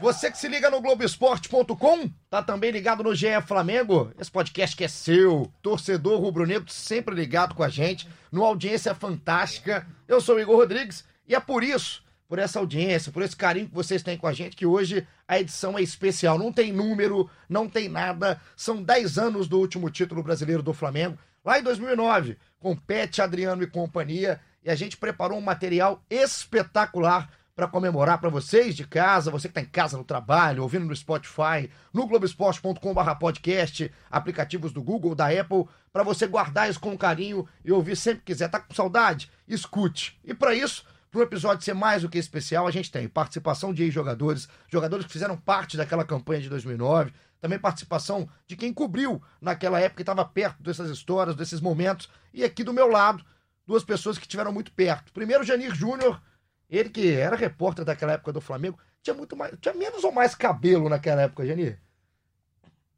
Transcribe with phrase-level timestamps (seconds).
[0.00, 4.12] Você que se liga no Globoesporte.com, tá também ligado no GE Flamengo?
[4.16, 9.84] Esse podcast que é seu, torcedor rubro-negro sempre ligado com a gente, numa audiência fantástica.
[10.06, 13.68] Eu sou o Igor Rodrigues e é por isso, por essa audiência, por esse carinho
[13.68, 16.38] que vocês têm com a gente, que hoje a edição é especial.
[16.38, 18.40] Não tem número, não tem nada.
[18.54, 23.64] São 10 anos do último título brasileiro do Flamengo, lá em 2009, com Pet, Adriano
[23.64, 24.40] e companhia.
[24.62, 29.50] E a gente preparou um material espetacular para comemorar para vocês de casa, você que
[29.50, 35.66] está em casa no trabalho, ouvindo no Spotify, no globesport.com/podcast, aplicativos do Google, da Apple,
[35.92, 38.48] para você guardar isso com carinho e ouvir sempre que quiser.
[38.48, 39.28] Tá com saudade?
[39.48, 40.20] Escute.
[40.24, 43.74] E para isso, para o episódio ser mais do que especial, a gente tem participação
[43.74, 49.20] de jogadores, jogadores que fizeram parte daquela campanha de 2009, também participação de quem cobriu
[49.40, 52.08] naquela época e estava perto dessas histórias, desses momentos.
[52.32, 53.24] E aqui do meu lado,
[53.66, 55.12] duas pessoas que estiveram muito perto.
[55.12, 56.22] Primeiro, Janir Júnior
[56.68, 60.34] ele que era repórter daquela época do Flamengo, tinha muito mais, tinha menos ou mais
[60.34, 61.78] cabelo naquela época, Janir?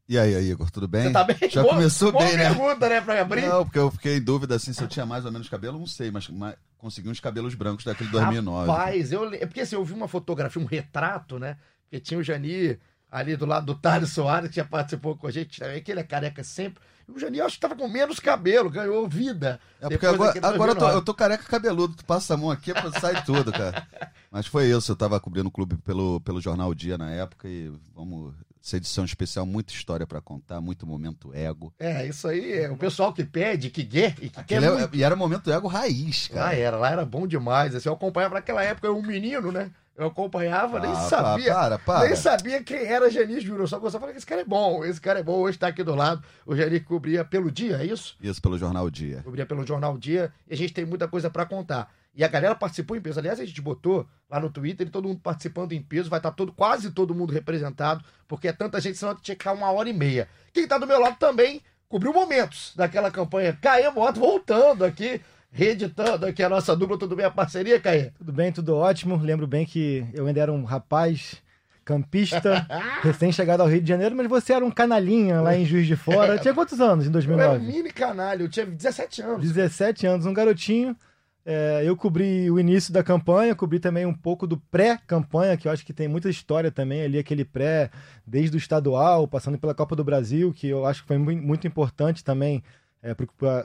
[0.08, 1.04] E aí, Igor, tudo bem?
[1.04, 1.36] Você tá bem?
[1.48, 2.48] Já Boa- começou boa bem, né?
[2.48, 3.42] pergunta, né, pra abrir.
[3.42, 5.86] Não, porque eu fiquei em dúvida assim se eu tinha mais ou menos cabelo, não
[5.86, 8.68] sei, mas, mas consegui uns cabelos brancos daquele 2009.
[8.68, 11.56] Rapaz, eu, é porque assim, eu vi uma fotografia, um retrato, né?
[11.84, 15.30] Porque tinha o Janir ali do lado do Thales Soares, que já participou com a
[15.30, 16.82] gente também, que ele é careca sempre.
[17.14, 19.60] O Janir, eu acho que tava com menos cabelo, ganhou vida.
[19.80, 20.96] É porque agora, agora eu, tô, 2009.
[20.96, 23.86] eu tô careca cabeludo, tu passa a mão aqui, sai tudo, cara.
[24.30, 27.72] Mas foi isso, eu tava cobrindo o clube pelo, pelo Jornal Dia na época e
[27.94, 28.32] vamos.
[28.62, 31.72] Essa edição especial, muita história pra contar, muito momento ego.
[31.78, 34.70] É, isso aí é o pessoal que pede, que quer e que quer Aquele é-
[34.70, 34.94] muito.
[34.96, 36.54] e era momento ego raiz, Ah, cara.
[36.56, 37.74] era, lá era bom demais.
[37.74, 39.70] Assim, eu acompanhava naquela época, eu um menino, né?
[40.00, 41.52] Eu acompanhava, nem Ah, sabia.
[41.52, 42.06] Para, para.
[42.06, 43.60] Nem sabia quem era Janis Júnior.
[43.60, 45.66] Eu só gostava falar que esse cara é bom, esse cara é bom, hoje tá
[45.68, 46.22] aqui do lado.
[46.46, 48.16] O Janis cobria pelo dia, é isso?
[48.20, 49.20] Isso pelo Jornal Dia.
[49.22, 51.92] Cobria pelo Jornal Dia e a gente tem muita coisa pra contar.
[52.14, 53.20] E a galera participou em peso.
[53.20, 56.08] Aliás, a gente botou lá no Twitter e todo mundo participando em peso.
[56.08, 59.52] Vai estar todo, quase todo mundo representado, porque é tanta gente, senão tinha que ficar
[59.52, 60.28] uma hora e meia.
[60.52, 63.56] Quem tá do meu lado também cobriu momentos daquela campanha.
[63.60, 66.98] Caê Moto voltando aqui, reeditando aqui a nossa dupla.
[66.98, 67.26] Tudo bem?
[67.26, 68.10] A parceria, Caê?
[68.18, 69.16] Tudo bem, tudo ótimo.
[69.16, 71.42] Lembro bem que eu ainda era um rapaz
[71.84, 72.66] campista,
[73.02, 76.38] recém-chegado ao Rio de Janeiro, mas você era um canalinha lá em Juiz de Fora.
[76.38, 77.66] Tinha quantos anos em Eu era um 2009?
[77.66, 79.42] mini canalha, eu tinha 17 anos.
[79.42, 80.96] 17 anos, um garotinho.
[81.44, 85.72] É, eu cobri o início da campanha, cobri também um pouco do pré-campanha, que eu
[85.72, 87.90] acho que tem muita história também ali, aquele pré,
[88.26, 91.66] desde o estadual, passando pela Copa do Brasil, que eu acho que foi mu- muito
[91.66, 92.62] importante também
[93.02, 93.14] é,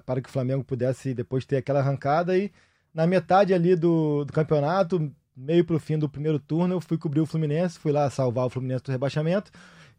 [0.05, 2.37] para que o Flamengo pudesse depois ter aquela arrancada.
[2.37, 2.51] E
[2.93, 7.19] na metade ali do, do campeonato, meio pro fim do primeiro turno, eu fui cobrir
[7.19, 9.51] o Fluminense, fui lá salvar o Fluminense do rebaixamento.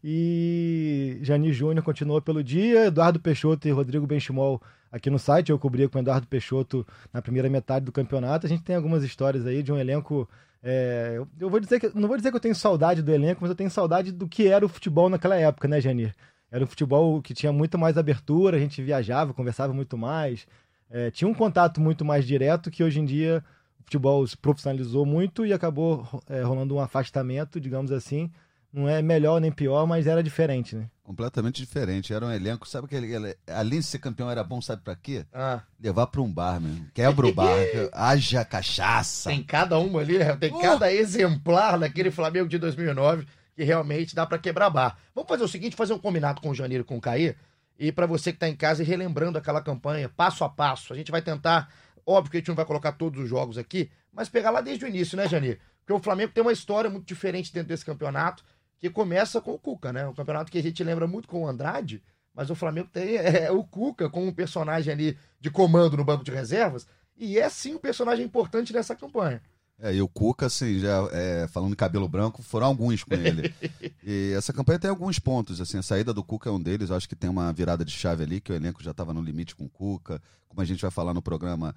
[0.03, 4.61] E Jani Júnior continuou pelo dia, Eduardo Peixoto e Rodrigo Benchimol
[4.91, 5.49] aqui no site.
[5.49, 8.45] Eu cobria com o Eduardo Peixoto na primeira metade do campeonato.
[8.45, 10.29] A gente tem algumas histórias aí de um elenco.
[10.63, 13.49] é, eu vou dizer que não vou dizer que eu tenho saudade do elenco, mas
[13.49, 16.13] eu tenho saudade do que era o futebol naquela época, né, Janir?
[16.51, 20.47] Era um futebol que tinha muito mais abertura, a gente viajava, conversava muito mais,
[20.89, 23.43] é, tinha um contato muito mais direto que hoje em dia
[23.79, 28.31] o futebol se profissionalizou muito e acabou é, rolando um afastamento, digamos assim.
[28.71, 30.87] Não é melhor nem pior, mas era diferente, né?
[31.01, 32.13] Completamente diferente.
[32.13, 33.11] Era um elenco, sabe aquele.
[33.13, 35.25] ele- Além de ser campeão, era bom, sabe pra quê?
[35.33, 36.85] Ah, Levar pra um bar, mesmo.
[36.93, 37.47] Quebra o bar.
[37.93, 39.29] haja cachaça.
[39.29, 40.59] tem cada uma ali, tem Oh!
[40.59, 43.25] cada exemplar daquele Flamengo de 2009
[43.57, 44.99] que realmente dá pra quebrar bar.
[45.15, 47.35] Vamos fazer o seguinte, fazer um combinado com o Janeiro e com o Caí,
[47.79, 50.95] e pra você que tá em casa e relembrando aquela campanha, passo a passo, a
[50.95, 51.67] gente vai tentar,
[52.05, 54.85] óbvio que a gente não vai colocar todos os jogos aqui, mas pegar lá desde
[54.85, 55.59] o início, né, Janeiro?
[55.79, 58.43] Porque o Flamengo tem uma história muito diferente dentro desse campeonato,
[58.77, 60.07] que começa com o Cuca, né?
[60.07, 62.03] Um campeonato que a gente lembra muito com o Andrade,
[62.35, 66.23] mas o Flamengo tem é, o Cuca como um personagem ali de comando no banco
[66.23, 69.41] de reservas, e é sim um personagem importante nessa campanha.
[69.79, 73.53] É, e o Cuca, assim, já é, falando em cabelo branco, foram alguns com ele.
[74.03, 77.07] e essa campanha tem alguns pontos, assim, a saída do Cuca é um deles, acho
[77.07, 79.65] que tem uma virada de chave ali, que o elenco já estava no limite com
[79.65, 80.19] o Cuca,
[80.49, 81.75] como a gente vai falar no programa,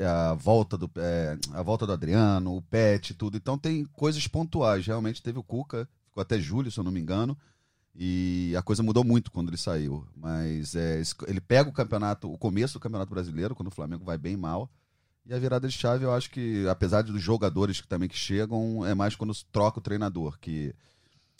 [0.00, 3.38] a volta do, é, a volta do Adriano, o Pet, tudo.
[3.38, 7.00] Então tem coisas pontuais, realmente teve o Cuca, ficou até julho, se eu não me
[7.00, 7.36] engano,
[7.94, 10.06] e a coisa mudou muito quando ele saiu.
[10.14, 14.18] Mas é, ele pega o campeonato, o começo do Campeonato Brasileiro, quando o Flamengo vai
[14.18, 14.70] bem mal,
[15.28, 18.84] e a virada de chave, eu acho que, apesar dos jogadores que também que chegam,
[18.86, 20.74] é mais quando troca o treinador, que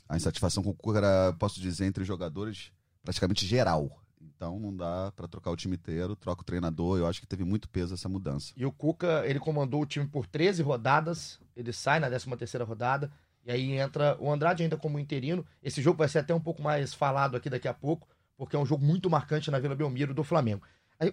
[0.06, 2.70] a insatisfação com o Cuca era, posso dizer, entre os jogadores
[3.02, 3.90] praticamente geral.
[4.20, 6.98] Então não dá para trocar o time inteiro, troca o treinador.
[6.98, 8.52] Eu acho que teve muito peso essa mudança.
[8.54, 12.64] E o Cuca, ele comandou o time por 13 rodadas, ele sai na 13 terceira
[12.64, 13.10] rodada,
[13.42, 15.46] e aí entra o Andrade ainda como interino.
[15.62, 18.06] Esse jogo vai ser até um pouco mais falado aqui daqui a pouco,
[18.36, 20.62] porque é um jogo muito marcante na Vila Belmiro do Flamengo.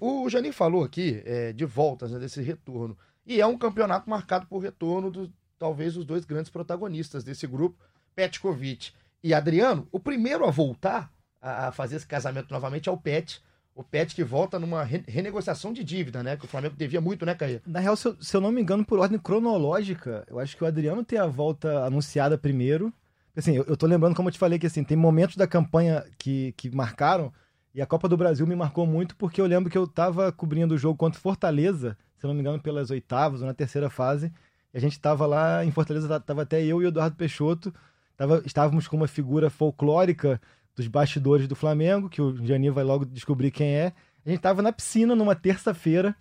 [0.01, 2.97] O Janinho falou aqui é, de voltas, né, desse retorno.
[3.25, 7.77] E é um campeonato marcado por retorno dos talvez os dois grandes protagonistas desse grupo,
[8.15, 8.91] Petkovic
[9.23, 9.87] e Adriano.
[9.91, 11.11] O primeiro a voltar
[11.41, 13.41] a, fazer esse casamento novamente é o Pet.
[13.73, 16.37] O Pet que volta numa re renegociação de dívida, né?
[16.37, 17.61] Que o Flamengo devia muito, né, Caí?
[17.65, 20.63] Na real, se eu, se eu, não me engano, por ordem cronológica, eu acho que
[20.63, 22.93] o Adriano tem a volta anunciada primeiro.
[23.35, 26.05] Assim, eu, eu tô lembrando, como eu te falei, que assim, tem momentos da campanha
[26.17, 27.33] que, que marcaram,
[27.75, 30.75] e a Copa do Brasil me marcou muito porque eu lembro que eu tava cobrindo
[30.75, 34.31] o jogo contra Fortaleza, se não me engano, pelas oitavas ou na terceira fase,
[34.73, 37.73] e a gente tava lá em Fortaleza, tava até eu e o Eduardo Peixoto,
[38.15, 40.41] tava, estávamos com uma figura folclórica
[40.73, 43.93] dos bastidores do Flamengo, que o Jani vai logo descobrir quem é.
[44.25, 46.15] A gente estava na piscina numa terça-feira.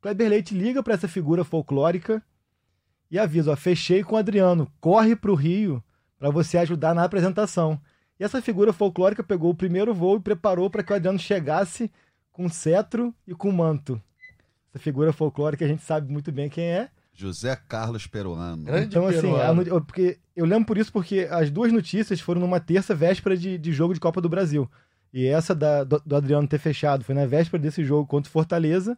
[0.00, 2.22] Kleber Leite liga para essa figura folclórica
[3.10, 5.82] e avisa: ó, fechei com o Adriano, corre para o Rio
[6.18, 7.80] para você ajudar na apresentação.
[8.22, 11.90] E essa figura folclórica pegou o primeiro voo e preparou para que o Adriano chegasse
[12.30, 14.00] com cetro e com manto.
[14.70, 16.88] Essa figura folclórica a gente sabe muito bem quem é.
[17.12, 18.62] José Carlos Peruano.
[18.62, 19.76] Grande então, assim, Peruano.
[19.76, 23.58] A, porque, eu lembro por isso porque as duas notícias foram numa terça véspera de,
[23.58, 24.70] de jogo de Copa do Brasil.
[25.12, 28.32] E essa da, do, do, Adriano ter fechado foi na véspera desse jogo contra o
[28.32, 28.96] Fortaleza.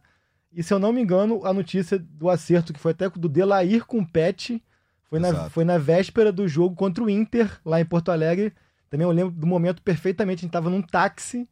[0.53, 3.87] E se eu não me engano, a notícia do acerto que foi até do Delair
[3.87, 4.63] com o Pet
[5.09, 8.53] foi na, foi na véspera do jogo contra o Inter, lá em Porto Alegre.
[8.95, 11.49] Também eu lembro do momento perfeitamente, a gente estava num táxi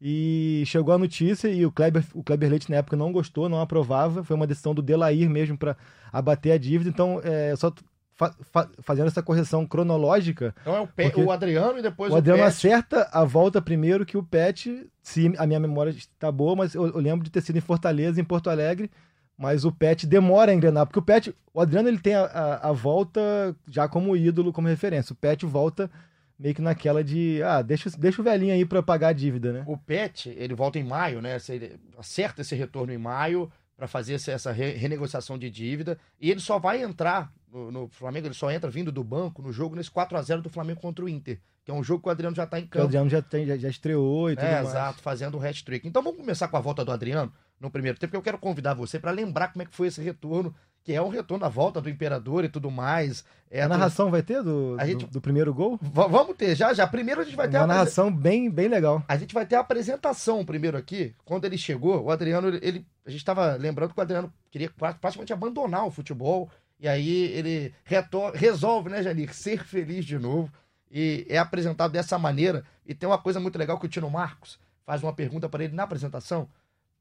[0.00, 3.60] e chegou a notícia e o Kleber, o Kleber Leite na época não gostou, não
[3.60, 4.22] aprovava.
[4.22, 5.76] Foi uma decisão do Delair mesmo para
[6.12, 6.88] abater a dívida.
[6.88, 7.72] Então, é, só
[8.12, 10.54] fa fa fazendo essa correção cronológica.
[10.60, 12.48] Então é o, Pe o Adriano e depois o, o Adriano Pet.
[12.48, 16.86] acerta a volta primeiro que o Pet, se a minha memória está boa, mas eu,
[16.86, 18.88] eu, lembro de ter sido em Fortaleza, em Porto Alegre.
[19.36, 22.68] Mas o Pet demora a engrenar, porque o Pet, o Adriano ele tem a, a,
[22.68, 23.20] a volta
[23.68, 25.12] já como ídolo, como referência.
[25.12, 25.90] O Pet volta
[26.38, 29.64] meio que naquela de, ah, deixa, deixa o velhinho aí para pagar a dívida, né?
[29.66, 31.36] O Pet, ele volta em maio, né?
[31.48, 36.58] Ele acerta esse retorno em maio para fazer essa renegociação de dívida e ele só
[36.58, 40.16] vai entrar no, no, Flamengo, ele só entra vindo do banco no jogo nesse 4
[40.16, 42.46] a 0 do Flamengo contra o Inter, que é um jogo que o Adriano já
[42.46, 42.84] tá em campo.
[42.84, 44.68] O Adriano já, tem, já, já estreou e tudo é, mais.
[44.68, 45.86] Exato, fazendo o hat-trick.
[45.86, 48.74] Então vamos começar com a volta do Adriano no primeiro tempo, porque eu quero convidar
[48.74, 50.54] você para lembrar como é que foi esse retorno
[50.84, 53.24] que é um retorno da volta do imperador e tudo mais.
[53.50, 55.06] É a narração vai ter do, a gente...
[55.06, 55.78] do, do, primeiro gol?
[55.80, 56.86] V vamos ter, já, já.
[56.86, 59.02] Primeiro a gente vai ter Uma a narração bem, bem legal.
[59.08, 61.14] A gente vai ter a apresentação primeiro aqui.
[61.24, 65.32] Quando ele chegou, o Adriano, ele, a gente estava lembrando que o Adriano queria praticamente
[65.32, 66.50] abandonar o futebol.
[66.78, 70.52] E aí ele retor resolve, né, Janir, ser feliz de novo.
[70.90, 72.62] E é apresentado dessa maneira.
[72.84, 75.74] E tem uma coisa muito legal que o Tino Marcos faz uma pergunta para ele
[75.74, 76.46] na apresentação.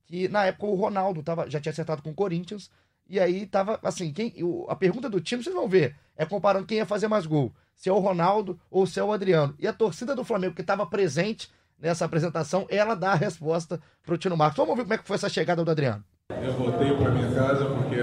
[0.06, 2.70] Que na época o Ronaldo tava, já tinha acertado com o Corinthians
[3.08, 4.34] e aí tava assim, quem,
[4.68, 7.90] a pergunta do time, vocês vão ver, é comparando quem ia fazer mais gol, se
[7.90, 9.56] é o Ronaldo ou se é o Adriano.
[9.60, 14.18] E a torcida do Flamengo, que estava presente nessa apresentação, ela dá a resposta pro
[14.18, 14.58] Tino Marcos.
[14.58, 16.04] Vamos ver como é que foi essa chegada do Adriano.
[16.30, 17.98] Eu voltei para minha casa porque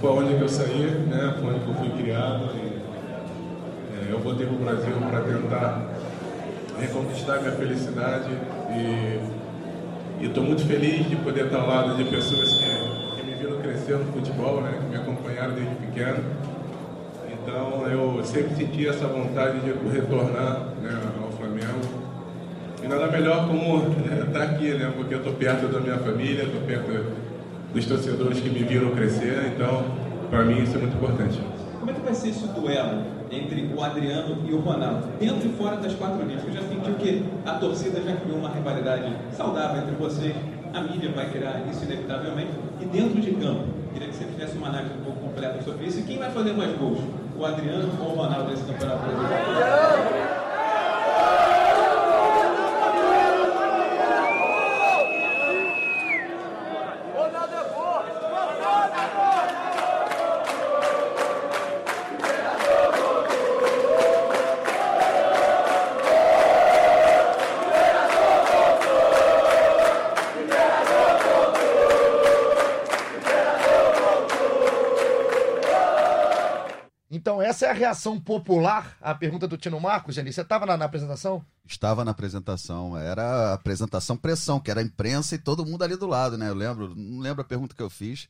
[0.00, 1.36] foi onde eu saí, né?
[1.40, 2.54] Foi onde eu fui criado.
[2.54, 2.78] E,
[3.92, 5.88] é, eu voltei para o Brasil para tentar
[6.78, 8.30] reconquistar minha felicidade
[8.70, 12.87] e estou muito feliz de poder estar ao lado de pessoas que
[13.88, 16.22] cresceu no futebol, né, que me acompanharam desde pequeno.
[17.32, 21.80] Então eu sempre senti essa vontade de retornar né, ao Flamengo.
[22.82, 23.78] E nada melhor como
[24.26, 27.12] estar aqui, né, porque eu estou perto da minha família, estou perto
[27.72, 29.84] dos torcedores que me viram crescer, então
[30.30, 31.40] para mim isso é muito importante.
[31.78, 35.06] Como é que vai ser esse duelo entre o Adriano e o Ronaldo?
[35.18, 38.50] Dentro e fora das quatro linhas, eu já senti que a torcida já criou uma
[38.50, 40.34] rivalidade saudável entre vocês
[40.72, 42.50] a mídia vai criar isso inevitavelmente.
[42.80, 46.00] E dentro de campo, queria que você fizesse uma análise um pouco completa sobre isso.
[46.00, 46.98] E quem vai fazer mais gols?
[47.36, 50.27] O Adriano ou o Ronaldo nesse campeonato brasileiro?
[77.68, 80.32] É a reação popular à pergunta do Tino Marcos, Jani.
[80.32, 81.44] Você estava na, na, apresentação?
[81.66, 82.96] Estava na apresentação.
[82.96, 86.48] Era a apresentação pressão, que era a imprensa e todo mundo ali do lado, né?
[86.48, 88.28] Eu lembro, não lembro a pergunta que eu fiz,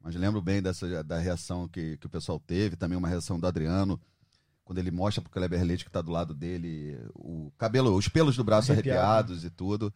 [0.00, 3.46] mas lembro bem dessa da reação que, que o pessoal teve, também uma reação do
[3.46, 4.00] Adriano,
[4.64, 8.36] quando ele mostra pro Kleber Leite que está do lado dele, o cabelo, os pelos
[8.36, 9.00] do braço Arrepiado.
[9.00, 9.92] arrepiados e tudo.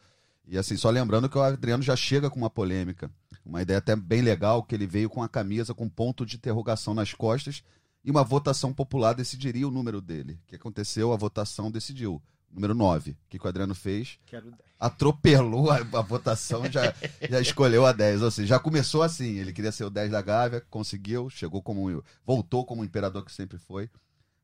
[0.47, 3.11] E assim, só lembrando que o Adriano já chega com uma polêmica.
[3.45, 6.95] Uma ideia até bem legal, que ele veio com a camisa com ponto de interrogação
[6.95, 7.63] nas costas
[8.05, 10.41] e uma votação popular decidiria o número dele.
[10.45, 11.13] O que aconteceu?
[11.13, 12.23] A votação decidiu.
[12.51, 13.11] Número 9.
[13.11, 14.19] O que, o Adriano fez?
[14.27, 14.57] Quero 10.
[14.81, 16.95] Atropelou a, a votação, já,
[17.29, 18.23] já escolheu a 10.
[18.23, 19.37] Ou seja, já começou assim.
[19.37, 22.03] Ele queria ser o 10 da Gávea, conseguiu, chegou como.
[22.25, 23.91] voltou como o imperador que sempre foi.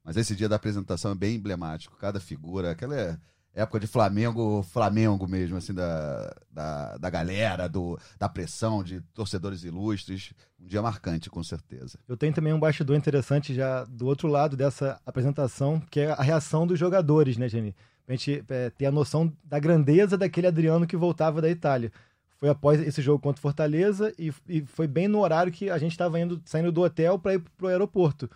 [0.03, 1.97] Mas esse dia da apresentação é bem emblemático.
[1.97, 3.19] Cada figura, aquela é
[3.55, 9.63] época de Flamengo, Flamengo mesmo, assim, da, da, da galera, do, da pressão de torcedores
[9.63, 10.33] ilustres.
[10.61, 11.99] Um dia marcante, com certeza.
[12.09, 16.23] Eu tenho também um bastidor interessante já do outro lado dessa apresentação, que é a
[16.23, 17.75] reação dos jogadores, né, Jenny?
[18.05, 21.93] Pra gente é, ter a noção da grandeza daquele Adriano que voltava da Itália.
[22.37, 25.93] Foi após esse jogo contra Fortaleza e, e foi bem no horário que a gente
[25.93, 28.29] estava indo saindo do hotel para ir pro aeroporto.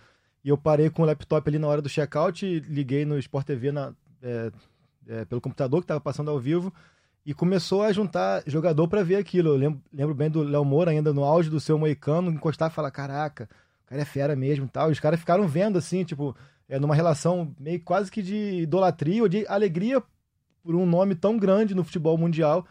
[0.45, 3.73] E eu parei com o laptop ali na hora do check-out, liguei no Sport TV
[3.73, 4.51] na, é,
[5.09, 6.73] é, pelo computador que estava passando ao vivo
[7.25, 9.51] e começou a juntar jogador para ver aquilo.
[9.51, 12.75] Eu lembro, lembro bem do Léo Moura, ainda no auge do seu moicano, encostar e
[12.75, 13.49] falar: Caraca,
[13.85, 14.89] o cara é fera mesmo e tal.
[14.89, 16.37] E os caras ficaram vendo assim, tipo,
[16.69, 20.03] é, numa relação meio quase que de idolatria ou de alegria
[20.63, 22.67] por um nome tão grande no futebol mundial.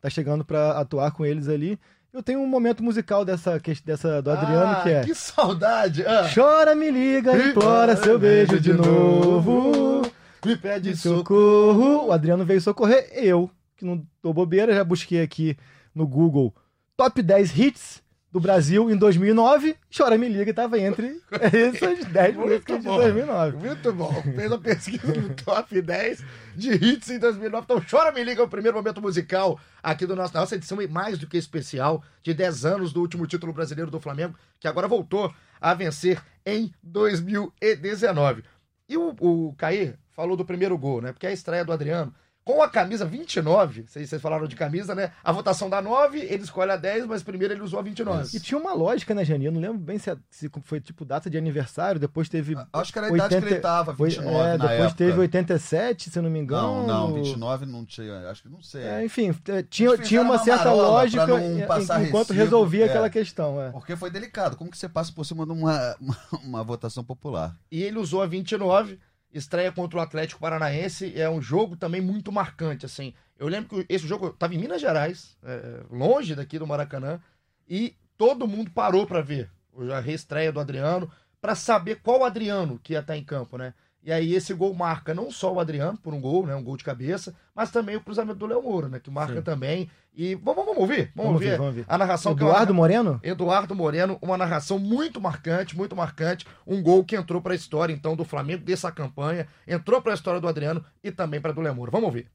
[0.00, 1.78] Tá chegando para atuar com eles ali.
[2.12, 5.00] Eu tenho um momento musical dessa, dessa do Adriano Ah, que é.
[5.04, 6.04] Que saudade!
[6.04, 6.28] Ah.
[6.34, 10.02] Chora, me liga, implora seu beijo de novo.
[10.44, 12.06] Me pede de socorro.
[12.06, 15.56] O Adriano veio socorrer eu, que não tô bobeira, já busquei aqui
[15.94, 16.54] no Google
[16.96, 19.76] top 10 hits do Brasil em 2009.
[19.96, 22.96] Chora Me Liga estava entre essas 10 Muito músicas de bom.
[22.96, 23.56] 2009.
[23.56, 24.22] Muito bom.
[24.22, 26.24] Fez a pesquisa do top 10
[26.56, 27.64] de hits em 2009.
[27.64, 30.86] Então, Chora Me Liga é o primeiro momento musical aqui do nosso, nossa edição e
[30.86, 34.86] mais do que especial de 10 anos do último título brasileiro do Flamengo, que agora
[34.86, 38.44] voltou a vencer em 2019.
[38.92, 41.12] E o, o Caí falou do primeiro gol, né?
[41.12, 42.12] Porque é a estreia do Adriano.
[42.44, 45.12] Com a camisa 29, vocês, vocês falaram de camisa, né?
[45.22, 48.36] A votação dá 9, ele escolhe a 10, mas primeiro ele usou a 29.
[48.36, 49.44] E tinha uma lógica, né, Jani?
[49.44, 52.56] Eu não lembro bem se, se foi tipo data de aniversário, depois teve.
[52.72, 54.94] Acho que era a idade que ele tava, 29 é, depois época.
[54.96, 56.86] teve 87, se não me engano.
[56.86, 58.82] Não, não, 29 não tinha, acho que não sei.
[58.82, 62.88] É, enfim, é, tinha, tinha uma uma certa lógica enquanto recibo, resolvia é.
[62.88, 63.60] aquela questão.
[63.60, 63.70] É.
[63.70, 64.56] Porque foi delicado.
[64.56, 67.56] Como que você passa por cima de uma, uma, uma votação popular?
[67.70, 68.98] e ele usou a 29,
[69.32, 73.14] estreia contra o Atlético Paranaense, é um jogo também muito marcante, assim.
[73.38, 77.20] Eu lembro que esse jogo estava em Minas Gerais, é, longe daqui do Maracanã,
[77.68, 79.50] e todo mundo parou para ver
[79.94, 81.10] a reestreia do Adriano,
[81.40, 83.72] para saber qual Adriano que ia estar em campo, né?
[84.02, 86.76] E aí esse gol marca não só o Adriano por um gol, né, um gol
[86.76, 89.42] de cabeça, mas também o cruzamento do Léo Moura, né, que marca Sim.
[89.42, 89.90] também.
[90.16, 91.84] E vamos, vamos ouvir, vamos, Vamos ouvir ver, vamos ver.
[91.86, 93.20] a narração que é uma Eduardo Moreno?
[93.22, 97.92] Eduardo Moreno, uma narração muito marcante, muito marcante, um gol que entrou para a história
[97.92, 101.60] então do Flamengo dessa campanha, entrou para a história do Adriano e também para do
[101.60, 101.92] Lemuro.
[101.92, 102.26] Vamos ouvir.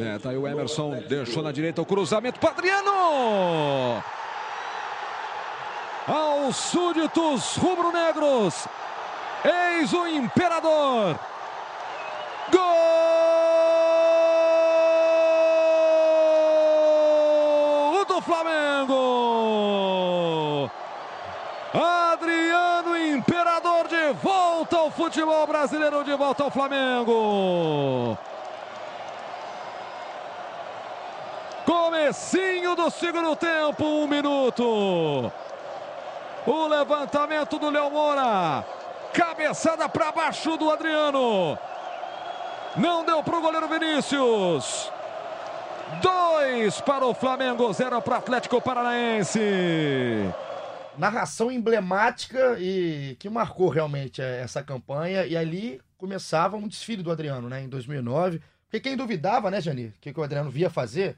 [0.00, 4.02] É, tá aí o Emerson, deixou na direita o cruzamento para Adriano!
[6.06, 8.66] Aos súditos rubro-negros,
[9.44, 11.18] eis o imperador!
[12.50, 12.62] Gol
[18.04, 19.00] do Flamengo!
[21.72, 28.18] Adriano Imperador de volta ao futebol brasileiro, de volta ao Flamengo!
[31.64, 35.32] Comecinho do segundo tempo, um minuto.
[36.44, 38.64] O levantamento do Léo Moura.
[39.12, 41.58] Cabeçada para baixo do Adriano.
[42.76, 44.90] Não deu para o goleiro Vinícius.
[46.00, 49.38] Dois para o Flamengo, zero para o Atlético Paranaense.
[50.96, 57.10] Narração emblemática e que marcou realmente eh, essa campanha e ali começava um desfile do
[57.10, 58.40] Adriano, né, em 2009.
[58.64, 61.16] Porque quem duvidava, né, Jani, o que, que o Adriano via fazer,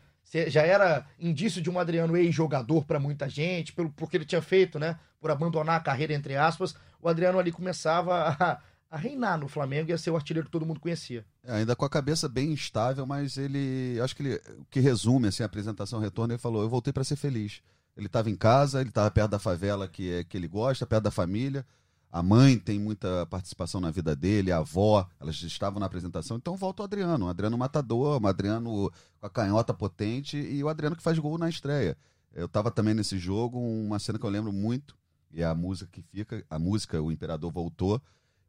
[0.49, 4.79] já era indício de um Adriano ex-jogador para muita gente, pelo porque ele tinha feito,
[4.79, 8.61] né, por abandonar a carreira entre aspas, o Adriano ali começava a,
[8.95, 11.25] a reinar no Flamengo e a ser o artilheiro que todo mundo conhecia.
[11.43, 13.99] É, ainda com a cabeça bem instável, mas ele.
[14.03, 14.35] Acho que ele.
[14.59, 17.63] O que resume assim, a apresentação retorno, ele falou: Eu voltei para ser feliz.
[17.97, 21.05] Ele estava em casa, ele estava perto da favela que, é, que ele gosta, perto
[21.05, 21.65] da família.
[22.13, 26.37] A mãe tem muita participação na vida dele, a avó, elas estavam na apresentação.
[26.37, 30.69] Então volta o Adriano, o Adriano matador, o Adriano com a canhota potente e o
[30.69, 31.97] Adriano que faz gol na estreia.
[32.35, 34.95] Eu estava também nesse jogo, uma cena que eu lembro muito,
[35.35, 38.01] e é a música que fica, a música, o Imperador voltou,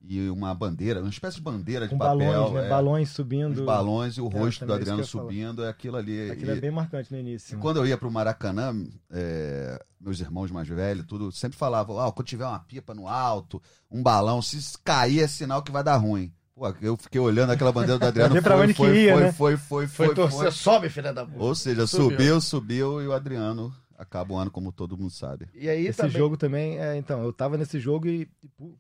[0.08, 2.18] e uma bandeira, uma espécie de bandeira de Com papel.
[2.32, 2.66] balões, né?
[2.66, 3.54] é, Balões subindo.
[3.54, 6.30] os balões e o É, rosto do Adriano subindo, é aquilo ali.
[6.30, 7.58] Aquilo E- é bem marcante no início.
[7.58, 8.72] e quando eu ia pro Maracanã,
[9.10, 13.60] é, meus irmãos mais velhos, tudo, sempre falavam, ah, quando tiver uma pipa no alto,
[13.90, 16.32] um balão, se cair é sinal que vai dar ruim.
[16.54, 18.36] Pô, eu fiquei olhando aquela bandeira do Adriano.
[18.42, 19.32] Foi, foi, ia, foi, né?
[19.34, 20.52] foi, foi, Foi, foi, torcer, foi.
[20.52, 21.38] sobe, filha da puta.
[21.40, 22.12] Ou seja, Subiu.
[22.12, 25.48] subiu, subiu e o Adriano acaba o ano como todo mundo sabe.
[25.54, 26.12] E aí Esse também...
[26.18, 28.28] jogo também, é, então, eu tava nesse jogo e,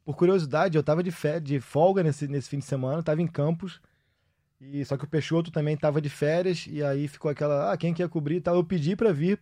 [0.03, 3.27] por, curiosidade, eu tava de, fé, de folga nesse, nesse fim de semana, tava em
[3.27, 3.79] Campos,
[4.60, 7.93] e só que o Peixoto também tava de férias, e aí ficou aquela, ah, quem
[7.93, 8.55] quer cobrir e tal.
[8.55, 9.39] Eu pedi pra vir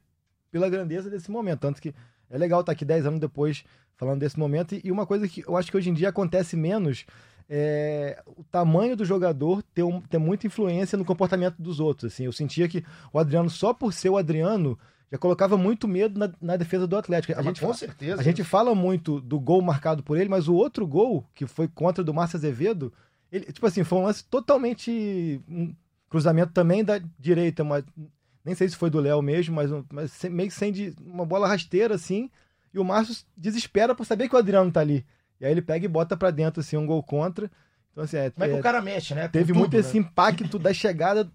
[0.52, 1.94] pela grandeza desse momento, tanto que
[2.30, 3.64] é legal estar aqui 10 anos depois
[3.96, 6.56] falando desse momento, e, e uma coisa que eu acho que hoje em dia acontece
[6.56, 7.06] menos
[7.50, 12.14] é o tamanho do jogador ter, um- ter muita influência no comportamento dos outros.
[12.14, 14.80] Assim, eu sentia que o Adriano, só por ser o Adriano,
[15.14, 17.34] já colocava muito medo na, na defesa do Atlético.
[17.34, 18.20] A mas gente, com certeza.
[18.20, 21.68] a gente fala muito do gol marcado por ele, mas o outro gol, que foi
[21.68, 22.92] contra do Márcio Azevedo,
[23.32, 25.40] ele, tipo assim, foi um lance totalmente.
[25.48, 25.76] Um
[26.10, 27.84] cruzamento também da direita, mas
[28.44, 31.26] nem sei se foi do Léo mesmo, mas, mas sem- meio que sem de, uma
[31.26, 32.30] bola rasteira, assim.
[32.74, 35.06] E o Márcio desespera por saber que o Adriano tá ali.
[35.40, 37.52] E aí ele pega e bota pra dentro, assim, um gol contra.
[37.92, 39.28] Então, assim, é, Como é que é- o cara mexe, né?
[39.28, 39.80] Teve tudo, muito né?
[39.80, 41.32] esse impacto da chegada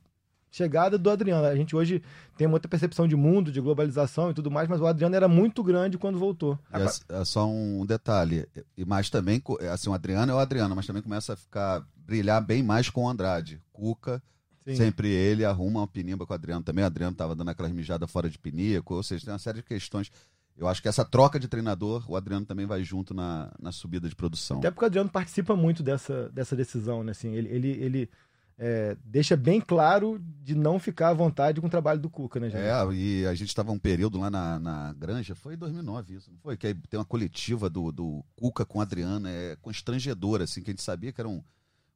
[0.50, 1.46] chegada do Adriano.
[1.46, 2.02] A gente hoje
[2.36, 5.62] tem muita percepção de mundo, de globalização e tudo mais, mas o Adriano era muito
[5.62, 6.58] grande quando voltou.
[6.72, 8.46] É, é só um detalhe.
[8.76, 11.84] E mais também, co- assim, o Adriano é o Adriano, mas também começa a ficar
[11.96, 13.60] brilhar bem mais com o Andrade.
[13.72, 14.22] Cuca,
[14.66, 14.74] Sim.
[14.76, 16.82] sempre ele arruma uma pinimba com o Adriano também.
[16.84, 19.64] O Adriano tava dando aquelas mijadas fora de pinico, ou seja, tem uma série de
[19.64, 20.10] questões.
[20.56, 24.08] Eu acho que essa troca de treinador, o Adriano também vai junto na, na subida
[24.08, 24.58] de produção.
[24.58, 27.12] Até porque o Adriano participa muito dessa, dessa decisão, né?
[27.12, 28.10] Assim, ele ele, ele
[28.58, 32.50] é, deixa bem claro de não ficar à vontade com o trabalho do Cuca, né,
[32.50, 32.60] gente?
[32.60, 36.30] É, e a gente estava um período lá na, na Granja, foi em 2009 isso,
[36.32, 36.56] não foi?
[36.56, 40.70] Que aí tem uma coletiva do, do Cuca com o Adriano, é constrangedora, assim, que
[40.70, 41.40] a gente sabia que era um,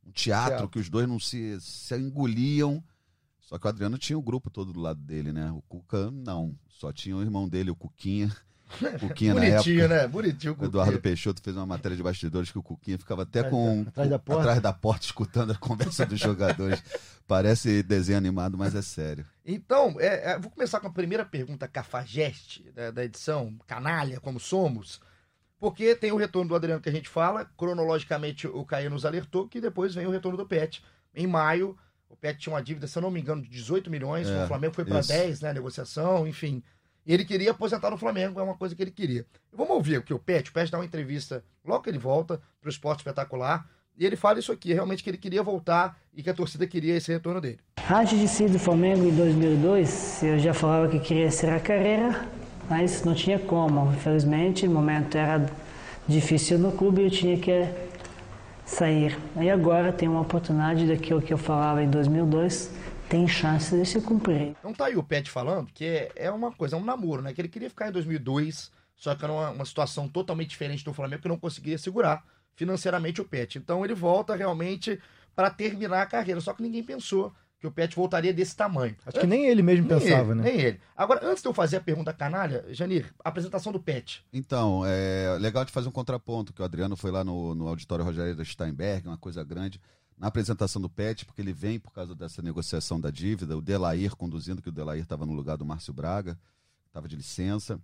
[0.07, 0.69] um teatro, Teatro.
[0.69, 2.83] que os dois não se, se engoliam.
[3.41, 5.51] Só que o Adriano tinha o grupo todo do lado dele, né?
[5.51, 6.57] O Cuca, não.
[6.69, 8.35] Só tinha o irmão dele, o Cuquinha.
[9.01, 9.97] Cuquinha na Bonitinho, época.
[9.97, 10.09] né?
[10.09, 10.57] Bonitinho.
[10.59, 14.11] O Eduardo Peixoto fez uma matéria de bastidores que o Cuquinha ficava até com atrás
[14.11, 14.41] da porta.
[14.43, 16.83] atrás da porta escutando a conversa dos jogadores.
[17.27, 19.25] Parece desenho animado, mas é sério.
[19.45, 24.39] Então, é, é, vou começar com a primeira pergunta cafajeste da, da edição, canalha como
[24.39, 25.01] somos,
[25.59, 29.49] porque tem o retorno do Adriano que a gente fala, cronologicamente o Caio nos alertou
[29.49, 30.83] que depois vem o retorno do Pet.
[31.15, 31.77] Em maio,
[32.09, 34.49] o Pet tinha uma dívida, se eu não me engano, de 18 milhões, É, o
[34.49, 35.09] Flamengo foi para isso.
[35.11, 36.63] 10, né, negociação, enfim.
[37.07, 39.27] Ele queria aposentar no Flamengo, é uma coisa que ele queria.
[39.53, 42.41] Vamos ouvir o que o Pet, o Pet dá uma entrevista logo que ele volta
[42.61, 43.67] para o Esporte Espetacular,
[43.99, 46.97] e ele fala isso aqui, realmente que ele queria voltar e que a torcida queria
[46.97, 47.59] esse retorno dele.
[47.91, 52.27] Antes de sair do Flamengo em 2002, eu já falava que queria ser a carreira,
[52.71, 53.93] mas não tinha como.
[53.93, 55.45] Infelizmente, o momento era
[56.09, 57.69] difícil no clube e eu tinha que
[58.65, 59.19] sair.
[59.41, 62.71] E agora tem uma oportunidade daquilo que eu falava em 2002,
[63.13, 64.57] tem chance de se cumprir.
[64.59, 67.35] Então tá aí o Pet falando que é, é uma coisa, é um namoro, né?
[67.35, 70.95] Que ele queria ficar em 2002, só que era uma, uma situação totalmente diferente do
[70.95, 73.59] Flamengo que não conseguia segurar financeiramente o Pet.
[73.59, 74.99] Então ele volta realmente
[75.37, 78.97] para terminar a carreira, só que ninguém pensou que o Pet voltaria desse tamanho.
[79.05, 80.51] Acho que nem ele mesmo Nem pensava, ele, né?
[80.51, 80.81] Nem ele.
[80.97, 84.25] Agora, antes de eu fazer a pergunta canalha, Janir, a apresentação do Pet.
[84.33, 88.07] Então, é legal de fazer um contraponto, que o Adriano foi lá no, no auditório
[88.07, 89.79] Rogério da Steinberg, uma coisa grande,
[90.23, 94.15] na apresentação do PET, porque ele vem por causa dessa negociação da dívida, o Delair
[94.15, 96.39] conduzindo, que o Delair estava no lugar do Márcio Braga,
[96.87, 97.81] estava de licença.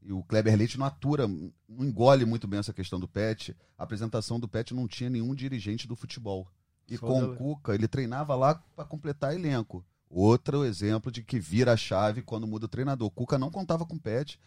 [0.00, 3.54] E o Kleber Leite não atura, não engole muito bem essa questão do PET.
[3.76, 6.48] A apresentação do PET não tinha nenhum dirigente do futebol.
[6.88, 7.36] E Só com o.
[7.36, 9.84] Cuca, ele treinava lá para completar elenco.
[10.08, 13.08] Outro exemplo de que vira a chave quando muda o treinador.
[13.08, 14.40] O Cuca não contava com o Pet.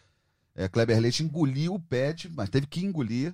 [0.52, 3.32] É, Kleber Leite engoliu o Pet, mas teve que engolir.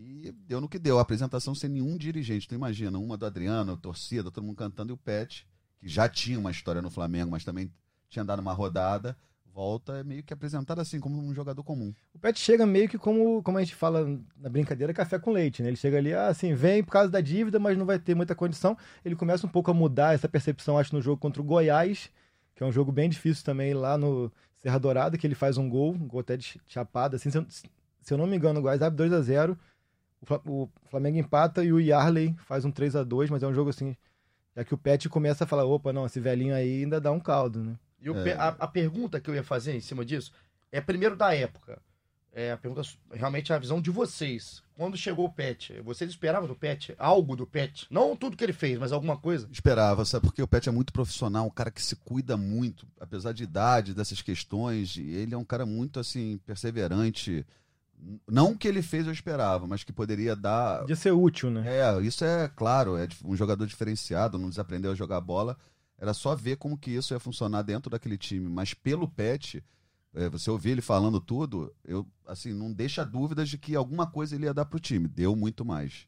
[0.00, 0.98] E deu no que deu.
[0.98, 2.46] A apresentação sem nenhum dirigente.
[2.46, 5.44] Tu imagina, uma do Adriano, torcida, todo mundo cantando, e o Pet,
[5.80, 7.72] que já tinha uma história no Flamengo, mas também
[8.08, 9.16] tinha dado uma rodada,
[9.52, 11.92] volta é meio que apresentado assim, como um jogador comum.
[12.14, 14.06] O Pet chega meio que como, como a gente fala
[14.36, 15.68] na brincadeira, café com leite, né?
[15.70, 18.78] Ele chega ali, assim, vem por causa da dívida, mas não vai ter muita condição.
[19.04, 22.08] Ele começa um pouco a mudar essa percepção, acho, no jogo contra o Goiás,
[22.54, 25.68] que é um jogo bem difícil também lá no Serra Dourada, que ele faz um
[25.68, 28.62] gol, um gol até de chapada, assim, se eu, se eu não me engano, o
[28.62, 29.58] Goiás abre 2 a 0
[30.20, 33.46] o Fla- o Flamengo empata e o Yarley faz um 3 a 2 mas é
[33.46, 33.96] um jogo assim,
[34.56, 37.20] já que o Pet começa a falar, opa, não, esse velhinho aí ainda dá um
[37.20, 37.76] caldo, né?
[38.00, 38.32] E o É.
[38.34, 40.32] A, a pergunta que eu ia fazer em cima disso
[40.70, 41.80] é primeiro da época.
[42.32, 44.62] É a pergunta realmente é a visão de vocês.
[44.76, 47.86] Quando chegou o Pet, vocês esperavam do Pet algo do Pet?
[47.90, 49.48] Não tudo que ele fez, mas alguma coisa?
[49.50, 50.26] Esperava, sabe?
[50.26, 53.92] Porque o Pet é muito profissional, um cara que se cuida muito, apesar de idade,
[53.94, 54.96] dessas questões.
[54.96, 57.44] e Ele é um cara muito, assim, perseverante.
[58.28, 60.80] Não que ele fez eu esperava, mas que poderia dar.
[60.80, 61.64] Podia ser útil, né?
[61.66, 65.56] É, isso é claro, é um jogador diferenciado, não desaprendeu a jogar bola.
[65.98, 68.48] Era só ver como que isso ia funcionar dentro daquele time.
[68.48, 69.64] Mas pelo Pet,
[70.14, 74.34] é, você ouvir ele falando tudo, eu, assim, não deixa dúvidas de que alguma coisa
[74.34, 75.06] ele ia dar pro time.
[75.06, 76.07] Deu muito mais.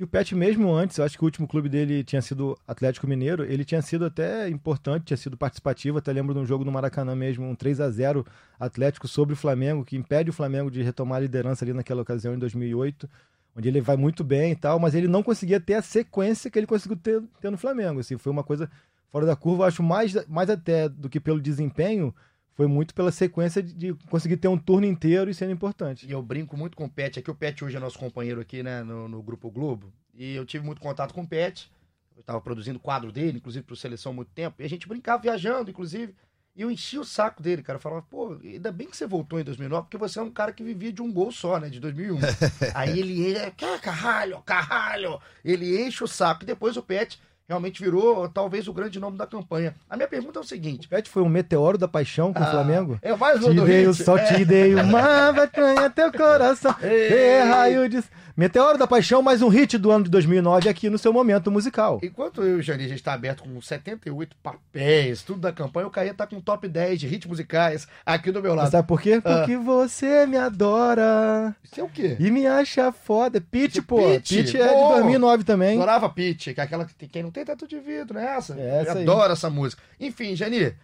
[0.00, 3.06] E o Pet, mesmo antes, eu acho que o último clube dele tinha sido Atlético
[3.06, 5.98] Mineiro, ele tinha sido até importante, tinha sido participativo.
[5.98, 8.24] Até lembro de um jogo no Maracanã mesmo, um 3 a 0
[8.58, 12.32] Atlético sobre o Flamengo, que impede o Flamengo de retomar a liderança ali naquela ocasião,
[12.32, 13.06] em 2008,
[13.54, 16.58] onde ele vai muito bem e tal, mas ele não conseguia ter a sequência que
[16.58, 18.00] ele conseguiu ter, ter no Flamengo.
[18.00, 18.70] Assim, foi uma coisa
[19.12, 22.14] fora da curva, eu acho mais, mais até do que pelo desempenho
[22.60, 26.06] foi muito pela sequência de, conseguir ter um turno inteiro e sendo importante.
[26.06, 28.62] E eu brinco muito com o Pet, aqui o Pet hoje é nosso companheiro aqui,
[28.62, 31.72] né, no, no Grupo Globo, e eu tive muito contato com o Pet,
[32.14, 35.22] eu estava produzindo quadro dele, inclusive para Seleção há muito tempo, e a gente brincava
[35.22, 36.14] viajando, inclusive,
[36.54, 39.40] e eu enchi o saco dele, cara, eu falava, pô, ainda bem que você voltou
[39.40, 41.80] em 2009, porque você é um cara que vivia de um gol só, né, de
[41.80, 42.18] 2001.
[42.76, 47.18] Aí ele, é, caralho, caralho, ele enche o saco, e depois o Pet
[47.50, 49.74] realmente virou talvez o grande nome da campanha.
[49.88, 52.50] A minha pergunta é o seguinte: Pet foi um meteoro da paixão com ah, o
[52.50, 52.98] Flamengo?
[53.02, 54.24] É mais um Te dei o sol, é.
[54.24, 56.74] te dei uma vacanha, teu coração.
[56.80, 57.42] Ei.
[57.42, 58.02] raio de...
[58.40, 62.00] Meteoro da Paixão, mais um hit do ano de 2009 aqui no seu momento musical.
[62.02, 65.86] Enquanto eu e o Jani, a gente está aberto com 78 papéis, tudo da campanha,
[65.86, 68.62] o Caia tá com top 10 de hits musicais aqui do meu lado.
[68.62, 69.20] Mas sabe por quê?
[69.22, 69.40] Ah.
[69.40, 71.54] Porque você me adora.
[71.62, 72.16] Isso é o quê?
[72.18, 73.42] E me acha foda.
[73.42, 73.98] Pitch, pô.
[73.98, 75.76] Pitch, é de 2009 também.
[75.76, 78.36] Adorava Pitch, que é aquela que quem não tem teto de vidro, né?
[78.36, 78.58] Essa.
[78.58, 79.82] É essa eu adoro essa música.
[79.98, 80.76] Enfim, Jani,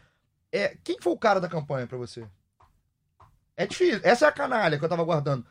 [0.53, 2.27] é, quem foi o cara da campanha para você?
[3.57, 4.01] É difícil.
[4.03, 5.45] Essa é a canalha que eu tava guardando.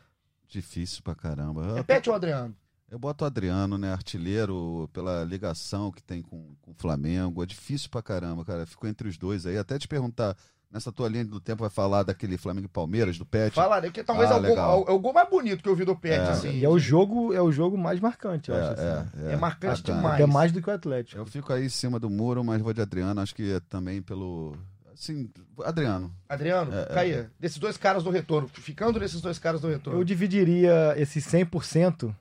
[0.48, 1.74] Difícil pra caramba.
[1.74, 2.56] Repete o Adriano.
[2.88, 3.92] Eu boto o Adriano, né?
[3.92, 7.42] Artilheiro, pela ligação que tem com, com o Flamengo.
[7.42, 8.64] É difícil pra caramba, cara.
[8.64, 9.58] Ficou entre os dois aí.
[9.58, 10.36] Até te perguntar,
[10.70, 13.54] nessa tua linha do tempo vai falar daquele Flamengo e Palmeiras, do Pet?
[13.54, 15.84] Falarei, que talvez ah, é, o gol, é, o gol, mais bonito que eu vi
[15.84, 16.50] do Pet, é, assim.
[16.50, 18.72] E é o jogo, é o jogo mais marcante, eu é, acho.
[18.72, 19.08] Assim.
[19.26, 20.20] É, é, marcante demais.
[20.20, 21.20] É mais do que o Atlético.
[21.20, 23.20] Eu fico aí em cima do muro, mas vou de Adriano.
[23.20, 24.56] Acho que é também pelo
[24.96, 25.30] Sim,
[25.62, 26.10] Adriano.
[26.26, 27.30] Adriano, é, Caia, é.
[27.38, 30.00] desses dois caras do retorno, ficando nesses dois caras do retorno.
[30.00, 32.14] Eu dividiria esses 100%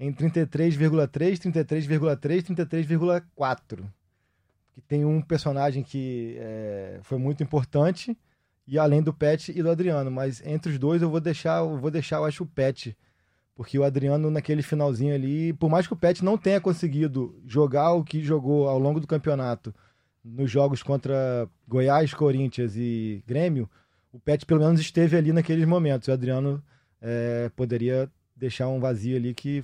[0.00, 3.84] em 33,3, 33,3, 33,4.
[4.78, 8.16] Que tem um personagem que é, foi muito importante
[8.64, 11.76] e além do Pet e do Adriano, mas entre os dois eu vou deixar, eu
[11.78, 12.96] vou deixar, eu acho o Pet,
[13.56, 17.92] porque o Adriano naquele finalzinho ali, por mais que o Pet não tenha conseguido jogar
[17.92, 19.74] o que jogou ao longo do campeonato,
[20.24, 23.68] nos jogos contra Goiás, Corinthians e Grêmio,
[24.12, 26.06] o Pet pelo menos esteve ali naqueles momentos.
[26.06, 26.62] O Adriano
[27.00, 29.62] é, poderia deixar um vazio ali que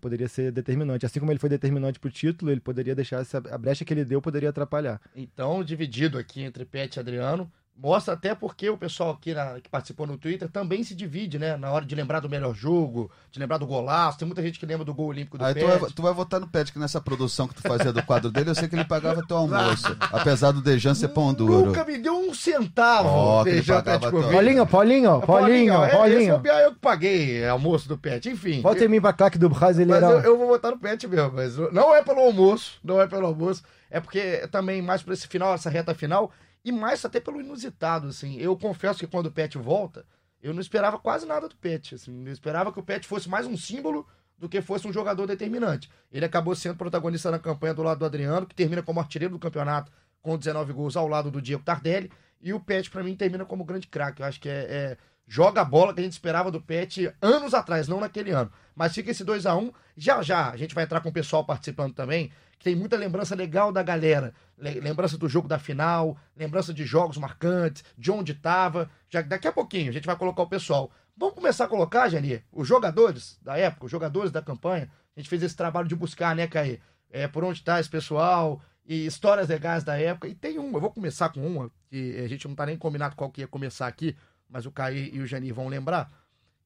[0.00, 1.04] poderia ser determinante.
[1.04, 3.92] Assim como ele foi determinante para o título, ele poderia deixar essa, a brecha que
[3.92, 5.00] ele deu poderia atrapalhar.
[5.14, 9.68] Então, dividido aqui entre Pet e Adriano, Mostra até porque o pessoal aqui na, que
[9.68, 11.56] participou no Twitter também se divide, né?
[11.56, 14.18] Na hora de lembrar do melhor jogo, de lembrar do golaço.
[14.18, 16.38] Tem muita gente que lembra do gol olímpico do Aí tu vai, tu vai, votar
[16.38, 18.84] no Pet, que nessa produção que tu fazia do quadro dele, eu sei que ele
[18.84, 19.96] pagava teu almoço.
[20.12, 21.66] apesar do Dejan ser pão duro.
[21.66, 23.08] Nunca me deu um centavo.
[23.08, 25.90] Oh, Dejan Paulinho, Paulinho, Paulinho, Paulinho.
[25.90, 26.40] Paulinho.
[26.44, 28.60] É, eu que paguei almoço do Pet, enfim.
[28.60, 30.14] Volta em mim pra claque do Brasileirão.
[30.14, 33.06] Mas eu, eu vou votar no Pet mesmo, mas não é pelo almoço, não é
[33.06, 33.62] pelo almoço.
[33.90, 36.30] É porque também mais para esse final, essa reta final,
[36.64, 38.36] e mais até pelo inusitado, assim.
[38.36, 40.04] Eu confesso que quando o Pet volta,
[40.42, 42.26] eu não esperava quase nada do Pet, assim.
[42.26, 44.06] Eu esperava que o Pet fosse mais um símbolo
[44.38, 45.88] do que fosse um jogador determinante.
[46.10, 49.38] Ele acabou sendo protagonista na campanha do lado do Adriano, que termina como artilheiro do
[49.38, 52.10] campeonato com 19 gols ao lado do Diego Tardelli.
[52.40, 54.20] E o Pet, para mim, termina como grande craque.
[54.20, 57.54] Eu acho que é, é, joga a bola que a gente esperava do Pet anos
[57.54, 58.50] atrás, não naquele ano.
[58.74, 59.72] Mas fica esse 2 a 1 um.
[59.96, 62.30] Já já a gente vai entrar com o pessoal participando também
[62.62, 64.32] tem muita lembrança legal da galera.
[64.56, 68.88] Lembrança do jogo da final, lembrança de jogos marcantes, de onde estava.
[69.10, 70.90] Já daqui a pouquinho a gente vai colocar o pessoal.
[71.16, 74.88] Vamos começar a colocar, Jani, os jogadores da época, os jogadores da campanha.
[75.14, 76.80] A gente fez esse trabalho de buscar, né, Caí?
[77.10, 80.28] É, por onde está esse pessoal e histórias legais da época.
[80.28, 83.16] E tem uma, eu vou começar com uma, que a gente não tá nem combinado
[83.16, 84.16] qual que ia começar aqui,
[84.52, 86.12] mas o Caí e o Jani vão lembrar,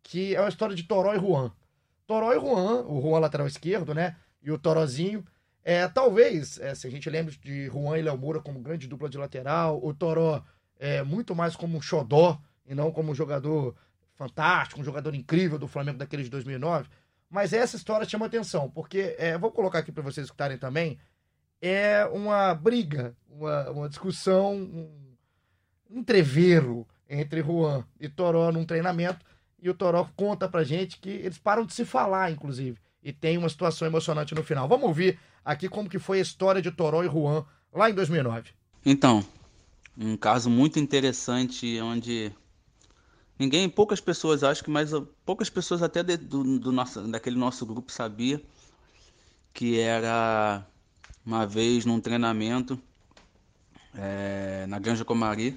[0.03, 1.53] que é uma história de Toró e Juan.
[2.07, 4.16] Toró e Juan, o Juan lateral esquerdo, né?
[4.42, 5.25] E o Torozinho
[5.68, 9.09] é, talvez, é, se a gente lembra de Juan e Léo Moura como grande dupla
[9.09, 10.40] de lateral, o Toró
[10.79, 13.75] é, muito mais como um xodó e não como um jogador
[14.14, 16.88] fantástico, um jogador incrível do Flamengo daquele de 2009.
[17.29, 21.01] Mas essa história chama atenção, porque, é, vou colocar aqui para vocês escutarem também,
[21.61, 29.25] é uma briga, uma, uma discussão, um entreveiro entre Juan e Toró num treinamento,
[29.61, 33.38] e o Toró conta pra gente que eles param de se falar, inclusive e tem
[33.38, 34.66] uma situação emocionante no final.
[34.66, 38.51] Vamos ouvir aqui como que foi a história de Toró e Juan lá em 2009.
[38.85, 39.25] Então,
[39.97, 42.33] um caso muito interessante onde
[43.38, 44.90] ninguém, poucas pessoas, acho que mais
[45.25, 48.42] poucas pessoas até de, do, do nosso, daquele nosso grupo sabia
[49.55, 50.66] que era
[51.25, 52.77] uma vez num treinamento
[53.95, 55.57] é, na Granja Comari,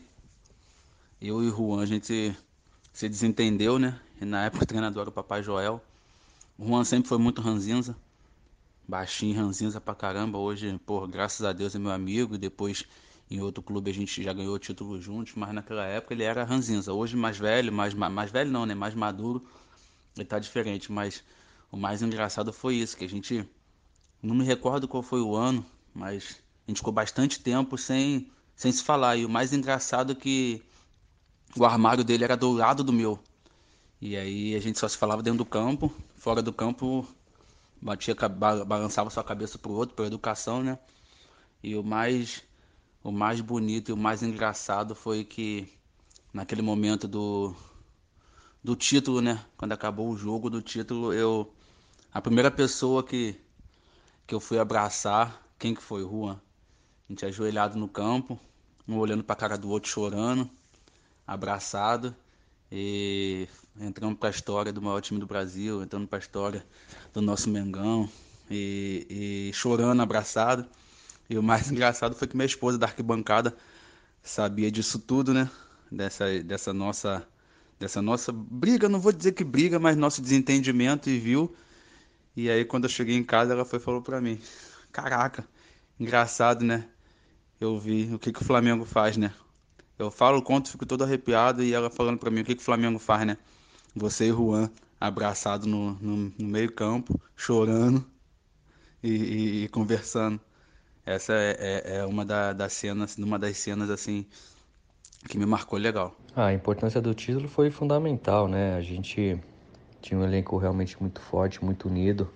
[1.21, 2.35] eu e o Juan, a gente
[2.93, 3.99] se desentendeu, né?
[4.21, 5.83] E na época o treinador era o Papai Joel.
[6.57, 7.95] O Juan sempre foi muito ranzinza,
[8.87, 10.37] baixinho, ranzinza pra caramba.
[10.37, 12.37] Hoje, pô, graças a Deus é meu amigo.
[12.37, 12.85] Depois
[13.29, 16.93] em outro clube a gente já ganhou título juntos, mas naquela época ele era ranzinza.
[16.93, 18.73] Hoje mais velho, mais, mais velho não, né?
[18.73, 19.45] Mais maduro,
[20.15, 20.91] ele tá diferente.
[20.91, 21.23] Mas
[21.71, 23.47] o mais engraçado foi isso, que a gente.
[24.21, 28.71] Não me recordo qual foi o ano, mas a gente ficou bastante tempo sem, sem
[28.71, 29.15] se falar.
[29.15, 30.61] E o mais engraçado é que
[31.55, 33.19] o armário dele era do lado do meu.
[34.01, 37.07] E aí a gente só se falava dentro do campo, fora do campo
[37.81, 38.15] batia,
[38.65, 40.79] balançava sua cabeça pro outro, pela educação, né?
[41.63, 42.43] E o mais
[43.03, 45.67] o mais bonito e o mais engraçado foi que
[46.33, 47.55] naquele momento do
[48.63, 49.43] do título, né?
[49.57, 51.53] Quando acabou o jogo do título, eu
[52.13, 53.35] a primeira pessoa que
[54.27, 56.03] que eu fui abraçar, quem que foi?
[56.03, 56.39] Juan.
[57.09, 58.39] A gente ajoelhado no campo,
[58.87, 60.49] um olhando para cara do outro chorando,
[61.29, 62.15] abraçado
[62.71, 63.47] e
[63.79, 66.65] entrando para a história do maior time do Brasil, entrando para a história
[67.13, 68.09] do nosso Mengão
[68.49, 70.65] e, e chorando abraçado.
[71.29, 73.55] E o mais engraçado foi que minha esposa da arquibancada
[74.23, 75.49] sabia disso tudo, né?
[75.91, 77.27] Dessa, dessa nossa
[77.79, 81.55] dessa nossa briga, não vou dizer que briga, mas nosso desentendimento e viu.
[82.35, 84.39] E aí quando eu cheguei em casa, ela foi falou para mim:
[84.91, 85.47] "Caraca,
[85.99, 86.89] engraçado, né?
[87.59, 89.33] Eu vi o que que o Flamengo faz, né?
[89.99, 92.61] Eu falo o conto, fico todo arrepiado e ela falando para mim o que que
[92.61, 93.37] o Flamengo faz, né?
[93.93, 98.05] Você e Juan abraçado no, no, no meio campo, chorando
[99.03, 100.39] e, e, e conversando.
[101.05, 104.25] Essa é, é, é uma da, das cenas, uma das cenas assim
[105.27, 106.15] que me marcou legal.
[106.33, 108.75] Ah, a importância do título foi fundamental, né?
[108.75, 109.37] A gente
[110.01, 112.31] tinha um elenco realmente muito forte, muito unido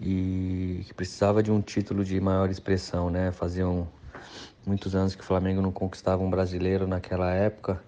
[0.00, 3.30] e que precisava de um título de maior expressão, né?
[3.30, 3.86] Faziam
[4.66, 7.82] muitos anos que o Flamengo não conquistava um brasileiro naquela época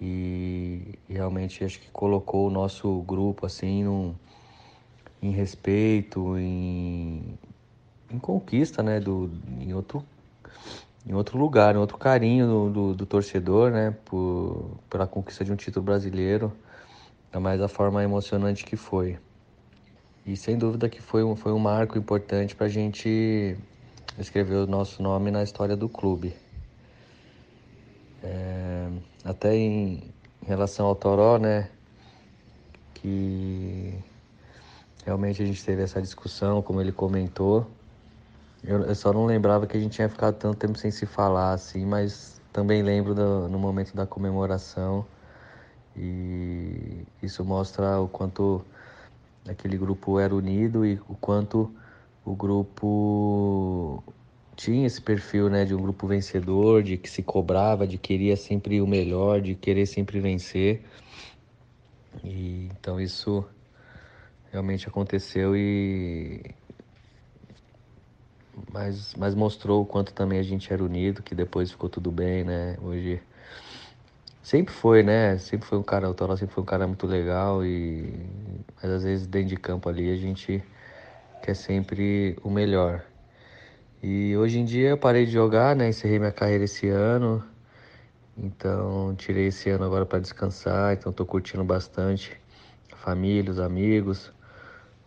[0.00, 4.14] e, realmente acho que colocou o nosso grupo assim num,
[5.22, 7.38] em respeito, em,
[8.10, 9.30] em conquista, né, do,
[9.60, 10.04] em outro
[11.08, 15.52] em outro lugar, em outro carinho do, do, do, torcedor, né, por, pela conquista de
[15.52, 16.52] um título brasileiro,
[17.26, 19.16] ainda mais da forma emocionante que foi.
[20.26, 23.56] E sem dúvida que foi um, foi um marco importante para a gente
[24.18, 26.34] escrever o nosso nome na história do clube.
[28.22, 28.88] É,
[29.24, 31.70] até em, em relação ao Toró, né,
[32.94, 33.94] que
[35.04, 37.66] realmente a gente teve essa discussão, como ele comentou,
[38.64, 41.52] eu, eu, só não lembrava que a gente tinha ficado tanto tempo sem se falar
[41.52, 45.06] assim, mas também lembro do, no momento da comemoração
[45.96, 48.64] e isso mostra o quanto
[49.48, 51.72] aquele grupo era unido e o quanto
[52.26, 54.02] o grupo
[54.56, 58.80] tinha esse perfil, né, de um grupo vencedor, de que se cobrava, de queria sempre
[58.80, 60.82] o melhor, de querer sempre vencer.
[62.24, 63.44] E então isso
[64.50, 66.42] realmente aconteceu e
[68.72, 72.42] mas, mas mostrou o quanto também a gente era unido, que depois ficou tudo bem,
[72.42, 72.76] né?
[72.82, 73.22] Hoje
[74.42, 75.38] sempre foi, né?
[75.38, 78.12] Sempre foi um cara, o Toró sempre foi um cara muito legal e
[78.82, 80.62] mas às vezes dentro de campo ali a gente
[81.42, 83.04] quer sempre o melhor.
[84.02, 85.88] E hoje em dia eu parei de jogar, né?
[85.88, 87.44] Encerrei minha carreira esse ano.
[88.36, 92.36] Então tirei esse ano agora para descansar, então estou curtindo bastante
[92.92, 94.32] a família, os amigos.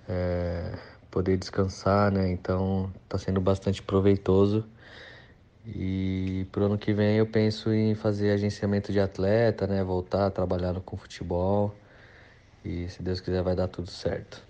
[0.07, 0.73] É
[1.11, 2.29] poder descansar, né?
[2.29, 4.65] Então está sendo bastante proveitoso.
[5.65, 9.83] E pro ano que vem eu penso em fazer agenciamento de atleta, né?
[9.83, 11.75] Voltar a trabalhar com futebol.
[12.63, 14.48] E se Deus quiser vai dar tudo certo.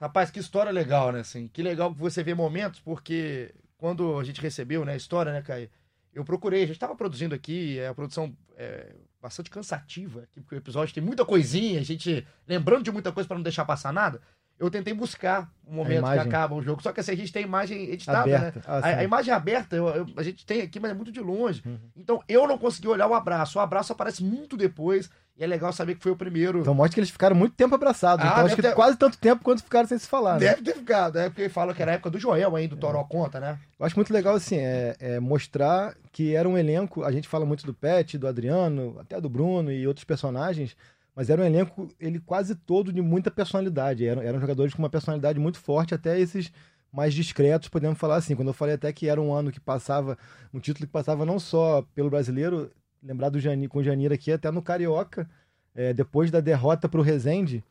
[0.00, 1.20] Rapaz, que história legal, né?
[1.20, 5.30] Assim, que legal que você vê momentos, porque quando a gente recebeu né, a história,
[5.30, 5.70] né, Caio?
[6.12, 10.58] Eu procurei, a gente estava produzindo aqui, é a produção é bastante cansativa, porque o
[10.58, 14.20] episódio tem muita coisinha, a gente lembrando de muita coisa para não deixar passar nada
[14.60, 16.82] eu tentei buscar o momento que acaba o jogo.
[16.82, 18.36] Só que assim, a gente tem imagem editada, né?
[18.36, 18.58] aberta.
[18.58, 18.64] né?
[18.68, 21.20] Ah, a, a, imagem aberta eu, eu, a gente tem aqui, mas é muito de
[21.20, 21.62] longe.
[21.64, 21.78] Uhum.
[21.96, 23.58] Então eu não consegui olhar o abraço.
[23.58, 25.08] O abraço aparece muito depois.
[25.38, 26.58] E é legal saber que foi o primeiro.
[26.58, 28.22] Então mostra que eles ficaram muito tempo abraçados.
[28.22, 28.74] Ah, então acho que ter...
[28.74, 30.34] quase tanto tempo quanto ficaram sem se falar.
[30.34, 30.40] Né?
[30.40, 32.80] Deve ter ficado, é porque fala que era a época do Joel ainda, do é.
[32.80, 33.58] Toró conta, né?
[33.78, 37.02] Eu acho muito legal, assim, é, é, mostrar que era um elenco.
[37.02, 40.76] A gente fala muito do Pet, do Adriano, até do Bruno e outros personagens
[41.20, 44.06] mas era um elenco, ele quase todo de muita personalidade.
[44.06, 46.50] Eram, eram jogadores com uma personalidade muito forte, até esses
[46.90, 48.34] mais discretos, podemos falar assim.
[48.34, 50.16] Quando eu falei até que era um ano que passava,
[50.50, 52.70] um título que passava não só pelo brasileiro,
[53.02, 55.28] lembrar do com o Janir aqui, até no Carioca,
[55.74, 57.62] é, depois da derrota para o Rezende,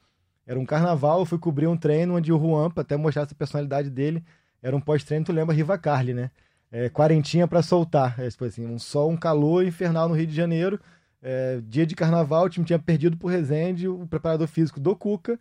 [0.46, 3.34] era um carnaval, eu fui cobrir um treino onde o Juan, para até mostrar essa
[3.34, 4.24] personalidade dele,
[4.62, 6.30] era um pós-treino, tu lembra Riva Carli, né?
[6.72, 10.36] É, quarentinha para soltar, é, tipo assim, um sol, um calor infernal no Rio de
[10.36, 10.80] Janeiro,
[11.22, 15.40] é, dia de carnaval, o time tinha perdido por Rezende, o preparador físico do Cuca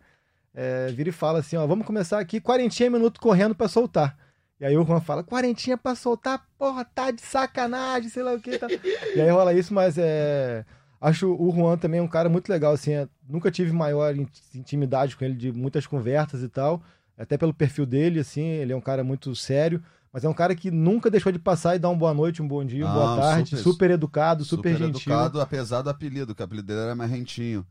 [0.53, 4.17] é, vira e fala assim: ó, vamos começar aqui, quarentinha minutos correndo para soltar.
[4.59, 8.41] E aí o Juan fala, quarentinha pra soltar, porra, tá de sacanagem, sei lá o
[8.41, 8.57] que.
[8.57, 8.67] Tá...
[9.15, 10.65] e aí rola isso, mas é.
[10.99, 12.91] Acho o Juan também um cara muito legal, assim.
[12.91, 13.07] É...
[13.27, 14.13] Nunca tive maior
[14.53, 16.83] intimidade com ele, de muitas conversas e tal.
[17.17, 19.81] Até pelo perfil dele, assim, ele é um cara muito sério.
[20.11, 22.47] Mas é um cara que nunca deixou de passar e dar uma boa noite, um
[22.47, 23.49] bom dia, uma boa tarde.
[23.49, 25.13] Super, super educado, super, super gentil.
[25.13, 27.65] educado, apesar do apelido, que o apelido dele era mais rentinho.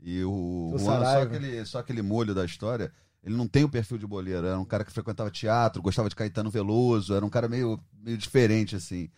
[0.00, 2.92] E o Juan, só aquele, só aquele molho da história.
[3.22, 6.14] Ele não tem o perfil de boleiro, era um cara que frequentava teatro, gostava de
[6.14, 9.08] Caetano Veloso, era um cara meio, meio diferente, assim.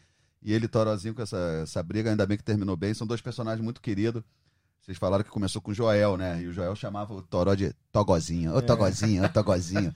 [0.41, 2.95] E ele, Torozinho, com essa, essa briga, ainda bem que terminou bem.
[2.95, 4.23] São dois personagens muito queridos.
[4.81, 6.41] Vocês falaram que começou com o Joel, né?
[6.41, 8.55] E o Joel chamava o Toró de Togozinho.
[8.55, 9.93] Ô, Togozinho, ô, Togozinho.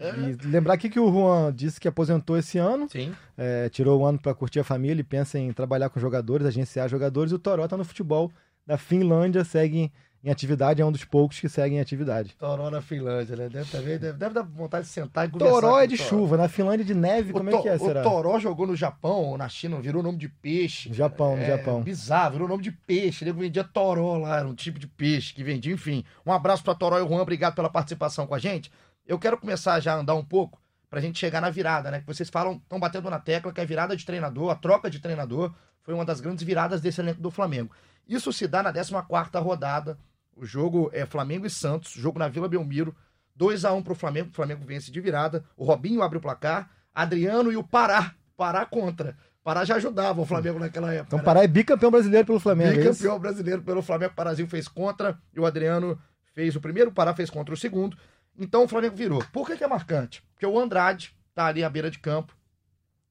[0.00, 2.88] E lembrar aqui que o Juan disse que aposentou esse ano.
[2.90, 3.14] Sim.
[3.38, 6.88] É, tirou o ano para curtir a família e pensa em trabalhar com jogadores, agenciar
[6.88, 7.30] jogadores.
[7.30, 8.32] E o Toró tá no futebol
[8.66, 9.92] da Finlândia, segue
[10.24, 12.34] em atividade, é um dos poucos que seguem em atividade.
[12.38, 13.48] Toró na Finlândia, né?
[13.50, 15.52] Deve, também, deve, deve dar vontade de sentar e conversar.
[15.52, 18.00] Toró é de chuva, na Finlândia de neve, o como to, é que é, será?
[18.00, 20.88] O Toró jogou no Japão na China, virou nome de peixe.
[20.88, 21.82] No Japão, no é, Japão.
[21.82, 23.22] Bizarro, virou nome de peixe.
[23.22, 26.02] Ele vendia Toró lá, era um tipo de peixe que vendia, enfim.
[26.24, 28.72] Um abraço para Toró e o Juan, obrigado pela participação com a gente.
[29.06, 30.58] Eu quero começar já a andar um pouco
[30.88, 32.00] pra gente chegar na virada, né?
[32.00, 35.00] Que vocês falam, estão batendo na tecla que a virada de treinador, a troca de
[35.00, 37.70] treinador, foi uma das grandes viradas desse elenco do Flamengo.
[38.08, 39.98] Isso se dá na 14 quarta rodada
[40.36, 42.94] o jogo é Flamengo e Santos, jogo na Vila Belmiro.
[43.36, 45.44] 2 a 1 pro Flamengo, o Flamengo vence de virada.
[45.56, 49.16] O Robinho abre o placar, Adriano e o Pará, Pará contra.
[49.42, 51.08] Pará já ajudava o Flamengo naquela época.
[51.08, 52.72] Então Pará é bicampeão brasileiro pelo Flamengo.
[52.72, 54.14] É bicampeão é brasileiro pelo Flamengo.
[54.14, 56.00] Parazinho fez contra e o Adriano
[56.32, 57.96] fez o primeiro, o Pará fez contra o segundo.
[58.38, 59.22] Então o Flamengo virou.
[59.32, 60.22] Por que, que é marcante?
[60.32, 62.34] Porque o Andrade tá ali à beira de campo.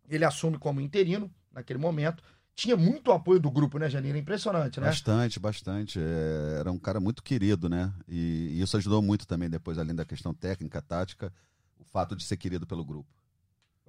[0.09, 2.23] Ele assume como interino naquele momento
[2.55, 4.19] tinha muito apoio do grupo, né, Janine?
[4.19, 4.87] Impressionante, né?
[4.87, 5.99] Bastante, bastante.
[5.99, 7.91] É, era um cara muito querido, né?
[8.07, 11.33] E, e, isso ajudou muito também, depois, além da questão técnica, tática,
[11.79, 13.09] o fato de ser querido pelo grupo.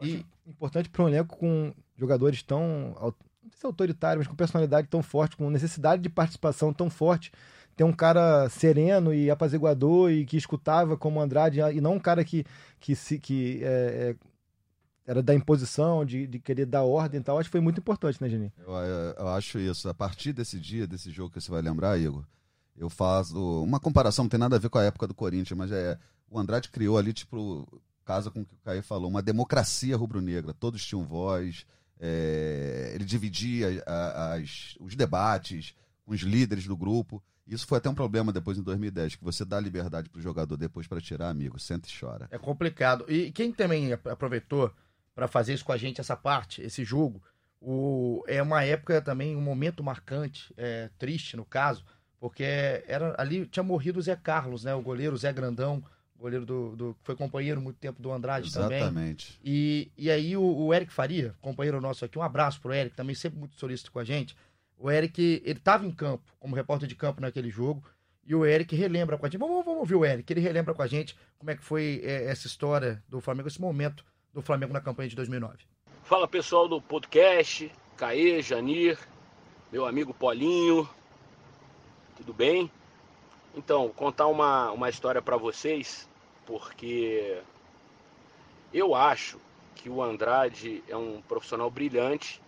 [0.02, 4.88] E importante para um elenco com jogadores tão, não sei se autoritários, mas com personalidade
[4.88, 7.30] tão forte, com necessidade de participação tão forte.
[7.76, 12.24] Ter um cara sereno e apaziguador e que escutava como Andrade, e não um cara
[12.24, 12.44] que,
[12.78, 14.16] que, se, que é, é,
[15.06, 17.38] era da imposição, de, de querer dar ordem e tal.
[17.38, 18.52] Acho que foi muito importante, né, Geni?
[18.58, 19.88] Eu, eu, eu, acho isso.
[19.88, 22.24] A partir desse dia, desse jogo que você vai lembrar, Igor,
[22.76, 25.70] eu faço uma comparação, não tem nada a ver com a época do Corinthians, mas
[25.70, 25.98] é
[26.30, 27.66] o Andrade criou ali, tipo,
[28.04, 30.54] casa com o que o Caio falou, uma democracia rubro-negra.
[30.54, 31.66] Todos tinham voz,
[32.00, 37.22] é, ele dividia as, os debates com os líderes do grupo.
[37.46, 40.56] Isso foi até um problema depois em 2010, que você dá liberdade para o jogador
[40.56, 42.26] depois para tirar, amigo, senta e chora.
[42.30, 43.04] É complicado.
[43.06, 44.72] E quem também aproveitou
[45.14, 47.22] para fazer isso com a gente, essa parte, esse jogo.
[47.60, 51.84] O, é uma época também, um momento marcante, é, triste no caso,
[52.18, 54.74] porque era, ali tinha morrido o Zé Carlos, né?
[54.74, 55.82] O goleiro Zé Grandão,
[56.18, 58.84] goleiro do, do foi companheiro muito tempo do Andrade Exatamente.
[58.84, 59.04] também.
[59.04, 59.40] Exatamente.
[59.44, 63.14] E, e aí o, o, Eric Faria, companheiro nosso aqui, um abraço pro Eric, também
[63.14, 64.36] sempre muito solícito com a gente.
[64.76, 67.84] O Eric, ele estava em campo, como repórter de campo naquele jogo,
[68.26, 69.38] e o Eric relembra com a gente.
[69.38, 72.24] Vamos, vamos ouvir o Eric, ele relembra com a gente como é que foi é,
[72.24, 75.58] essa história do Flamengo, esse momento do Flamengo na campanha de 2009.
[76.02, 78.98] Fala pessoal do podcast, Caê, Janir,
[79.70, 80.88] meu amigo Polinho,
[82.16, 82.70] tudo bem?
[83.54, 86.08] Então, contar uma, uma história para vocês,
[86.44, 87.40] porque
[88.72, 89.38] eu acho
[89.76, 92.42] que o Andrade é um profissional brilhante,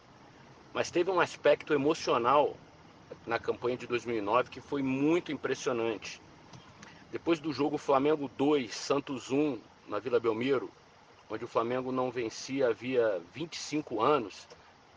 [0.75, 2.57] mas teve um aspecto emocional
[3.25, 6.21] na campanha de 2009 que foi muito impressionante.
[7.13, 10.69] Depois do jogo Flamengo 2, Santos 1 na Vila Belmiro,
[11.31, 14.49] onde o Flamengo não vencia havia 25 anos.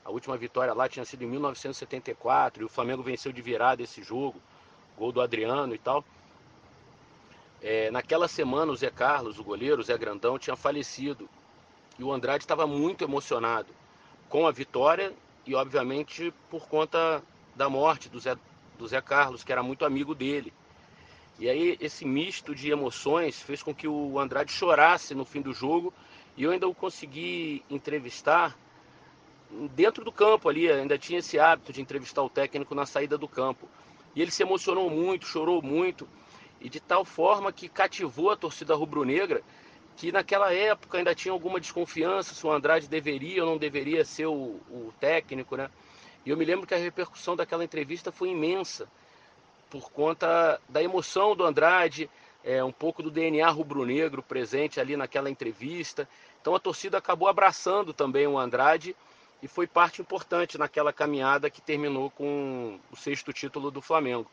[0.04, 4.02] A última vitória lá tinha sido em 1974 e o Flamengo venceu de virada esse
[4.02, 4.42] jogo,
[4.98, 6.04] gol do Adriano e tal.
[7.62, 11.30] É, naquela semana, o Zé Carlos, o goleiro, o Zé Grandão, tinha falecido
[11.98, 13.68] e o Andrade estava muito emocionado
[14.30, 15.14] com a vitória
[15.46, 17.22] e, obviamente, por conta
[17.56, 18.38] da morte do Zé,
[18.78, 20.54] do Zé Carlos, que era muito amigo dele.
[21.38, 25.54] E aí, esse misto de emoções fez com que o Andrade chorasse no fim do
[25.54, 25.94] jogo
[26.40, 28.58] e eu ainda o consegui entrevistar
[29.76, 33.28] dentro do campo ali, ainda tinha esse hábito de entrevistar o técnico na saída do
[33.28, 33.68] campo.
[34.16, 36.08] E ele se emocionou muito, chorou muito,
[36.62, 39.42] e de tal forma que cativou a torcida rubro-negra,
[39.98, 44.28] que naquela época ainda tinha alguma desconfiança se o Andrade deveria ou não deveria ser
[44.28, 45.70] o, o técnico, né?
[46.26, 48.88] E eu me lembro que a repercussão daquela entrevista foi imensa,
[49.70, 52.10] por conta da emoção do Andrade,
[52.44, 56.08] é, um pouco do DNA rubro-negro presente ali naquela entrevista.
[56.42, 58.96] Então a torcida acabou abraçando também o Andrade
[59.42, 64.30] e foi parte importante naquela caminhada que terminou com o sexto título do Flamengo.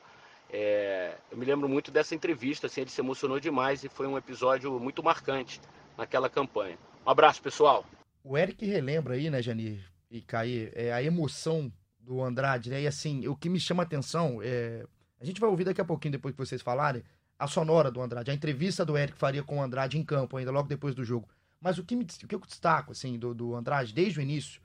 [0.50, 4.16] É, eu me lembro muito dessa entrevista, assim, ele se emocionou demais e foi um
[4.16, 5.61] episódio muito marcante
[5.96, 6.78] naquela campanha.
[7.04, 7.84] Um abraço, pessoal.
[8.22, 12.82] O Eric relembra aí, né, Janir e Caí, é, a emoção do Andrade, né?
[12.82, 14.84] E assim, o que me chama a atenção é.
[15.20, 17.02] A gente vai ouvir daqui a pouquinho, depois que vocês falarem,
[17.38, 20.50] a sonora do Andrade, a entrevista do Eric faria com o Andrade em campo, ainda
[20.50, 21.28] logo depois do jogo.
[21.61, 24.61] Mas o que, me, o que eu destaco, assim, do, do Andrade, desde o início,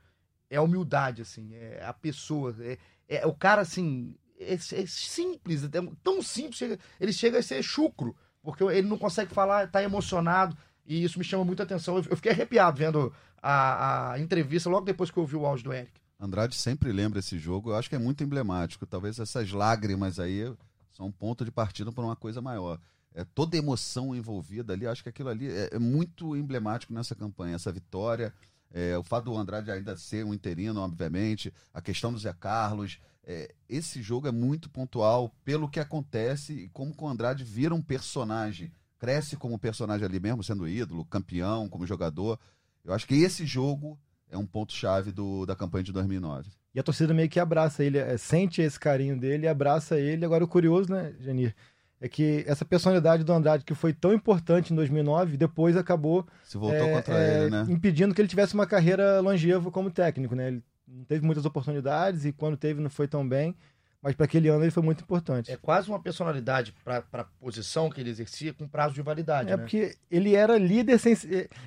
[0.49, 2.77] é a humildade, assim, é a pessoa, é,
[3.07, 5.69] é o cara, assim, é, é simples, é
[6.03, 11.03] tão simples, ele chega a ser chucro, porque ele não consegue falar, tá emocionado, e
[11.03, 11.97] isso me chama muita atenção.
[11.97, 15.65] Eu, eu fiquei arrepiado vendo a, a entrevista logo depois que eu ouvi o áudio
[15.65, 16.01] do Eric.
[16.19, 18.85] Andrade sempre lembra esse jogo, eu acho que é muito emblemático.
[18.85, 20.53] Talvez essas lágrimas aí
[20.91, 22.79] são um ponto de partida para uma coisa maior.
[23.13, 27.55] É, toda emoção envolvida ali, acho que aquilo ali é, é muito emblemático nessa campanha,
[27.55, 28.33] essa vitória.
[28.73, 32.99] É, o fato do Andrade ainda ser um interino, obviamente, a questão do Zé Carlos.
[33.23, 37.81] É, esse jogo é muito pontual pelo que acontece e como o Andrade vira um
[37.81, 38.71] personagem.
[38.97, 42.39] Cresce como personagem ali mesmo, sendo ídolo, campeão, como jogador.
[42.83, 43.99] Eu acho que esse jogo
[44.29, 45.13] é um ponto-chave
[45.45, 46.49] da campanha de 2009.
[46.73, 50.23] E a torcida meio que abraça ele, é, sente esse carinho dele, abraça ele.
[50.23, 51.53] Agora, o curioso, né, Janir,
[52.01, 56.57] é que essa personalidade do Andrade, que foi tão importante em 2009, depois acabou Se
[56.57, 57.65] voltou é, contra é, ele, né?
[57.69, 60.35] impedindo que ele tivesse uma carreira longeva como técnico.
[60.35, 60.47] Né?
[60.47, 63.55] Ele não teve muitas oportunidades e quando teve não foi tão bem
[64.01, 65.51] mas para aquele ano ele foi muito importante.
[65.51, 69.49] É quase uma personalidade para a posição que ele exercia com prazo de validade.
[69.49, 69.57] É né?
[69.57, 71.15] porque ele era líder sem.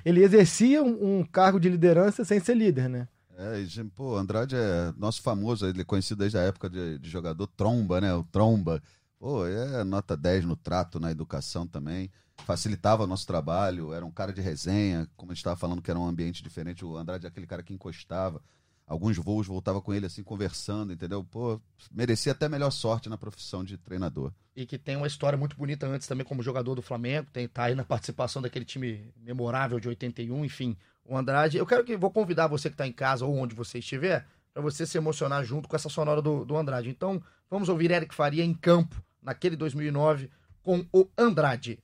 [0.03, 3.07] Ele exercia um, um cargo de liderança sem ser líder, né?
[3.37, 7.09] É, e, pô, Andrade é nosso famoso, ele é conhecido desde a época de, de
[7.09, 8.13] jogador tromba, né?
[8.13, 8.81] O tromba.
[9.19, 12.11] Pô, é nota 10 no trato, na educação também.
[12.45, 15.89] Facilitava o nosso trabalho, era um cara de resenha, como a gente estava falando que
[15.89, 16.83] era um ambiente diferente.
[16.83, 18.41] O Andrade é aquele cara que encostava
[18.87, 21.23] alguns voos voltava com ele assim conversando, entendeu?
[21.23, 21.59] Pô,
[21.91, 24.31] merecia até melhor sorte na profissão de treinador.
[24.55, 27.63] E que tem uma história muito bonita antes também como jogador do Flamengo, tem tá
[27.65, 30.77] aí na participação daquele time memorável de 81, enfim.
[31.03, 33.79] O Andrade, eu quero que vou convidar você que está em casa ou onde você
[33.79, 34.25] estiver,
[34.55, 36.89] para você se emocionar junto com essa sonora do, do Andrade.
[36.89, 40.29] Então, vamos ouvir Eric Faria em campo naquele 2009
[40.63, 41.77] com o Andrade.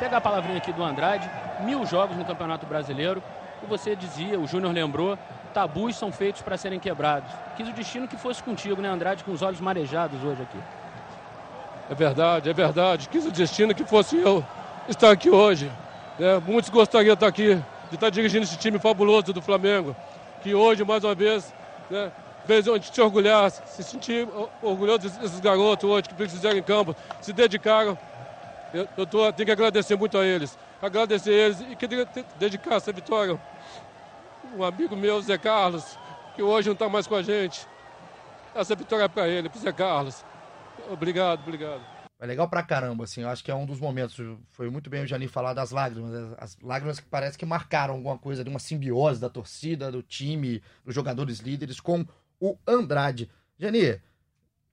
[0.00, 1.30] Pega a palavrinha aqui do Andrade,
[1.64, 3.22] mil jogos no Campeonato Brasileiro,
[3.62, 5.16] e você dizia, o Júnior lembrou,
[5.54, 7.30] tabus são feitos para serem quebrados.
[7.56, 10.58] Quis o destino que fosse contigo, né, Andrade, com os olhos marejados hoje aqui.
[11.88, 13.08] É verdade, é verdade.
[13.08, 14.44] Quis o destino que fosse eu
[14.88, 15.70] estar aqui hoje.
[16.18, 17.54] É, muitos gostariam de estar aqui,
[17.88, 19.94] de estar dirigindo esse time fabuloso do Flamengo,
[20.42, 21.54] que hoje, mais uma vez,
[21.90, 22.12] né,
[22.48, 24.26] a gente se orgulhar, se sentir
[24.62, 27.98] orgulhoso desses garotos hoje que fizeram em campo, se dedicaram.
[28.72, 30.58] Eu, eu tô, tenho que agradecer muito a eles.
[30.80, 33.38] Agradecer eles e queria dedicar essa vitória
[34.54, 35.96] um amigo meu, Zé Carlos,
[36.34, 37.66] que hoje não está mais com a gente.
[38.54, 40.24] Essa vitória é para ele, para Zé Carlos.
[40.90, 41.99] Obrigado, obrigado.
[42.20, 44.14] É legal pra caramba, assim, eu acho que é um dos momentos,
[44.50, 48.18] foi muito bem o Jani falar das lágrimas, as lágrimas que parece que marcaram alguma
[48.18, 52.04] coisa de uma simbiose da torcida, do time, dos jogadores líderes com
[52.38, 53.30] o Andrade.
[53.58, 53.98] Jani,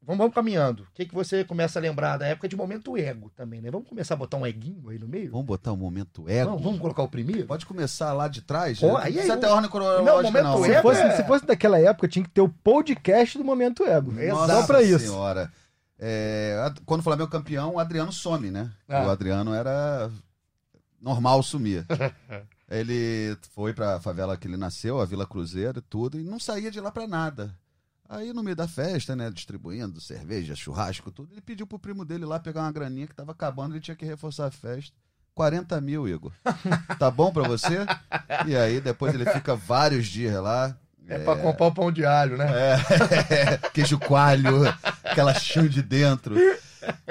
[0.08, 0.84] Vamos, vamos caminhando.
[0.84, 3.70] O que, que você começa a lembrar da época de momento ego também, né?
[3.70, 5.32] Vamos começar a botar um eguinho aí no meio?
[5.32, 6.52] Vamos botar um momento ego?
[6.52, 7.46] Vamos, vamos colocar o primeiro?
[7.46, 8.80] Pode começar lá de trás?
[8.80, 10.60] Pô, aí, aí, até ordem cronológica, não.
[10.60, 10.64] não.
[10.64, 11.12] Se, fosse, é...
[11.12, 14.14] se fosse daquela época, tinha que ter o podcast do momento ego.
[14.14, 15.08] Nossa Só pra isso.
[15.08, 15.52] senhora.
[16.00, 18.72] É, quando o Flamengo é campeão, o Adriano some, né?
[18.88, 19.06] Ah.
[19.06, 20.12] O Adriano era
[21.02, 21.86] normal sumir.
[22.70, 26.70] ele foi pra favela que ele nasceu, a Vila Cruzeiro e tudo, e não saía
[26.70, 27.56] de lá pra nada.
[28.10, 32.26] Aí no meio da festa, né, distribuindo cerveja, churrasco, tudo, ele pediu pro primo dele
[32.26, 34.96] lá pegar uma graninha que tava acabando, ele tinha que reforçar a festa.
[35.36, 36.32] 40 mil, Igor.
[36.98, 37.86] Tá bom pra você?
[38.48, 40.76] E aí depois ele fica vários dias lá.
[41.08, 41.20] É, é...
[41.20, 42.48] pra comprar o pão de alho, né?
[42.50, 44.68] É, queijo coalho,
[45.04, 46.36] aquela cheio de dentro.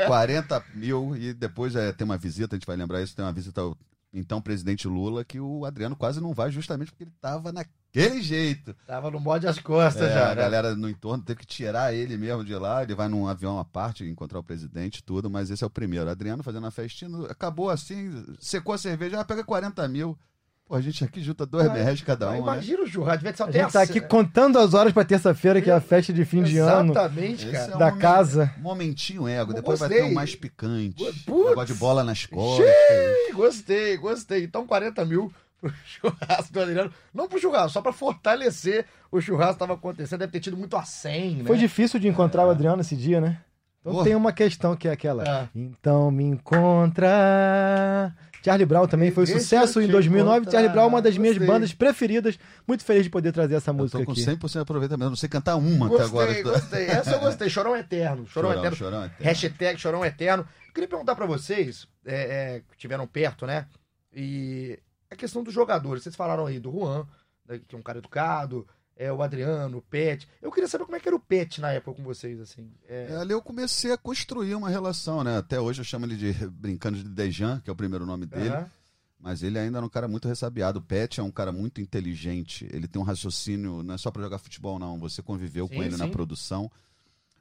[0.07, 3.32] 40 mil e depois é, tem uma visita, a gente vai lembrar isso, tem uma
[3.32, 3.76] visita ao
[4.12, 8.74] então presidente Lula, que o Adriano quase não vai justamente porque ele tava naquele jeito.
[8.86, 10.26] Tava no bode as costas é, já.
[10.26, 10.40] A né?
[10.40, 12.82] galera no entorno teve que tirar ele mesmo de lá.
[12.82, 16.09] Ele vai num avião à parte encontrar o presidente tudo, mas esse é o primeiro.
[16.09, 20.18] Adriano fazendo a festinha, acabou assim, secou a cerveja, já pega 40 mil.
[20.69, 22.33] Pô, a gente aqui junta dois reais cada um.
[22.33, 22.39] Né?
[22.39, 22.85] Imagina né?
[22.85, 25.73] o churrasco, devia ser A gente tá aqui contando as horas pra terça-feira, que é
[25.73, 26.93] a festa de fim de ano.
[26.93, 27.73] Exatamente, cara.
[27.73, 28.53] É da um casa.
[28.59, 29.99] Momentinho ego, depois gostei.
[29.99, 31.05] vai ter um mais picante.
[31.25, 31.51] Putz.
[31.51, 32.67] Negócio de bola nas costas.
[32.67, 34.43] Xiii, gostei, gostei.
[34.43, 36.93] Então 40 mil pro churrasco do Adriano.
[37.14, 40.19] Não pro churrasco, só pra fortalecer o churrasco que tava acontecendo.
[40.19, 41.45] Deve ter tido muito a 100, né?
[41.45, 42.47] Foi difícil de encontrar é.
[42.47, 43.39] o Adriano esse dia, né?
[43.81, 44.05] Então Porra.
[44.05, 45.23] tem uma questão que é aquela.
[45.23, 45.49] É.
[45.55, 48.12] Então me encontra
[48.47, 50.38] Charlie Brown também foi um sucesso eu em te 2009.
[50.38, 50.51] contar.
[50.53, 51.53] Charlie Brown é uma das minhas Gostei.
[51.53, 52.38] bandas preferidas.
[52.64, 54.20] Muito feliz de poder trazer essa Eu música tô com aqui.
[54.24, 55.09] 100% de aproveitamento.
[55.11, 56.42] Não sei cantar uma Gostei, até agora.
[56.42, 56.86] gostei.
[56.86, 57.51] Essa eu gostei.
[57.51, 58.24] Chorão Eterno.
[58.28, 58.76] Chorão, Chorão, Eterno.
[58.76, 59.24] Chorão Eterno.
[59.24, 60.47] Hashtag Chorão Eterno.
[60.68, 63.66] Eu queria perguntar pra vocês, é, é, que estiveram perto, né?
[64.14, 64.78] E
[65.11, 66.05] a questão dos jogadores.
[66.05, 67.05] Vocês falaram aí do Juan,
[67.49, 68.64] né, que é um cara educado,
[68.97, 70.26] é, o Adriano, o Pet.
[70.40, 72.72] Eu queria saber como é que era o Pet na época com vocês, assim.
[72.88, 75.36] É, É, ali eu comecei a construir uma relação, né?
[75.36, 78.49] Até hoje eu chamo ele de, brincando de Dejan, que é o primeiro nome dele.
[78.49, 78.70] Aham.
[79.18, 80.78] Mas ele ainda era um cara muito ressabiado.
[80.78, 82.68] O Pet é um cara muito inteligente.
[82.70, 84.99] Ele tem um raciocínio, não é só pra jogar futebol, não.
[85.01, 86.11] Você conviveu Sim, com ele na sim.
[86.12, 86.70] produção.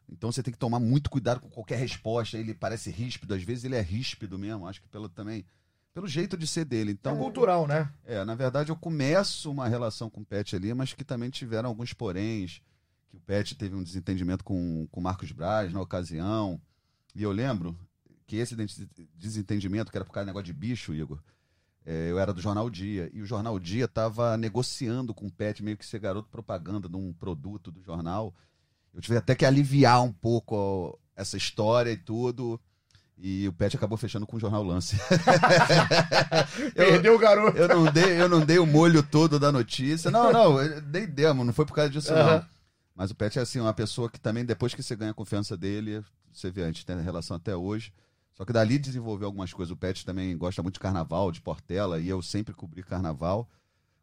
[0.10, 2.38] Então você tem que tomar muito cuidado com qualquer resposta.
[2.38, 4.68] Ele parece ríspido, às vezes ele é ríspido mesmo.
[4.68, 5.46] Acho que pelo também.
[5.96, 6.92] Pelo jeito de ser dele.
[6.92, 7.90] Então, é cultural, né?
[8.04, 11.70] é, na verdade eu começo uma relação com o Pet ali, mas que também tiveram
[11.70, 12.62] alguns poréns,
[13.10, 16.60] que o Pet teve um desentendimento com o Marcos Braz na ocasião.
[17.16, 17.80] E eu lembro
[18.28, 18.58] que esse
[19.16, 21.24] desentendimento, que era por causa do negócio de bicho, Igor,
[21.86, 25.64] é, eu era do Jornal Dia, e o Jornal Dia estava negociando com o Pet,
[25.64, 28.36] meio que ser garoto propaganda de um produto do jornal.
[28.94, 32.60] Eu tive até que aliviar um pouco ó, essa história e tudo.
[33.18, 34.98] E o Pet acabou fechando com o Jornal Lance.
[36.76, 37.58] Eu- Perdeu o garoto.
[37.58, 40.12] eu não dei, eu não dei o molho todo da notícia.
[40.12, 42.40] Não, não, eu dei demo, não foi por causa disso, Aham.
[42.40, 42.46] não.
[42.96, 45.58] Mas o Pet é assim, uma pessoa que também, depois que você ganha a confiança
[45.58, 47.92] dele, você vê, a gente tem relação até hoje.
[48.34, 49.72] Só que dali desenvolveu algumas coisas.
[49.72, 53.50] O Pet também gosta muito de carnaval, de Portela, e eu sempre cobri carnaval.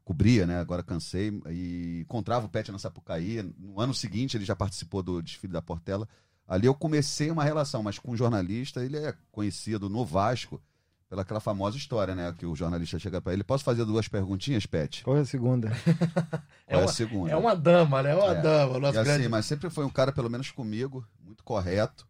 [0.04, 0.58] Cobria, né?
[0.58, 1.38] Agora cansei.
[1.50, 3.42] E encontrava o Pet na Sapucaí.
[3.58, 6.08] No ano seguinte, ele já participou do desfile da Portela.
[6.52, 10.60] Ali eu comecei uma relação, mas com um jornalista, ele é conhecido no Vasco
[11.08, 12.34] pela aquela famosa história, né?
[12.36, 13.42] Que o jornalista chega para ele.
[13.42, 15.02] Posso fazer duas perguntinhas, Pet?
[15.04, 15.70] Qual é a segunda?
[16.66, 17.30] É Qual é a uma- segunda?
[17.32, 18.10] É uma dama, né?
[18.10, 18.40] É uma É.
[18.42, 18.78] dama.
[18.78, 19.28] Nosso E assim, grande...
[19.28, 22.06] mas sempre foi um cara, pelo menos comigo, muito correto.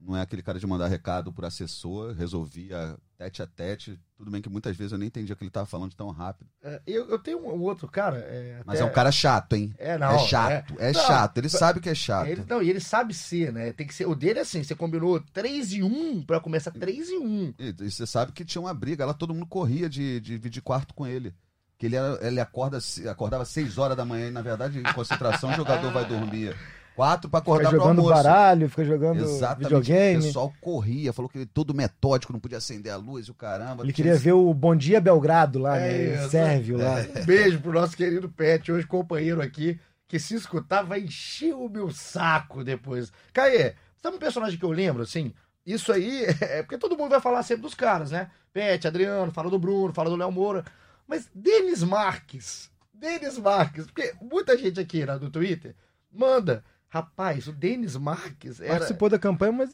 [0.00, 3.98] Não é aquele cara de mandar recado por assessor, resolvia tete a tete.
[4.16, 6.48] Tudo bem que muitas vezes eu nem entendia o que ele estava falando tão rápido.
[6.62, 8.18] É, eu, eu tenho um outro cara.
[8.18, 9.74] é, Mas até- é um cara chato, hein?
[9.76, 10.12] É, não.
[10.12, 11.38] é chato, é, Não, chato.
[11.38, 12.28] Ele sabe que é chato.
[12.28, 13.72] Ele, não, e ele sabe ser, né?
[13.72, 14.06] Tem que ser.
[14.06, 17.54] O dele é assim: você combinou 3 e 1 pra começar 3 e 1.
[17.58, 20.62] E, e você sabe que tinha uma briga, lá todo mundo corria de, de dividir
[20.62, 21.34] quarto com ele.
[21.76, 25.50] Que ele, era, ele acorda, acordava 6 horas da manhã e, na verdade, em concentração,
[25.50, 26.56] o jogador vai dormir
[26.98, 28.14] 4 para Fica acordar pro jogando almoço.
[28.14, 29.72] baralho, fica jogando Exatamente.
[29.72, 30.24] O videogame.
[30.24, 33.84] pessoal corria, falou que ele todo metódico, não podia acender a luz e o caramba.
[33.84, 36.26] Ele Tinha queria ver o Bom Dia Belgrado lá, É né?
[36.26, 36.96] O Sérvio lá.
[37.16, 39.78] Um beijo pro nosso querido Pet, hoje companheiro aqui,
[40.08, 43.12] que se escutar vai encher o meu saco depois.
[43.32, 45.32] Caê, sabe um personagem que eu lembro, assim?
[45.64, 48.28] Isso aí é porque todo mundo vai falar sempre dos caras, né?
[48.52, 50.64] Pet, Adriano, fala do Bruno, fala do Léo Moura.
[51.06, 55.76] Mas Denis Marques, Denis Marques, porque muita gente aqui né, do Twitter
[56.12, 56.64] manda.
[56.88, 58.70] Rapaz, o Denis Marques era.
[58.70, 59.70] Participou da campanha, mas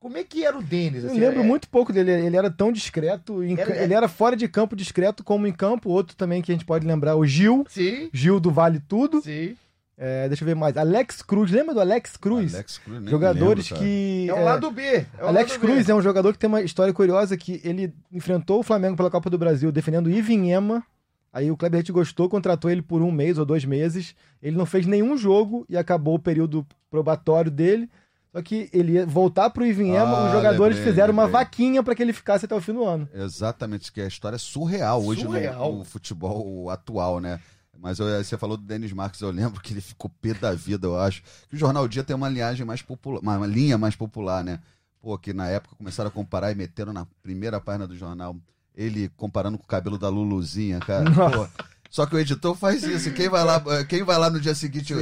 [0.00, 1.02] Como é que era o Denis?
[1.04, 1.18] eu assim?
[1.20, 2.10] lembro É- muito pouco dele.
[2.12, 3.42] Ele era tão discreto.
[3.42, 5.88] em Era- ca- Ele era fora de campo discreto como em campo.
[5.90, 7.64] Outro também que a gente pode lembrar, o Gil.
[7.68, 8.08] Sim.
[8.12, 9.20] Gil do Vale Tudo.
[9.22, 9.56] Sim.
[9.98, 10.76] É, deixa eu ver mais.
[10.76, 11.50] Alex Cruz.
[11.50, 12.54] Lembra do Alex Cruz?
[12.54, 14.26] Alex Cruz, nem Jogadores lembro, que.
[14.28, 14.82] É o lado B.
[14.82, 15.66] É o Alex lado B.
[15.66, 19.10] Cruz é um jogador que tem uma história curiosa que ele enfrentou o Flamengo pela
[19.10, 20.84] Copa do Brasil defendendo o Ivinhema.
[21.32, 24.14] Aí o Kleber Leite gostou, contratou ele por um mês ou dois meses.
[24.42, 27.90] Ele não fez nenhum jogo e acabou o período probatório dele.
[28.32, 31.40] Só que ele ia voltar pro Ivinhema, Ah, os jogadores lembrei, fizeram uma lembrei.
[31.44, 33.08] vaquinha para que ele ficasse até o fim do ano.
[33.14, 35.72] Exatamente, que a história é surreal hoje no- Surreal.
[35.74, 37.40] No, futebol atual, né?
[37.78, 40.86] Mas eu- você falou do Denis Marques, eu lembro que ele ficou pé da vida,
[40.86, 41.22] eu acho.
[41.48, 44.60] Que o Jornal Dia tem uma linhagem mais popular, uma uma linha mais popular, né?
[45.00, 48.34] Pô, que na época começaram a comparar e meteram na primeira página do jornal
[48.76, 51.10] ele comparando com o cabelo da Luluzinha, cara.
[51.10, 51.48] Pô,
[51.90, 53.10] só que o editor faz isso.
[53.12, 54.92] Quem vai lá, quem vai lá no dia seguinte.
[54.92, 55.00] Eu,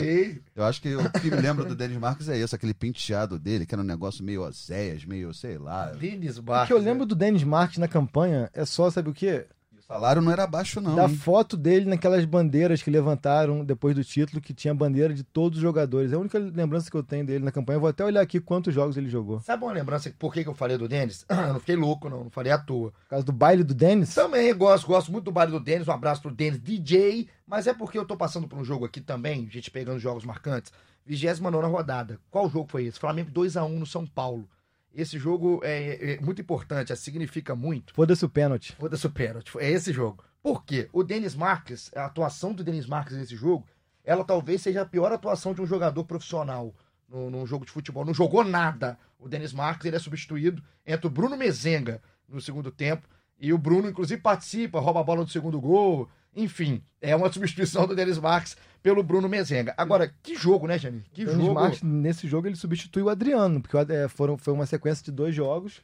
[0.54, 3.66] eu acho que o que me lembra do Denis Marques é isso, aquele penteado dele,
[3.66, 5.86] que era um negócio meio oséias, meio, sei lá.
[5.86, 6.68] Denis O Marques.
[6.68, 9.46] que eu lembro do Denis Marques na campanha é só, sabe o quê?
[9.86, 10.96] Salário não era baixo, não.
[10.96, 11.14] da hein?
[11.14, 15.62] foto dele naquelas bandeiras que levantaram depois do título, que tinha bandeira de todos os
[15.62, 16.10] jogadores.
[16.10, 17.76] É a única lembrança que eu tenho dele na campanha.
[17.76, 19.42] Eu vou até olhar aqui quantos jogos ele jogou.
[19.42, 20.10] Sabe uma lembrança?
[20.18, 21.26] Por que, que eu falei do Denis?
[21.28, 22.24] Eu não fiquei louco, não.
[22.24, 22.92] Não falei à toa.
[22.92, 24.14] Por causa do baile do Denis?
[24.14, 25.86] Também gosto, gosto muito do baile do Denis.
[25.86, 27.28] Um abraço pro Denis DJ.
[27.46, 30.72] Mas é porque eu tô passando por um jogo aqui também, gente pegando jogos marcantes.
[31.04, 32.18] 29 rodada.
[32.30, 32.98] Qual jogo foi esse?
[32.98, 34.48] Flamengo 2x1 no São Paulo.
[34.94, 37.92] Esse jogo é, é muito importante, é, significa muito.
[37.94, 38.76] Foda-se o pênalti.
[38.76, 39.52] Foda-se o pênalti.
[39.58, 40.24] É esse jogo.
[40.42, 40.88] Por quê?
[40.92, 43.66] O Denis Marques, a atuação do Denis Marques nesse jogo,
[44.04, 46.74] ela talvez seja a pior atuação de um jogador profissional
[47.08, 48.04] num jogo de futebol.
[48.04, 48.98] Não jogou nada.
[49.18, 50.62] O Denis Marques, ele é substituído.
[50.86, 53.08] Entra o Bruno Mezenga no segundo tempo.
[53.38, 56.08] E o Bruno, inclusive, participa, rouba a bola do segundo gol.
[56.36, 59.74] Enfim, é uma substituição do Denis Marques pelo Bruno Mezenga.
[59.76, 61.02] Agora, que jogo, né, Jani?
[61.12, 61.54] Que Denis jogo.
[61.54, 65.34] Marques, nesse jogo, ele substituiu o Adriano, porque é, foram, foi uma sequência de dois
[65.34, 65.82] jogos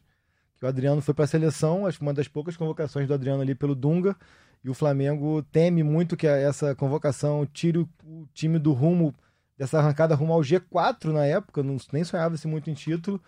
[0.60, 3.40] que o Adriano foi para a seleção, acho que uma das poucas convocações do Adriano
[3.40, 4.14] ali pelo Dunga,
[4.62, 9.14] e o Flamengo teme muito que essa convocação tire o, o time do rumo,
[9.56, 13.18] dessa arrancada rumo ao G4 na época, não, nem sonhava-se muito em título,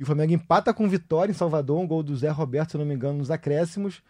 [0.00, 2.84] e o Flamengo empata com vitória em Salvador, um gol do Zé Roberto, se não
[2.84, 4.02] me engano, nos acréscimos,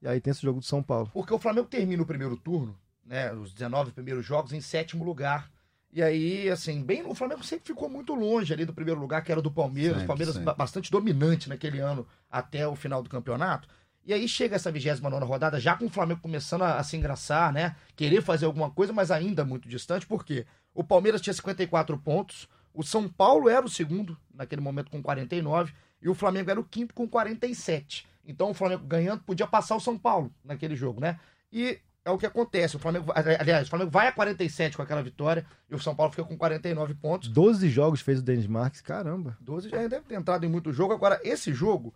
[0.00, 1.10] e aí tem esse jogo do São Paulo.
[1.12, 5.50] Porque o Flamengo termina o primeiro turno, né, os 19 primeiros jogos, em sétimo lugar.
[5.92, 9.32] E aí, assim, bem, o Flamengo sempre ficou muito longe ali do primeiro lugar, que
[9.32, 9.92] era do Palmeiras.
[9.92, 10.54] Sempre, o Palmeiras sempre.
[10.54, 13.68] bastante dominante naquele ano até o final do campeonato.
[14.04, 17.52] E aí chega essa 29 rodada, já com o Flamengo começando a, a se engraçar,
[17.52, 17.74] né?
[17.96, 22.84] Querer fazer alguma coisa, mas ainda muito distante, porque o Palmeiras tinha 54 pontos, o
[22.84, 26.94] São Paulo era o segundo, naquele momento com 49, e o Flamengo era o quinto
[26.94, 28.06] com 47.
[28.26, 31.18] Então o Flamengo ganhando podia passar o São Paulo naquele jogo, né?
[31.52, 32.76] E é o que acontece.
[32.76, 36.12] O Flamengo, aliás, o Flamengo vai a 47 com aquela vitória e o São Paulo
[36.12, 37.28] fica com 49 pontos.
[37.28, 39.36] 12 jogos fez o Denis Marques, caramba.
[39.40, 40.92] 12 já deve ter entrado em muito jogo.
[40.92, 41.92] Agora, esse jogo,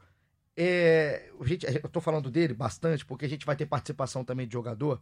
[0.56, 4.52] é, gente, eu tô falando dele bastante porque a gente vai ter participação também de
[4.52, 5.00] jogador.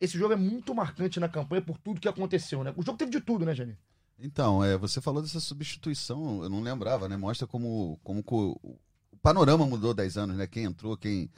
[0.00, 2.72] Esse jogo é muito marcante na campanha por tudo que aconteceu, né?
[2.76, 3.78] O jogo teve de tudo, né, Janine?
[4.18, 7.16] Então, é, você falou dessa substituição, eu não lembrava, né?
[7.16, 8.22] Mostra como, como
[9.22, 10.46] panorama mudou 10 anos, né?
[10.46, 11.30] Quem entrou, quem,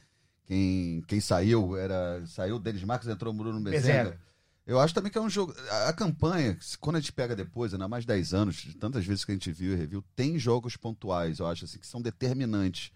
[0.47, 4.19] quem, quem saiu, era saiu Denis Marques, entrou Bruno Bezerra.
[4.67, 5.55] Eu acho também que é um jogo.
[5.71, 9.25] A, a campanha, quando a gente pega depois, ainda mais 10 anos, de tantas vezes
[9.25, 12.91] que a gente viu e reviu, tem jogos pontuais, eu acho, assim, que são determinantes.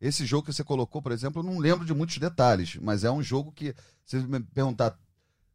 [0.00, 3.10] Esse jogo que você colocou, por exemplo, eu não lembro de muitos detalhes, mas é
[3.10, 3.72] um jogo que,
[4.04, 4.98] se você me perguntar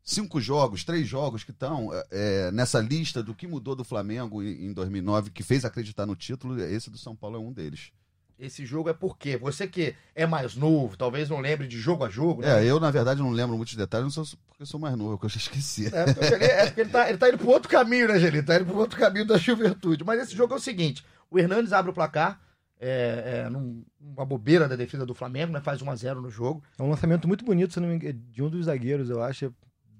[0.02, 4.68] cinco jogos, três jogos que estão é, nessa lista do que mudou do Flamengo em,
[4.68, 7.92] em 2009, que fez acreditar no título, esse do São Paulo é um deles.
[8.40, 12.10] Esse jogo é porque você que é mais novo, talvez não lembre de jogo a
[12.10, 12.64] jogo, né?
[12.64, 15.18] É, eu, na verdade, não lembro muitos detalhes, não sou porque eu sou mais novo,
[15.18, 15.88] que eu já esqueci.
[15.88, 18.44] É porque, ele, é porque ele, tá, ele tá indo pro outro caminho, né, Geli?
[18.44, 20.04] Tá indo pro outro caminho da juventude.
[20.04, 22.40] Mas esse jogo é o seguinte: o Hernandes abre o placar,
[22.80, 25.60] é, é, num- numa bobeira da defesa do Flamengo, né?
[25.60, 26.64] Faz 1x0 no jogo.
[26.78, 29.52] É um lançamento muito bonito, se não me engano, de um dos zagueiros, eu acho.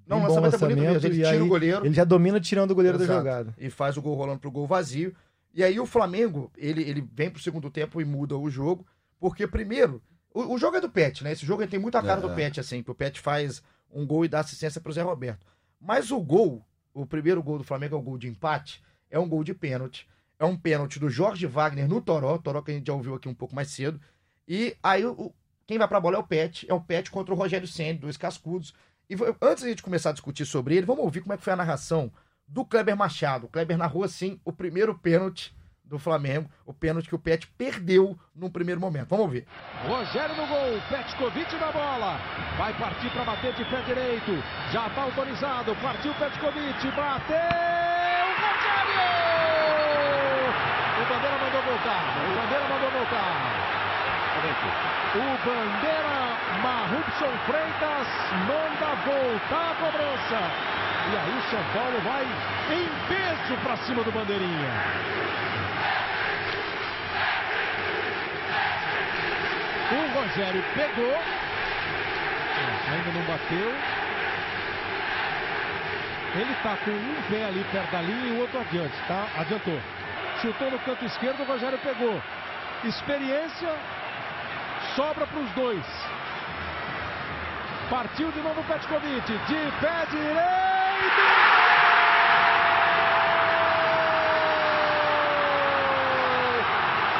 [0.06, 1.84] Não, Bem o bom lançamento é bonito mesmo, ele tira aí o goleiro.
[1.84, 3.18] Ele já domina tirando o goleiro da Exato.
[3.18, 3.54] jogada.
[3.58, 5.12] E faz o gol rolando pro gol vazio.
[5.54, 8.86] E aí o Flamengo, ele, ele vem pro segundo tempo e muda o jogo.
[9.18, 11.32] Porque, primeiro, o, o jogo é do Pet, né?
[11.32, 12.34] Esse jogo tem muito a cara É, do.
[12.34, 15.46] Pet, assim, que o Pet faz um gol e dá assistência pro Zé Roberto.
[15.80, 19.28] Mas o gol, o primeiro gol do Flamengo é o gol de empate, é um
[19.28, 20.06] gol de pênalti.
[20.38, 23.28] É um pênalti do Jorge Wagner no Toró, Toró que a gente já ouviu aqui
[23.28, 24.00] um pouco mais cedo.
[24.46, 25.34] E aí o,
[25.66, 28.16] quem vai pra bola é o Pet, é o Pet contra o Rogério Senna, dois
[28.16, 28.72] cascudos.
[29.10, 31.52] E antes da gente começar a discutir sobre ele, vamos ouvir como é que foi
[31.52, 32.12] a narração
[32.48, 33.46] do Kleber Machado.
[33.46, 38.18] O Kleber narrou, assim, o primeiro pênalti do Flamengo, o pênalti que o Pet perdeu
[38.34, 39.08] num primeiro momento.
[39.08, 39.46] Vamos ouvir.
[39.86, 42.20] Rogério no gol, Petkovic na bola.
[42.58, 44.32] Vai partir para bater de pé direito.
[44.70, 45.74] Já está autorizado.
[45.76, 47.36] Partiu Petkovic, bateu.
[48.36, 49.08] Rogério!
[51.00, 52.02] O Bandeira mandou voltar.
[52.18, 53.78] O Bandeira mandou voltar.
[55.14, 56.18] O Bandeira
[56.62, 58.08] Marrubson Freitas
[58.46, 60.87] manda voltar a cobrança.
[61.10, 64.70] E aí o São Paulo vai em peso para cima do Bandeirinha.
[69.90, 71.18] O Rogério pegou.
[72.92, 73.74] Ainda não bateu.
[76.34, 79.26] Ele tá com um pé ali perto da linha e o outro adiante, tá?
[79.38, 79.80] Adiantou.
[80.42, 82.22] Chutou no canto esquerdo, o Rogério pegou.
[82.84, 83.74] Experiência
[84.94, 85.86] sobra para os dois.
[87.88, 90.87] Partiu de novo o Petkovic, de pé direito.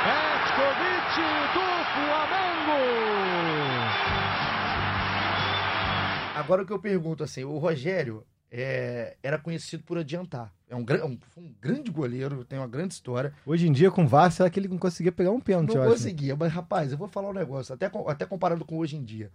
[0.04, 1.16] Petkovic
[1.54, 2.78] do Flamengo.
[6.34, 10.52] Agora o que eu pergunto, assim, o Rogério é, era conhecido por adiantar.
[10.68, 13.32] É um, gran- um, foi um grande goleiro, tem uma grande história.
[13.46, 15.76] Hoje em dia, com o VAR, será que ele não conseguia pegar um pênalti, Não
[15.76, 15.92] eu acho.
[15.92, 19.30] conseguia, mas rapaz, eu vou falar um negócio, até, até comparando com hoje em dia.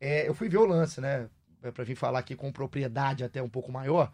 [0.00, 1.26] É, eu fui ver o lance, né?
[1.68, 4.12] É pra vir falar aqui com propriedade até um pouco maior.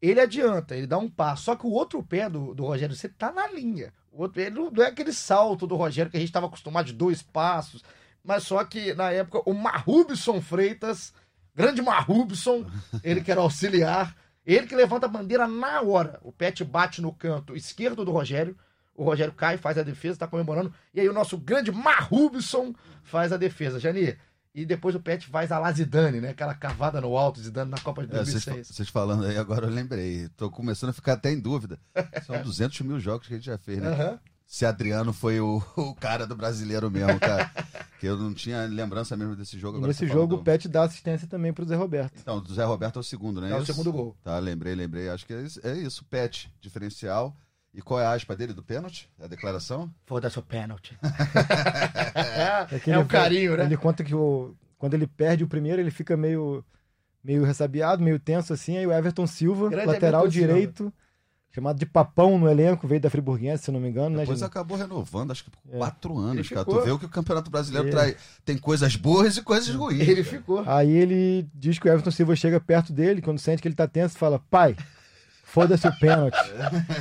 [0.00, 1.44] Ele adianta, ele dá um passo.
[1.44, 3.92] Só que o outro pé do, do Rogério, você tá na linha.
[4.12, 6.86] O outro, ele não, não é aquele salto do Rogério que a gente estava acostumado
[6.86, 7.82] de dois passos.
[8.22, 11.12] Mas só que na época o Marrubson Freitas,
[11.54, 12.66] grande Marrubson,
[13.02, 16.18] ele que era auxiliar, ele que levanta a bandeira na hora.
[16.22, 18.56] O Pet bate no canto esquerdo do Rogério.
[18.94, 20.72] O Rogério cai, faz a defesa, tá comemorando.
[20.92, 23.80] E aí o nosso grande Marrubson faz a defesa.
[23.80, 24.16] Jani,
[24.54, 26.30] e depois o Pet faz a Lazidane, né?
[26.30, 28.68] Aquela cavada no alto, Zidane na Copa de É, vocês, 2006.
[28.68, 30.28] vocês falando aí agora eu lembrei.
[30.36, 31.78] Tô começando a ficar até em dúvida.
[32.24, 33.88] São 200 mil jogos que a gente já fez, né?
[33.88, 34.18] Aham.
[34.46, 37.50] Se Adriano foi o, o cara do brasileiro mesmo, cara.
[37.98, 39.78] que eu não tinha lembrança mesmo desse jogo.
[39.78, 42.12] Agora nesse jogo, do- o Pet dá assistência também pro Zé Roberto.
[42.20, 43.50] Então, do Zé Roberto é o segundo, né?
[43.50, 43.66] É o isso?
[43.72, 44.14] segundo gol.
[44.22, 45.08] Tá, lembrei, lembrei.
[45.08, 47.34] Acho que é isso, é isso, Pet, diferencial.
[47.74, 49.10] E qual é a aspa dele do pênalti?
[49.20, 49.90] A declaração?
[50.06, 50.96] Foda-se o pênalti.
[52.86, 53.64] É, é um carinho, né?
[53.64, 56.64] Ele conta que o, quando ele perde o primeiro, ele fica meio,
[57.22, 58.76] meio ressabiado, meio tenso assim.
[58.76, 60.52] Aí o Everton Silva, Grande lateral Everton Silva.
[60.54, 60.92] direito,
[61.52, 64.46] chamado de Papão no elenco, veio da Friburguense, se não me engano, Depois né?
[64.46, 65.78] acabou renovando, acho que por É.
[65.78, 66.60] quatro anos, Ele cara.
[66.60, 66.78] ficou.
[66.80, 67.90] Tu vê o que o Campeonato Brasileiro É.
[67.90, 68.16] traz.
[68.44, 70.00] Tem coisas boas e coisas ruins.
[70.00, 70.36] Ele cara.
[70.36, 70.62] ficou.
[70.66, 73.88] Aí ele diz que o Everton Silva chega perto dele, quando sente que ele tá
[73.88, 74.76] tenso, fala: Pai,
[75.54, 76.36] foda-se o pênalti.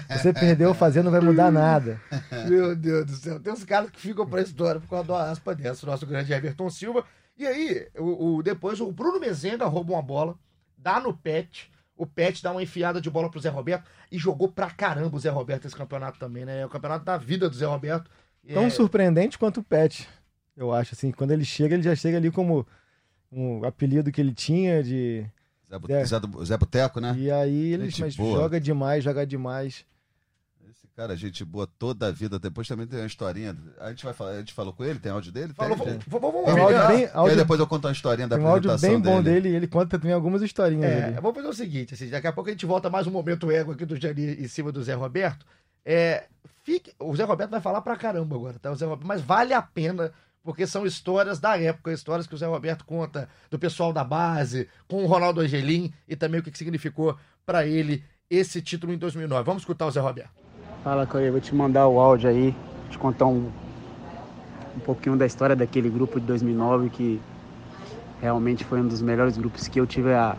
[0.10, 2.00] Você perdeu fazendo, não vai mudar nada.
[2.48, 3.40] Meu Deus do céu.
[3.40, 5.86] Tem uns caras que ficam pra história por causa uma aspa dessa.
[5.86, 7.04] O nosso grande Everton Silva.
[7.38, 10.36] E aí, o, o- depois o Bruno Mezenga rouba uma bola,
[10.78, 11.72] dá no Pet.
[11.98, 15.20] O Pet dá uma enfiada de bola pro Zé Roberto e jogou pra caramba o
[15.20, 16.62] Zé Roberto esse campeonato também, né?
[16.62, 18.10] É o campeonato da vida do Zé Roberto.
[18.54, 20.08] Tão É, surpreendente quanto o Pet,
[20.56, 20.94] eu acho.
[20.94, 22.68] assim Quando ele chega, ele já chega ali como
[23.32, 25.26] um apelido que ele tinha de.
[25.74, 27.16] Zé, Bu- Zé, do- Zé Boteco, né?
[27.18, 28.40] E aí ele Gente mas boa.
[28.40, 29.86] joga demais, joga demais.
[30.70, 32.38] Esse cara, gente boa toda a vida.
[32.40, 33.56] Depois também tem uma historinha.
[33.80, 35.54] A gente vai falar, a gente falou com ele, tem áudio dele?
[35.54, 36.10] Falou, tem, vamos- gente?
[36.10, 38.46] vamos Tem um áudio bem- E aí áudio- depois eu conto uma historinha da Tem
[38.46, 39.42] um áudio apresentação bem bom dele.
[39.42, 41.16] dele e ele conta também algumas historinhas É, ali.
[41.16, 43.72] vamos fazer o seguinte, assim, daqui a pouco a gente volta mais um momento ego
[43.72, 45.46] aqui do Jani em cima do Zé Roberto.
[45.86, 46.26] É,
[46.64, 48.72] fique, o Zé Roberto vai falar pra caramba agora, tá?
[48.72, 50.12] O Zé Roberto, mas vale a pena,
[50.44, 54.68] porque são histórias da época, histórias que o Zé Roberto conta do pessoal da base,
[54.88, 57.16] com o Ronaldo Angelim e também o que significou
[57.46, 59.44] pra ele esse título em 2009.
[59.44, 60.32] Vamos escutar o Zé Roberto.
[60.84, 62.54] Fala, Cauê, vou te mandar o áudio aí,
[62.90, 63.50] te contar um,
[64.76, 67.22] um pouquinho da história daquele grupo de 2009 que
[68.20, 70.36] realmente foi um dos melhores grupos que eu tive a-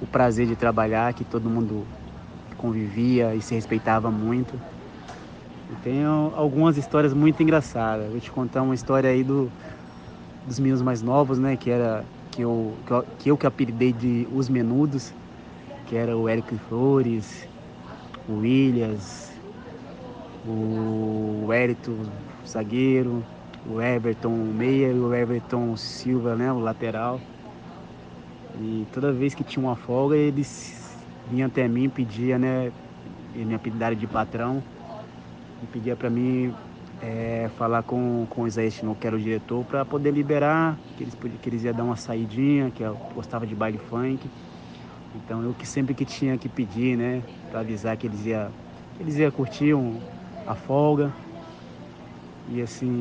[0.00, 1.86] o prazer de trabalhar, que todo mundo
[2.56, 4.58] convivia e se respeitava muito.
[5.68, 8.08] E tenho algumas histórias muito engraçadas.
[8.08, 9.50] Vou te contar uma história aí do,
[10.46, 13.92] dos meninos mais novos, né, que era que eu que eu que, eu que apelidei
[13.92, 15.12] de os menudos,
[15.86, 17.48] que era o Eric Flores,
[18.28, 19.32] o Williams,
[20.44, 22.04] o Wellington,
[22.46, 23.26] zagueiro,
[23.66, 27.20] o Everton meia e o Everton Silva, né, o lateral.
[28.60, 30.96] E toda vez que tinha uma folga, eles
[31.28, 32.72] vinham até mim pediam, né,
[33.34, 34.62] e me apelidaram de patrão,
[35.60, 36.56] e pedia para mim
[37.00, 41.04] é, falar com, com o Isaías Chino, que era o diretor, para poder liberar, que
[41.04, 44.32] eles, que eles iam dar uma saidinha, que eu gostava de baile funk.
[45.14, 48.54] Então eu que sempre que tinha que pedir, né, para avisar que eles iam
[48.98, 50.02] eles iam curtir um,
[50.46, 51.14] a folga.
[52.46, 53.00] E assim,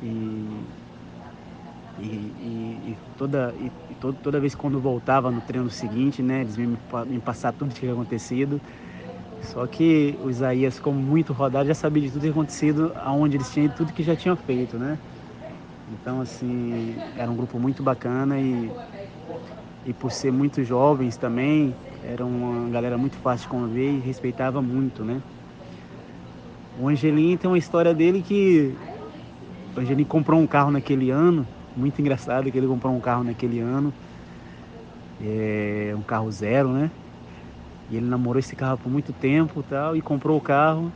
[0.00, 0.74] e,
[1.96, 6.56] e, e- toda, e, e to- toda vez quando voltava no treino seguinte, né, eles
[6.56, 8.62] iam me, me passar tudo que tinha acontecido.
[9.40, 13.36] Só que o Isaías, como muito rodado, já sabia de tudo que tinha acontecido, aonde
[13.36, 14.98] eles tinham tudo que já tinham feito, né?
[15.86, 18.74] Então, assim, era um grupo muito bacana e,
[19.84, 24.60] e por ser muito jovens também, era uma galera muito fácil de conviver e respeitava
[24.62, 25.22] muito, né?
[26.74, 28.78] O Angelim tem uma história dele que
[29.76, 33.60] o Angelim comprou um carro naquele ano, muito engraçado que ele comprou um carro naquele
[33.60, 33.94] ano,
[35.18, 36.92] é, um carro zero, né?
[37.90, 40.92] E ele namorou esse carro por muito tempo tal, e comprou o carro.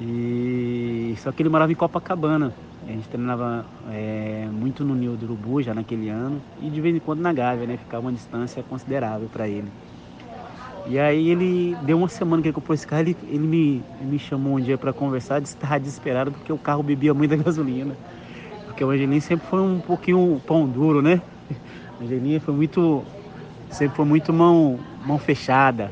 [0.00, 2.52] E só que ele morava em Copacabana.
[2.86, 6.94] A gente treinava é, muito no Ninho do Urubu já naquele ano e de vez
[6.94, 7.76] em quando na Gávea, né?
[7.76, 9.68] Ficava uma distância considerável para ele.
[10.86, 14.18] E aí ele deu uma semana que ele comprou esse carro, ele, ele me, me
[14.18, 17.94] chamou um dia para conversar, disse que estava desesperado porque o carro bebia muita gasolina.
[18.64, 21.20] Porque o Angelim sempre foi um pouquinho pão duro, né?
[22.00, 23.04] O Angelim foi muito.
[23.70, 24.78] sempre foi muito mão,
[25.08, 25.90] mão fechada.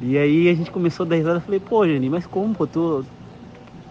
[0.00, 3.04] E aí a gente começou a dar risada, falei, pô, Angelim, mas como, pô, tu,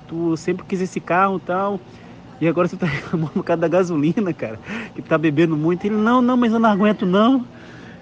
[0.08, 1.80] tu sempre quis esse carro e tal.
[2.40, 4.60] E agora você tá reclamando por causa da gasolina, cara,
[4.96, 5.86] que tá bebendo muito.
[5.86, 7.46] Ele, não, não, mas eu não aguento não.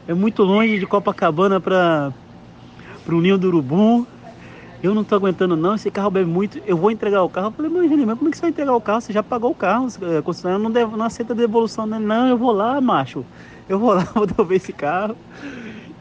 [0.08, 2.14] É muito longe de Copacabana para
[3.08, 4.08] o Ninho do Urubu.
[4.84, 7.50] Eu não tô aguentando não, esse carro bebe muito, eu vou entregar o carro.
[7.50, 9.00] Eu falei, mas Angelim, mas como é que você vai entregar o carro?
[9.00, 11.86] Você já pagou o carro, a concessionária não, deve- não aceita devolução.
[11.86, 12.00] Né?
[12.00, 13.24] Não, eu vou lá, macho.
[13.70, 15.16] Eu vou lá, vou devolver esse carro.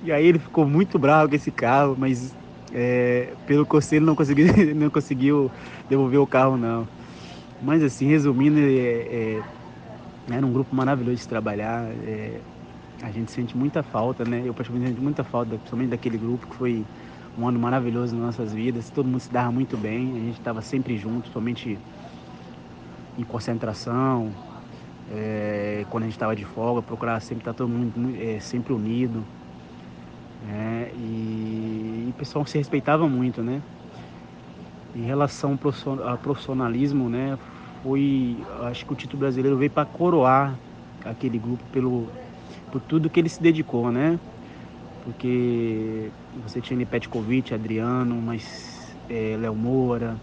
[0.03, 2.37] E aí ele ficou muito bravo com esse carro, mas
[2.73, 5.53] é, pelo ele não conseguiu, não conseguiu
[5.89, 6.89] devolver o carro não.
[7.61, 9.45] Mas assim, resumindo, é, é,
[10.31, 11.91] era um grupo maravilhoso de trabalhar.
[11.97, 12.45] é,
[13.03, 14.43] a gente sente muita falta, né?
[14.49, 16.89] Eu particularmente sinto muita falta, principalmente daquele grupo que foi
[17.37, 18.91] um ano maravilhoso nas nossas vidas.
[18.91, 21.83] Todo mundo se dava muito bem, a gente estava sempre junto, somente
[23.17, 24.39] em concentração,
[25.07, 28.73] é, quando a gente estava de folga, procurava sempre estar todo mundo mu- é, sempre
[28.73, 29.29] unido.
[30.41, 30.93] Né?
[30.95, 33.65] E, e o pessoal se respeitava muito, né?
[34.95, 37.37] Em relação ao profission- ao profissionalismo, né?
[37.81, 40.61] Foi, acho que o título brasileiro veio para coroar
[41.05, 42.13] aquele grupo pelo
[42.71, 44.21] por tudo que ele se dedicou, né?
[45.01, 50.23] porque você tinha Petkovic, Adriano, mas é, Léo Moura,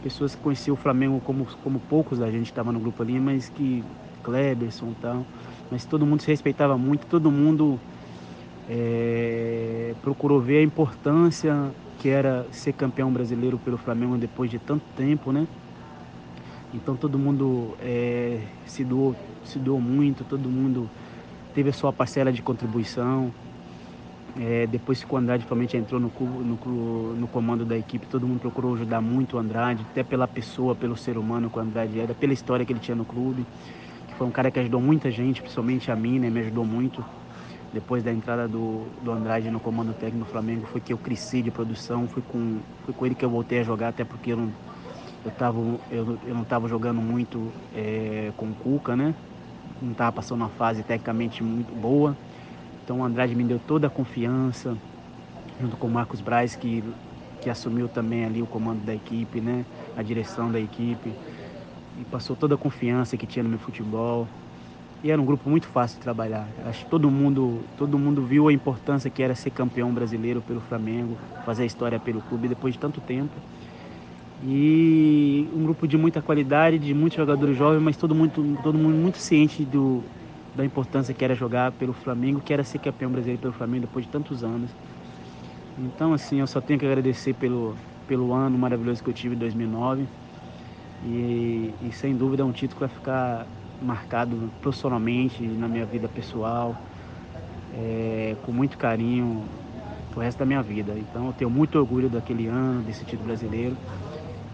[0.00, 3.48] pessoas que conheciam o Flamengo como, como poucos da gente estava no grupo ali, mas
[3.50, 3.84] que
[4.22, 5.28] Kleberson e tal,
[5.70, 7.82] mas todo mundo se respeitava muito, todo mundo
[8.72, 14.84] é, procurou ver a importância que era ser campeão brasileiro pelo Flamengo depois de tanto
[14.96, 15.46] tempo, né?
[16.72, 20.88] Então todo mundo é, se, doou, se doou muito, todo mundo
[21.52, 23.32] teve a sua parcela de contribuição.
[24.38, 28.38] É, depois que o Andrade realmente entrou no, no, no, comando da equipe, todo mundo
[28.38, 32.14] procurou ajudar muito o Andrade, até pela pessoa, pelo ser humano que o Andrade era,
[32.14, 33.44] pela história que ele tinha no clube.
[34.06, 36.30] Que foi um cara que ajudou muita gente, principalmente a mim, né?
[36.30, 37.04] Me ajudou muito.
[37.72, 41.40] Depois da entrada do, do Andrade no comando técnico do Flamengo, foi que eu cresci
[41.40, 44.36] de produção, foi com, foi com ele que eu voltei a jogar, até porque eu
[44.36, 44.52] não,
[45.24, 49.14] eu, eu, eu não estava jogando muito é, com o Cuca, né?
[49.80, 52.16] Não estava passando uma fase tecnicamente muito boa.
[52.84, 54.76] Então o Andrade me deu toda a confiança,
[55.60, 56.82] junto com o Marcos Braz, que,
[57.40, 59.64] que assumiu também ali o comando da equipe, né?
[59.96, 61.14] A direção da equipe.
[62.00, 64.26] E passou toda a confiança que tinha no meu futebol.
[65.02, 66.46] E era um grupo muito fácil de trabalhar.
[66.66, 70.60] Acho que todo mundo, todo mundo viu a importância que era ser campeão brasileiro pelo
[70.60, 73.34] Flamengo, fazer a história pelo clube depois de tanto tempo.
[74.42, 78.96] E um grupo de muita qualidade, de muitos jogadores jovens, mas todo mundo, todo mundo
[78.96, 80.02] muito ciente do,
[80.54, 84.04] da importância que era jogar pelo Flamengo, que era ser campeão brasileiro pelo Flamengo depois
[84.04, 84.70] de tantos anos.
[85.78, 87.76] Então, assim, eu só tenho que agradecer pelo,
[88.06, 90.06] pelo ano maravilhoso que eu tive em 2009.
[91.02, 93.46] E, e sem dúvida é um título que vai ficar
[93.82, 96.76] marcado profissionalmente na minha vida pessoal,
[97.74, 99.44] é, com muito carinho
[100.10, 100.92] pro resto da minha vida.
[100.96, 103.76] Então eu tenho muito orgulho daquele ano, desse título brasileiro.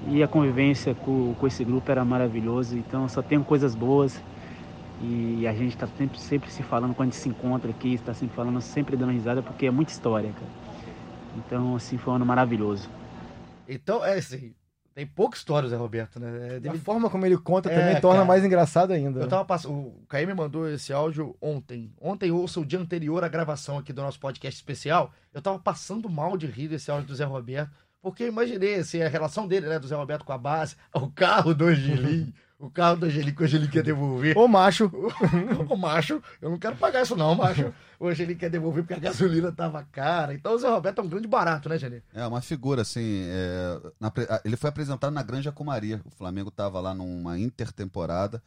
[0.08, 4.20] E a convivência com, com esse grupo era maravilhosa, então só tenho coisas boas.
[5.02, 8.14] E a gente está sempre, sempre se falando quando a gente se encontra aqui, está
[8.14, 10.50] sempre falando, sempre dando risada, porque é muita história, cara.
[11.36, 12.88] Então, assim, foi um ano maravilhoso.
[13.68, 14.54] Então, é assim,
[14.96, 16.56] tem pouca história, Zé Roberto, né?
[16.56, 16.78] É, deve...
[16.78, 19.20] A forma como ele conta é, também torna cara, mais engraçado ainda.
[19.20, 19.28] Eu né?
[19.28, 19.74] tava passando.
[19.74, 21.92] O Caí me mandou esse áudio ontem.
[22.00, 25.12] Ontem, ouça o dia anterior à gravação aqui do nosso podcast especial.
[25.34, 27.70] Eu tava passando mal de rir desse áudio do Zé Roberto.
[28.00, 31.10] Porque eu imaginei assim, a relação dele, né, do Zé Roberto com a base, o
[31.10, 34.36] carro do Angelim, o carro do Angelique, o Angelique quer devolver.
[34.36, 34.90] Ô macho.
[35.68, 37.72] o macho, eu não quero pagar isso não, macho.
[37.98, 40.34] O Angelique quer devolver porque a gasolina tava cara.
[40.34, 42.06] Então o Zé Roberto é um grande barato, né, Angelique?
[42.14, 43.24] É, uma figura, assim.
[43.28, 44.12] É, na,
[44.44, 46.00] ele foi apresentado na Granja Comaria.
[46.04, 48.42] O Flamengo tava lá numa intertemporada.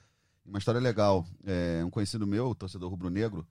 [0.46, 1.26] Uma história legal.
[1.46, 3.46] É, um conhecido meu, torcedor rubro-negro,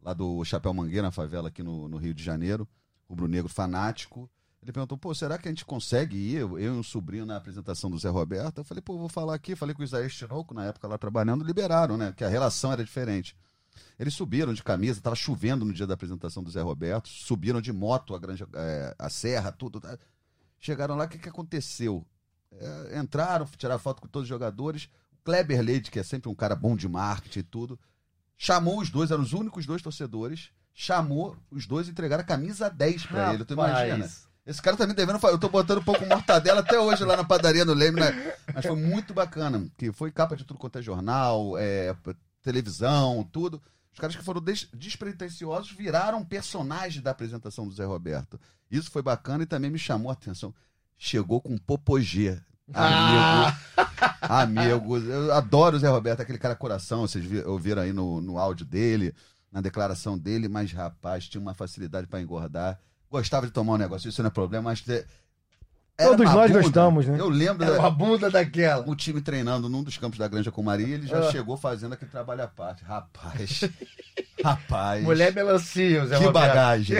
[0.00, 2.68] lá do Chapéu Mangueira, na favela aqui no, no Rio de Janeiro.
[3.08, 4.30] Rubro-negro fanático.
[4.64, 7.36] Ele perguntou, pô, será que a gente consegue ir, eu, eu e um sobrinho, na
[7.36, 8.58] apresentação do Zé Roberto?
[8.58, 9.54] Eu falei, pô, vou falar aqui.
[9.54, 12.14] Falei com o Isaías Tinoco, na época lá trabalhando, liberaram, né?
[12.16, 13.36] Que a relação era diferente.
[13.98, 17.74] Eles subiram de camisa, estava chovendo no dia da apresentação do Zé Roberto, subiram de
[17.74, 19.80] moto a, grande, é, a serra, tudo.
[19.80, 19.98] Tá?
[20.58, 22.02] Chegaram lá, o que, que aconteceu?
[22.50, 24.88] É, entraram, tiraram foto com todos os jogadores.
[25.12, 27.78] O Kleber Leite, que é sempre um cara bom de marketing e tudo,
[28.34, 32.70] chamou os dois, eram os únicos dois torcedores, chamou os dois e entregaram a camisa
[32.70, 33.44] 10 para ele.
[33.44, 34.08] Tu imagina?
[34.46, 35.18] Esse cara tá me devendo.
[35.26, 38.34] Eu tô botando um pouco mortadela até hoje lá na padaria no Leme, né?
[38.52, 39.66] mas foi muito bacana.
[39.76, 41.96] Que foi capa de tudo quanto é jornal, é,
[42.42, 43.60] televisão, tudo.
[43.92, 48.38] Os caras que foram des despretensiosos viraram personagens da apresentação do Zé Roberto.
[48.70, 50.54] Isso foi bacana e também me chamou a atenção.
[50.98, 52.38] Chegou com popogê.
[52.72, 53.56] Amigo.
[53.72, 54.42] Ah.
[54.42, 54.98] Amigo.
[54.98, 57.02] Eu adoro o Zé Roberto, aquele cara coração.
[57.02, 59.14] Vocês ouviram aí no, no áudio dele,
[59.50, 62.78] na declaração dele, mas rapaz, tinha uma facilidade para engordar
[63.14, 64.84] gostava de tomar um negócio, isso não é problema, mas.
[65.96, 66.62] Todos nós bunda.
[66.62, 67.20] gostamos, né?
[67.20, 68.84] Eu lembro da, bunda daquela.
[68.88, 71.30] O time treinando num dos campos da Granja com Maria, ele já ah.
[71.30, 72.82] chegou fazendo aquele trabalho à parte.
[72.82, 73.60] Rapaz.
[74.42, 75.04] rapaz.
[75.04, 76.48] Mulher melancia, Zé Que Roberto.
[76.48, 76.96] bagagem.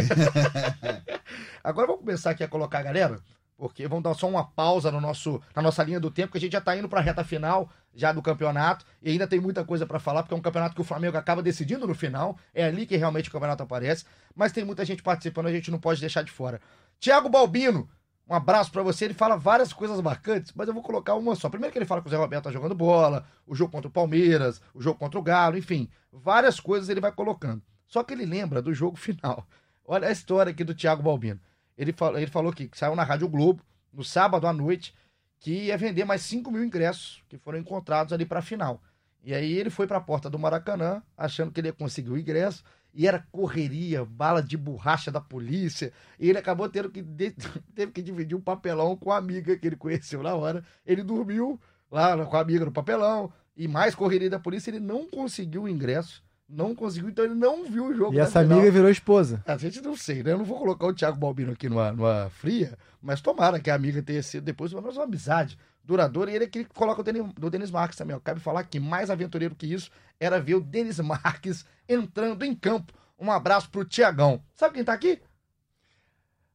[1.62, 3.18] Agora vamos começar aqui a colocar a galera,
[3.56, 6.40] porque vamos dar só uma pausa no nosso, na nossa linha do tempo, que a
[6.40, 9.86] gente já tá indo pra reta final já do campeonato e ainda tem muita coisa
[9.86, 12.36] para falar, porque é um campeonato que o Flamengo acaba decidindo no final.
[12.52, 14.04] É ali que realmente o campeonato aparece.
[14.34, 16.60] Mas tem muita gente participando, a gente não pode deixar de fora.
[16.98, 17.88] Tiago Balbino,
[18.28, 19.04] um abraço para você.
[19.04, 21.48] Ele fala várias coisas marcantes, mas eu vou colocar uma só.
[21.48, 23.92] Primeiro que ele fala que o Zé Roberto tá jogando bola, o jogo contra o
[23.92, 27.62] Palmeiras, o jogo contra o Galo, enfim, várias coisas ele vai colocando.
[27.86, 29.46] Só que ele lembra do jogo final.
[29.86, 31.40] Olha a história aqui do Thiago Balbino.
[31.76, 33.62] Ele, falou, ele falou que saiu na Rádio Globo
[33.92, 34.94] no sábado à noite
[35.38, 38.80] que ia vender mais 5 mil ingressos que foram encontrados ali para a final.
[39.22, 42.18] E aí ele foi para a porta do Maracanã, achando que ele ia conseguir o
[42.18, 47.02] ingresso, e era correria, bala de borracha da polícia, e ele acabou tendo que,
[47.74, 50.64] teve que dividir um papelão com a amiga que ele conheceu na hora.
[50.86, 51.60] Ele dormiu
[51.90, 55.68] lá com a amiga no papelão, e mais correria da polícia, ele não conseguiu o
[55.68, 58.14] ingresso Não conseguiu, então ele não viu o jogo.
[58.14, 58.58] E essa final.
[58.58, 59.42] amiga virou esposa.
[59.46, 60.32] A gente não sei, né?
[60.32, 63.74] Eu não vou colocar o Thiago Balbino aqui numa, numa fria, mas tomara que a
[63.74, 66.30] amiga tenha sido depois pelo menos uma amizade duradoura.
[66.30, 68.14] E ele é aquele que coloca o Denis, do Denis Marques também.
[68.14, 68.20] Ó.
[68.20, 69.90] Cabe falar que mais aventureiro que isso
[70.20, 72.92] era ver o Denis Marques entrando em campo.
[73.18, 74.42] Um abraço pro Tiagão.
[74.54, 75.20] Sabe quem tá aqui?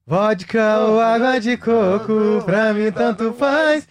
[0.05, 3.87] Vodka ou água de coco, pra mim tanto faz.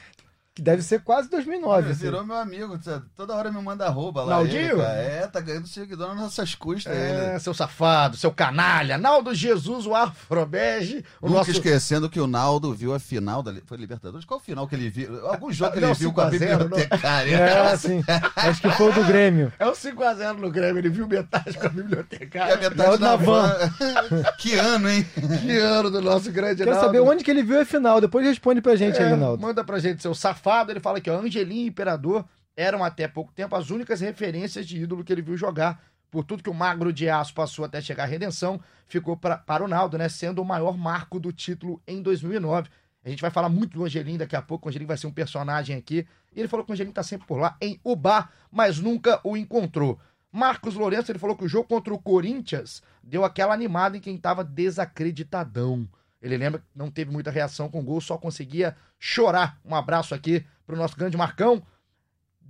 [0.58, 1.92] Que deve ser quase 2009.
[1.92, 2.00] assim.
[2.02, 2.76] Virou meu amigo,
[3.14, 4.30] toda hora me manda arroba lá.
[4.38, 4.72] Naldinho?
[4.72, 6.92] ele, é, tá ganhando seguidor nas nossas custas.
[6.92, 7.38] É, ele.
[7.38, 8.98] seu safado, seu canalha.
[8.98, 11.04] Naldo Jesus, o Afrobege.
[11.22, 11.52] O Nunca nosso...
[11.52, 13.54] esquecendo que o Naldo viu a final da.
[13.66, 14.24] Foi Libertadores?
[14.24, 15.28] Qual final que ele viu?
[15.28, 17.36] Algum jogo que ele viu com a 5 a 0, bibliotecária.
[17.36, 18.02] É, sim.
[18.34, 19.52] Acho que foi o do Grêmio.
[19.60, 22.56] É o 5x0 no Grêmio, ele viu metade com a E a bibliotecária.
[22.56, 23.46] metade na na van.
[23.48, 24.22] van.
[24.38, 25.06] que ano, hein?
[25.40, 26.84] Que ano do nosso grande Quero Naldo.
[26.86, 28.00] saber onde que ele viu a final.
[28.00, 29.40] Depois responde pra gente É, aí, Naldo.
[29.40, 30.47] Manda pra gente seu safado.
[30.70, 32.24] Ele fala que ó, Angelim e Imperador
[32.56, 35.80] eram até pouco tempo as únicas referências de ídolo que ele viu jogar.
[36.10, 39.62] Por tudo que o magro de aço passou até chegar à redenção, ficou pra, para
[39.62, 40.08] o Naldo, né?
[40.08, 42.70] Sendo o maior marco do título em 2009.
[43.04, 44.66] A gente vai falar muito do Angelim daqui a pouco.
[44.66, 46.06] O Angelim vai ser um personagem aqui.
[46.34, 49.36] E ele falou que o Angelim tá sempre por lá, em Ubá, mas nunca o
[49.36, 49.98] encontrou.
[50.30, 54.16] Marcos Lourenço, ele falou que o jogo contra o Corinthians deu aquela animada em quem
[54.16, 55.88] tava desacreditadão.
[56.20, 59.58] Ele lembra que não teve muita reação com o gol, só conseguia chorar.
[59.64, 61.62] Um abraço aqui pro nosso grande Marcão.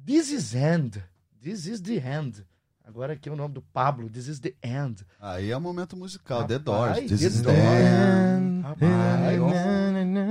[0.07, 1.03] This is end.
[1.43, 2.45] This is the end.
[2.85, 4.09] Agora aqui é o nome do Pablo.
[4.09, 5.05] This is the end.
[5.21, 6.99] Aí é o momento musical, The Rapaz, Doors.
[7.11, 8.63] This The is the end.
[8.63, 8.99] Rapaz.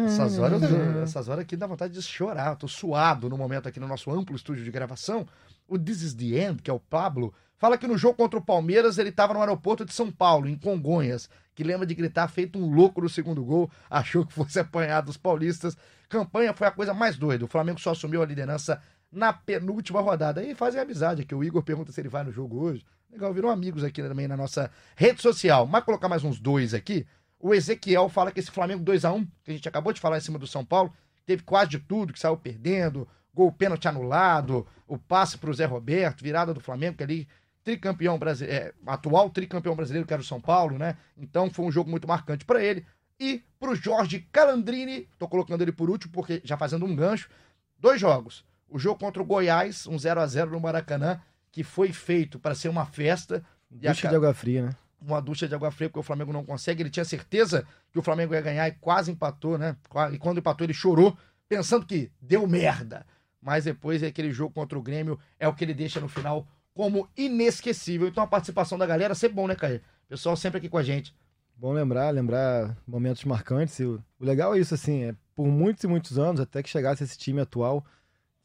[0.07, 0.63] Essas horas,
[1.03, 2.51] essas horas aqui dá vontade de chorar.
[2.51, 5.27] Eu tô suado no momento aqui no nosso amplo estúdio de gravação.
[5.67, 8.43] O This is the End, que é o Pablo, fala que no jogo contra o
[8.43, 12.59] Palmeiras ele estava no aeroporto de São Paulo, em Congonhas, que lembra de gritar feito
[12.59, 15.75] um louco no segundo gol, achou que fosse apanhado dos paulistas.
[16.07, 17.45] Campanha foi a coisa mais doida.
[17.45, 20.41] O Flamengo só assumiu a liderança na penúltima rodada.
[20.41, 21.35] Aí fazem amizade aqui.
[21.35, 22.85] O Igor pergunta se ele vai no jogo hoje.
[23.11, 25.65] Legal, viram amigos aqui também na nossa rede social.
[25.65, 27.05] Mas colocar mais uns dois aqui.
[27.39, 30.17] O Ezequiel fala que esse Flamengo 2 a 1 que a gente acabou de falar
[30.17, 30.91] em cima do São Paulo,
[31.25, 33.07] teve quase de tudo, que saiu perdendo,
[33.37, 37.27] gol pênalti anulado, o passe pro Zé Roberto, virada do Flamengo, que ali
[37.63, 40.97] tricampeão brasileiro, atual tricampeão brasileiro, que era o São Paulo, né?
[41.17, 42.85] Então foi um jogo muito marcante para ele.
[43.19, 47.29] E pro Jorge Calandrini, tô colocando ele por último, porque já fazendo um gancho,
[47.77, 48.45] dois jogos.
[48.69, 51.19] O jogo contra o Goiás, um 0 a 0 no Maracanã,
[51.51, 53.43] que foi feito para ser uma festa.
[53.69, 54.75] Ducha aca- de água fria, né?
[55.01, 56.81] uma ducha de água fria, porque o Flamengo não consegue.
[56.81, 59.75] Ele tinha certeza que o Flamengo ia ganhar e quase empatou, né?
[60.11, 61.15] E quando empatou, ele chorou,
[61.47, 63.05] pensando que deu merda.
[63.41, 66.47] Mas depois é aquele jogo contra o Grêmio, é o que ele deixa no final
[66.73, 68.07] como inesquecível.
[68.07, 69.81] Então a participação da galera é sempre bom, né, Caio?
[70.07, 71.13] Pessoal sempre aqui com a gente.
[71.55, 73.79] Bom lembrar, lembrar momentos marcantes.
[73.79, 77.03] O, o legal é isso, assim, é por muitos e muitos anos, até que chegasse
[77.03, 77.83] esse time atual,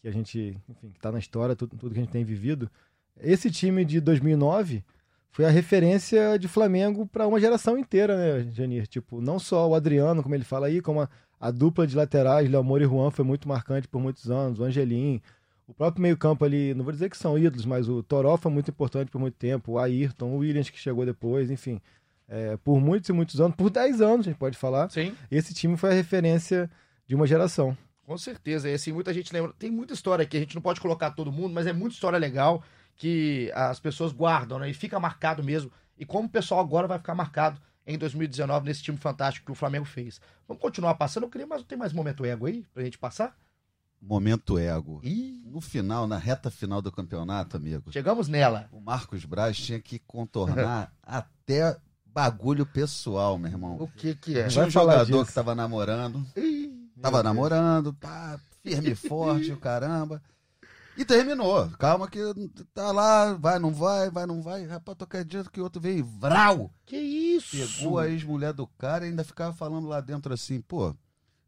[0.01, 2.71] que a gente, enfim, que tá na história, tudo, tudo que a gente tem vivido.
[3.21, 4.83] Esse time de 2009
[5.31, 8.87] foi a referência de Flamengo para uma geração inteira, né, Janir?
[8.87, 11.09] Tipo, não só o Adriano, como ele fala aí, como a,
[11.43, 14.65] a dupla de laterais, Léo Moura e Juan, foi muito marcante por muitos anos, o
[14.65, 15.21] Angelim,
[15.67, 18.71] o próprio meio-campo ali, não vou dizer que são ídolos, mas o Toró foi muito
[18.71, 21.81] importante por muito tempo, o Ayrton, o Williams que chegou depois, enfim.
[22.29, 24.89] É, por muitos e muitos anos, por 10 anos, a gente pode falar.
[24.89, 25.13] Sim.
[25.33, 26.71] Esse time foi a referência
[27.09, 27.77] de uma geração.
[28.07, 28.71] Com certeza.
[28.71, 29.53] E assim, muita gente lembra.
[29.59, 32.21] Tem muita história aqui, a gente não pode colocar todo mundo, mas é muita história
[32.21, 32.63] legal
[32.95, 34.71] que as pessoas guardam, né?
[34.71, 35.73] E fica marcado mesmo.
[35.99, 39.55] E como o pessoal agora vai ficar marcado em 2019 nesse time fantástico que o
[39.55, 40.21] Flamengo fez.
[40.47, 41.25] Vamos continuar passando.
[41.25, 41.63] Eu queria mais.
[41.65, 43.37] Tem mais momento ego aí pra gente passar?
[44.01, 45.01] Momento ego.
[45.05, 45.41] Ih.
[45.47, 48.69] No final, na reta final do campeonato, amigo, Chegamos nela.
[48.73, 51.77] o Marcos Braz tinha que contornar até
[52.07, 53.77] bagulho pessoal, meu irmão.
[53.79, 54.49] O que que é?
[54.49, 55.27] Tinha um jogador disso.
[55.27, 60.23] que tava namorando, Ih, tava namorando, pá, firme e forte, o caramba.
[60.97, 61.69] E terminou.
[61.79, 62.21] Calma que
[62.75, 64.67] tá lá, vai, não vai, vai, não vai.
[64.67, 66.71] Rapaz, tô acreditando que o outro veio vral.
[66.85, 67.57] Que isso?
[67.79, 70.95] Pegou a ex-mulher do cara e ainda ficava falando lá dentro assim, pô,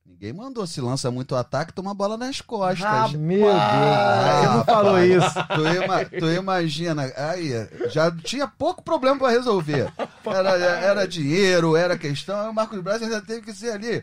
[0.07, 2.81] ninguém mandou se lança muito ataque, toma bola nas costas.
[2.81, 3.13] Rapaz.
[3.13, 5.35] Meu Deus, você não falou isso.
[5.55, 7.51] Tu, ima- tu imagina, aí,
[7.91, 9.93] já tinha pouco problema pra resolver.
[10.25, 14.03] Era, era dinheiro, era questão, aí o Marcos Braz ainda teve que ser ali.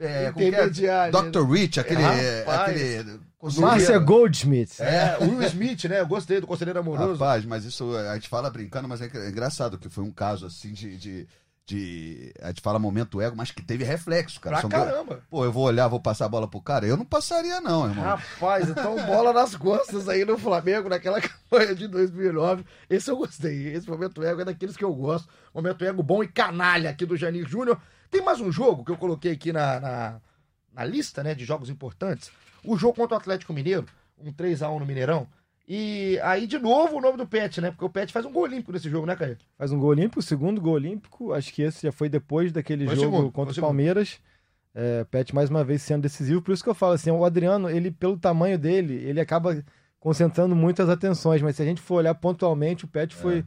[0.00, 0.28] É, é?
[0.30, 1.42] Intermediário, Dr.
[1.50, 2.02] Rich, aquele.
[2.02, 2.60] Rapaz.
[2.60, 3.20] aquele
[3.58, 4.82] Márcia Goldschmidt.
[4.82, 6.00] É, o Will Smith, né?
[6.00, 7.12] Eu gostei do Conselheiro Amoroso.
[7.12, 10.72] Rapaz, mas isso a gente fala brincando, mas é engraçado que foi um caso assim
[10.72, 10.96] de.
[10.96, 11.28] de,
[11.64, 14.54] de- a gente fala momento ego, mas que teve reflexo, cara.
[14.56, 15.22] Pra São caramba.
[15.30, 16.84] Pô, eu vou olhar, vou passar a bola pro cara?
[16.86, 18.04] Eu não passaria, não, irmão.
[18.04, 22.64] Rapaz, então bola nas costas aí no Flamengo, naquela campanha de 2009.
[22.90, 23.68] Esse eu gostei.
[23.72, 25.28] Esse momento ego é daqueles que eu gosto.
[25.54, 27.80] Momento ego bom e canalha aqui do Janir Júnior.
[28.10, 30.20] Tem mais um jogo que eu coloquei aqui na, na,
[30.72, 32.30] na lista né, de jogos importantes.
[32.64, 33.86] O jogo contra o Atlético Mineiro,
[34.18, 35.26] um 3x1 no Mineirão.
[35.70, 37.70] E aí, de novo, o nome do Pet, né?
[37.70, 39.36] Porque o Pet faz um gol olímpico nesse jogo, né, Caio?
[39.58, 41.34] Faz um gol olímpico, o segundo gol olímpico.
[41.34, 44.18] Acho que esse já foi depois daquele Foi jogo segundo, contra o Palmeiras.
[44.74, 46.40] É, Pet mais uma vez sendo decisivo.
[46.40, 49.62] Por isso que eu falo assim, o Adriano, ele, pelo tamanho dele, ele acaba
[50.00, 51.42] concentrando muitas atenções.
[51.42, 53.44] Mas se a gente for olhar pontualmente, o Pet foi,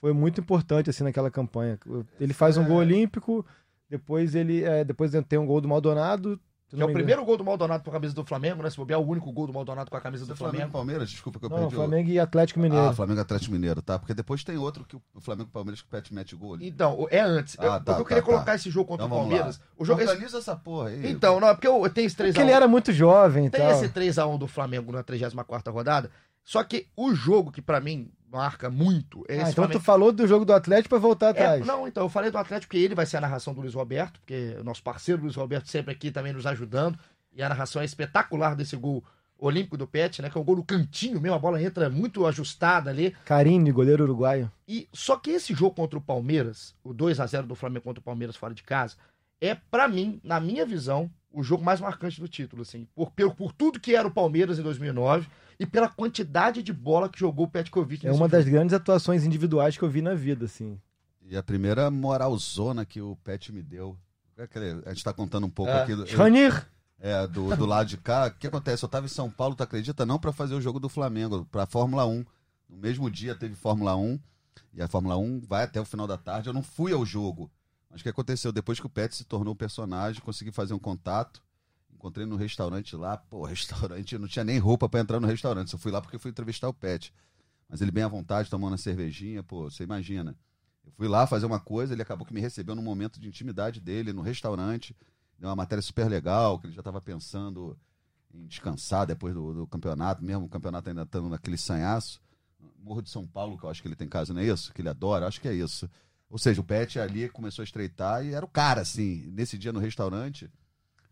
[0.00, 1.80] foi muito importante assim naquela campanha.
[2.20, 3.44] Ele faz um gol olímpico,
[3.90, 6.38] depois ele é, depois tem um gol do Maldonado.
[6.68, 8.68] Que é o primeiro gol do Maldonado com a camisa do Flamengo, né?
[8.70, 10.70] Se bobear, o único gol do Maldonado com a camisa do Flamengo Flamengo.
[10.70, 11.74] e Palmeiras, desculpa que eu Não, perdi.
[11.74, 12.86] o- Flamengo e Atlético Mineiro.
[12.88, 13.98] Ah, Flamengo e Atlético Mineiro, tá?
[14.00, 16.54] Porque depois tem outro que o Flamengo e Palmeiras que o Pet mete gol.
[16.54, 16.66] ali.
[16.66, 17.56] Então, é antes.
[17.56, 18.54] Eu- Ah, porque tá, eu queria tá, colocar tá.
[18.56, 19.28] esse jogo contra Então o lá.
[19.28, 19.60] Palmeiras.
[19.78, 21.08] O jogo, esse- Organiza essa porra aí.
[21.10, 22.32] Então, não, é porque eu tenho esse 3x1.
[22.34, 26.10] Porque ele era muito jovem e Tem esse 3x1 do Flamengo na 34 rodada.
[26.42, 29.78] Só que o jogo que pra mim marca muito é Ah, então Flamengo.
[29.80, 31.66] tu falou do jogo do Atlético pra voltar É, atrás.
[31.66, 34.20] não, então, eu falei do Atlético que ele vai ser a narração do Luiz Roberto,
[34.20, 36.98] porque o nosso parceiro Luiz Roberto sempre aqui também nos ajudando.
[37.34, 39.04] E a narração é espetacular desse gol
[39.38, 40.30] olímpico do Pet, né?
[40.30, 43.14] Que é um gol no cantinho mesmo, a bola entra muito ajustada ali.
[43.26, 44.50] Carine, goleiro uruguaio.
[44.66, 48.00] E só que esse jogo contra o Palmeiras, o 2 a 0 do Flamengo contra
[48.00, 48.96] o Palmeiras fora de casa,
[49.40, 53.34] é pra mim, na minha visão, o jogo mais marcante do título, assim, por, por,
[53.34, 55.28] por tudo que era o Palmeiras em 2009
[55.58, 58.28] e pela quantidade de bola que jogou o Petkovic É uma jogo.
[58.30, 60.78] das grandes atuações individuais que eu vi na vida, assim.
[61.28, 63.96] E a primeira moralzona que o Pet me deu.
[64.38, 64.46] É
[64.86, 65.82] A gente tá contando um pouco É.
[65.82, 65.94] aqui.
[65.94, 66.66] do- Janir!
[66.98, 68.26] É, do, do lado de cá.
[68.28, 68.82] O que acontece?
[68.84, 70.06] Eu tava em São Paulo, tu acredita?
[70.06, 72.24] Não pra fazer o jogo do Flamengo, pra Fórmula 1.
[72.68, 74.18] No mesmo dia teve Fórmula 1.
[74.74, 76.48] E a Fórmula 1 vai até o final da tarde.
[76.48, 77.50] Eu não fui ao jogo.
[77.90, 78.52] Mas o que aconteceu?
[78.52, 81.42] Depois que o Pet se tornou um personagem, consegui fazer um contato.
[81.96, 83.16] Encontrei no restaurante lá.
[83.16, 85.72] Pô, restaurante, eu não tinha nem roupa pra entrar no restaurante.
[85.72, 87.12] Eu fui lá porque fui entrevistar o Pet.
[87.68, 90.36] Mas ele bem à vontade, tomando uma cervejinha, pô, você imagina.
[90.84, 93.80] Eu fui lá fazer uma coisa, ele acabou que me recebeu num momento de intimidade
[93.80, 94.94] dele, no restaurante.
[95.38, 97.76] Deu uma matéria super legal, que ele já estava pensando
[98.32, 102.20] em descansar depois do, do campeonato, mesmo o campeonato ainda estando naquele sanhaço.
[102.78, 104.72] Morro de São Paulo, que eu acho que ele tem casa, não é isso?
[104.72, 105.90] Que ele adora, acho que é isso.
[106.30, 109.26] Ou seja, o Pet ali começou a estreitar e era o cara, assim.
[109.32, 110.48] Nesse dia no restaurante,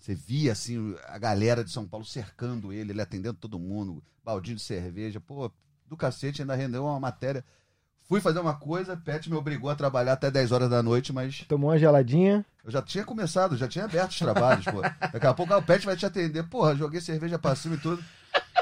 [0.04, 4.56] você via, assim, a galera de São Paulo cercando ele, ele atendendo todo mundo, baldinho
[4.56, 5.18] de cerveja.
[5.18, 5.50] Pô,
[5.86, 7.42] do cacete, ainda rendeu uma matéria.
[8.02, 11.46] Fui fazer uma coisa, Pet me obrigou a trabalhar até 10 horas da noite, mas
[11.48, 12.44] Tomou uma geladinha.
[12.62, 14.82] eu já tinha começado, já tinha aberto os trabalhos, pô.
[15.10, 16.42] Daqui a pouco ah, o Pet vai te atender.
[16.50, 18.04] Porra, joguei cerveja pra cima e tudo.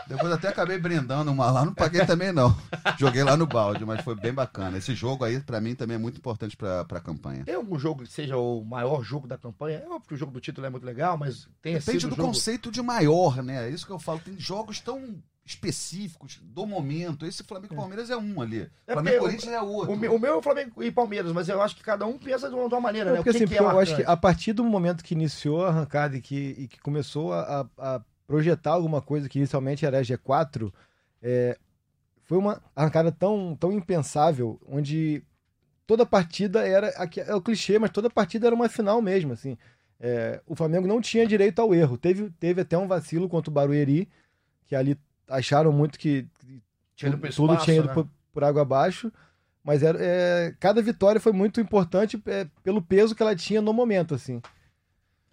[0.06, 2.56] Depois até acabei brindando uma lá, não paguei também não.
[2.98, 4.78] Joguei lá no balde, mas foi bem bacana.
[4.78, 7.44] Esse jogo aí, pra mim, também é muito importante pra, pra campanha.
[7.44, 9.78] Tem algum jogo que seja o maior jogo da campanha?
[9.78, 12.16] É óbvio que o jogo do título é muito legal, mas tem Depende sido do
[12.16, 12.28] jogo...
[12.28, 13.66] conceito de maior, né?
[13.66, 14.18] É isso que eu falo.
[14.20, 17.26] Tem jogos tão específicos do momento.
[17.26, 18.68] Esse Flamengo e Palmeiras é um ali.
[18.86, 19.92] É Flamengo e Corinthians é outro.
[19.92, 22.18] O meu, o meu é o Flamengo e Palmeiras, mas eu acho que cada um
[22.18, 23.22] pensa de uma, de uma maneira, Não, né?
[23.22, 25.14] porque, o que, assim, que porque é eu acho que a partir do momento que
[25.14, 28.00] iniciou a arrancada e que, e que começou a, a- a
[28.32, 30.72] projetar alguma coisa que inicialmente era G4,
[31.20, 31.58] é,
[32.24, 35.22] foi uma arrancada tão, tão impensável, onde
[35.86, 36.88] toda partida era.
[36.96, 39.34] aqui É o clichê, mas toda partida era uma final mesmo.
[39.34, 39.58] Assim.
[40.00, 41.98] É, o Flamengo não tinha direito ao erro.
[41.98, 44.08] Teve, teve até um vacilo contra o Barueri,
[44.66, 46.26] que ali acharam muito que
[46.96, 47.92] Tinha ido pro tudo espaço, tinha ido né?
[47.92, 49.12] por, por água abaixo.
[49.62, 53.74] Mas era, é, cada vitória foi muito importante é, pelo peso que ela tinha no
[53.74, 54.40] momento, assim.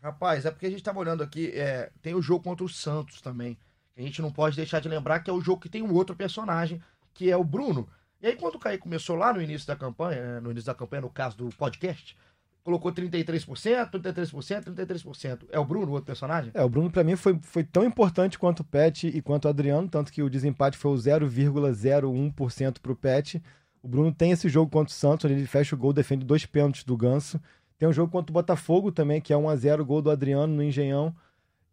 [0.02, 3.22] Rapaz, é porque a gente tava olhando aqui, é, tem o jogo contra o Santos
[3.22, 3.58] também.
[3.98, 6.16] A gente não pode deixar de lembrar que é o jogo que tem um outro
[6.16, 6.82] personagem,
[7.14, 7.88] que é o Bruno.
[8.22, 10.76] E aí, quando o Caí começou lá no início da campanha, né, no início da
[10.76, 12.16] campanha, no caso do podcast,
[12.64, 15.40] colocou 33%, 33%, 33%.
[15.50, 16.52] É o Bruno, o outro personagem?
[16.54, 19.48] É, o Bruno pra mim foi, foi tão importante quanto o Pet e quanto o
[19.50, 23.42] Adriano, tanto que o desempate foi o 0,01% pro Pet.
[23.82, 26.46] O Bruno tem esse jogo contra o Santos, onde ele fecha o gol, defende dois
[26.46, 27.40] pênaltis do Ganso.
[27.80, 31.16] Tem um jogo contra o Botafogo também, que é 1x0, gol do Adriano no Engenhão,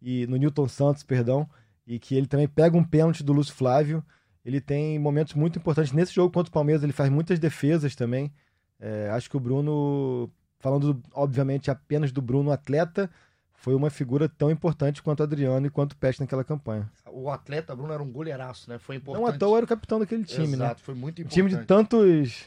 [0.01, 1.47] e no Newton Santos, perdão,
[1.85, 4.03] e que ele também pega um pênalti do Lúcio Flávio.
[4.45, 5.91] Ele tem momentos muito importantes.
[5.91, 8.31] Nesse jogo contra o Palmeiras, ele faz muitas defesas também.
[8.79, 13.09] É, acho que o Bruno, falando obviamente apenas do Bruno atleta,
[13.51, 16.89] foi uma figura tão importante quanto o Adriano e quanto o Peste naquela campanha.
[17.11, 18.77] O atleta Bruno era um goleiraço, né?
[18.77, 19.23] Foi importante.
[19.25, 20.83] Não à toa era o capitão daquele time, Exato, né?
[20.85, 21.49] foi muito Um importante.
[21.49, 22.45] time de tantos,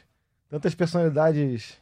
[0.49, 1.77] tantas personalidades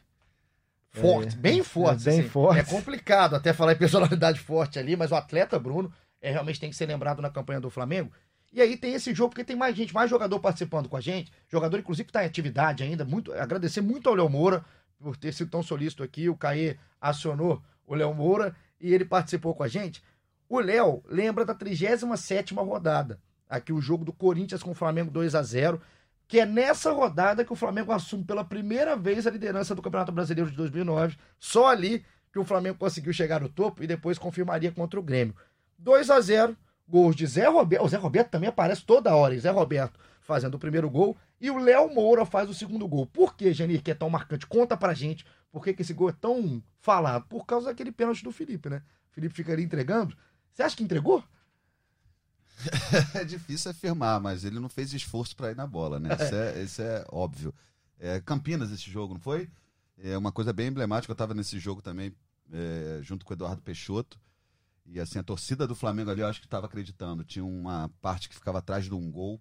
[0.91, 2.03] Forte, é, bem forte.
[2.03, 2.29] bem assim.
[2.29, 2.59] forte.
[2.59, 5.91] É complicado até falar em personalidade forte ali, mas o atleta Bruno
[6.21, 8.11] é, realmente tem que ser lembrado na campanha do Flamengo.
[8.51, 11.31] E aí tem esse jogo, porque tem mais gente, mais jogador participando com a gente.
[11.47, 13.05] Jogador, inclusive, que está em atividade ainda.
[13.05, 14.65] Muito, agradecer muito ao Léo Moura
[14.97, 16.27] por ter sido tão solícito aqui.
[16.27, 20.01] O Caê acionou o Léo Moura e ele participou com a gente.
[20.47, 23.19] O Léo lembra da 37 rodada.
[23.47, 25.79] Aqui o jogo do Corinthians com o Flamengo 2 a 0
[26.29, 30.11] que é nessa rodada que o Flamengo assume pela primeira vez a liderança do Campeonato
[30.11, 31.17] Brasileiro de 2009.
[31.39, 35.35] Só ali que o Flamengo conseguiu chegar no topo e depois confirmaria contra o Grêmio.
[35.79, 36.55] 2 a 0
[36.87, 37.83] gols de Zé Roberto.
[37.83, 39.35] O Zé Roberto também aparece toda hora.
[39.39, 41.17] Zé Roberto fazendo o primeiro gol.
[41.41, 43.07] E o Léo Moura faz o segundo gol.
[43.07, 44.45] Por que, Janir, que é tão marcante?
[44.45, 47.25] Conta pra gente por que, que esse gol é tão falado.
[47.27, 48.83] Por causa daquele pênalti do Felipe, né?
[49.09, 50.15] O Felipe fica ali entregando.
[50.53, 51.23] Você acha que entregou?
[53.15, 56.09] é difícil afirmar, mas ele não fez esforço para ir na bola, né?
[56.13, 57.53] Isso é, isso é óbvio.
[57.97, 59.49] É, Campinas esse jogo, não foi?
[59.97, 61.11] É uma coisa bem emblemática.
[61.11, 62.13] Eu estava nesse jogo também,
[62.51, 64.19] é, junto com o Eduardo Peixoto.
[64.85, 67.23] E assim, a torcida do Flamengo ali, eu acho que estava acreditando.
[67.23, 69.39] Tinha uma parte que ficava atrás de um gol.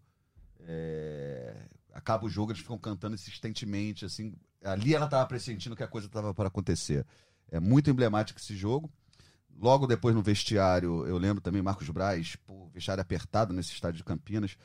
[0.61, 1.57] É...
[1.95, 4.35] Acaba o jogo, eles ficam cantando insistentemente, assim.
[4.63, 7.07] Ali ela estava pressentindo que a coisa estava para acontecer.
[7.51, 8.93] É muito emblemático esse jogo.
[9.61, 14.05] Logo depois no vestiário, eu lembro também Marcos Braz, pô, vestiário apertado nesse estádio de
[14.05, 14.57] Campinas.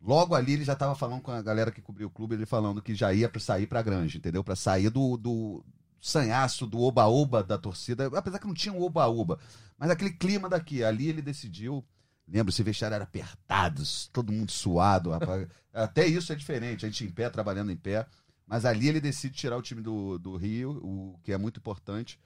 [0.00, 2.80] Logo ali ele já estava falando com a galera que cobriu o clube, ele falando
[2.80, 4.42] que já ia para sair para Grande, entendeu?
[4.42, 5.64] Para sair do, do
[6.00, 9.38] sanhaço, do oba-oba da torcida, apesar que não tinha um oba-oba,
[9.78, 11.84] mas aquele clima daqui, ali ele decidiu,
[12.26, 13.82] lembro, esse vestiário era apertado,
[14.12, 15.46] todo mundo suado, rapaz.
[15.72, 18.06] até isso é diferente, a gente em pé, trabalhando em pé,
[18.46, 22.18] mas ali ele decide tirar o time do, do Rio, o que é muito importante,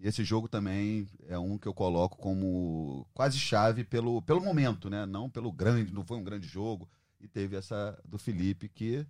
[0.00, 4.88] e esse jogo também é um que eu coloco como quase chave pelo, pelo momento,
[4.88, 5.04] né?
[5.04, 6.88] Não pelo grande, não foi um grande jogo.
[7.20, 9.06] E teve essa do Felipe que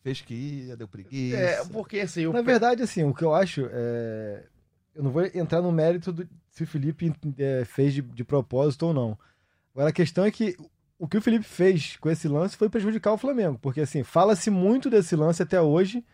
[0.00, 1.36] fez que ia, deu preguiça.
[1.36, 2.22] É, porque assim.
[2.22, 2.32] Eu...
[2.32, 4.46] Na verdade, assim, o que eu acho é.
[4.94, 8.86] Eu não vou entrar no mérito do, se o Felipe é, fez de, de propósito
[8.86, 9.18] ou não.
[9.72, 10.56] Agora a questão é que
[10.96, 13.58] o que o Felipe fez com esse lance foi prejudicar o Flamengo.
[13.60, 16.04] Porque assim, fala-se muito desse lance até hoje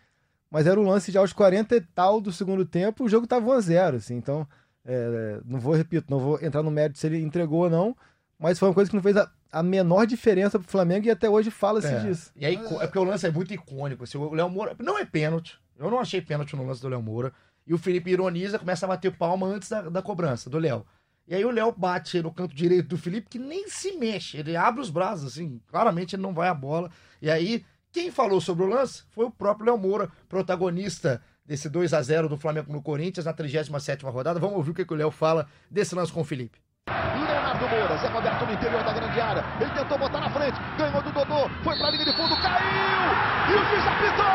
[0.55, 3.45] mas era um lance já aos 40 e tal do segundo tempo, o jogo estava
[3.45, 4.47] 1 a 0 assim, então
[4.85, 7.93] é, não vou, repito, não vou entrar no mérito se ele entregou ou não,
[8.39, 11.29] mas foi uma coisa que não fez a, a menor diferença pro Flamengo e até
[11.29, 11.99] hoje fala-se é.
[11.99, 12.31] disso.
[12.37, 15.03] E aí, é porque o lance é muito icônico, assim, o Léo Moura, não é
[15.03, 17.33] pênalti, eu não achei pênalti no lance do Léo Moura,
[17.67, 20.85] e o Felipe ironiza, começa a bater palma antes da, da cobrança, do Léo.
[21.27, 24.55] E aí o Léo bate no canto direito do Felipe, que nem se mexe, ele
[24.55, 26.89] abre os braços, assim, claramente ele não vai a bola,
[27.21, 27.65] e aí
[27.95, 32.27] quem falou sobre o lance foi o próprio Léo Moura, protagonista desse 2 a 0
[32.27, 34.37] do Flamengo no Corinthians na 37ª rodada.
[34.37, 36.59] Vamos ouvir o que, o Léo fala desse lance com o Felipe.
[36.89, 39.45] Leonardo Moura, Zé Roberto no interior da grande área.
[39.61, 43.13] Ele tentou botar na frente, ganhou do Dodô, foi pra linha de fundo, caiu!
[43.47, 44.25] E o juiz apitou!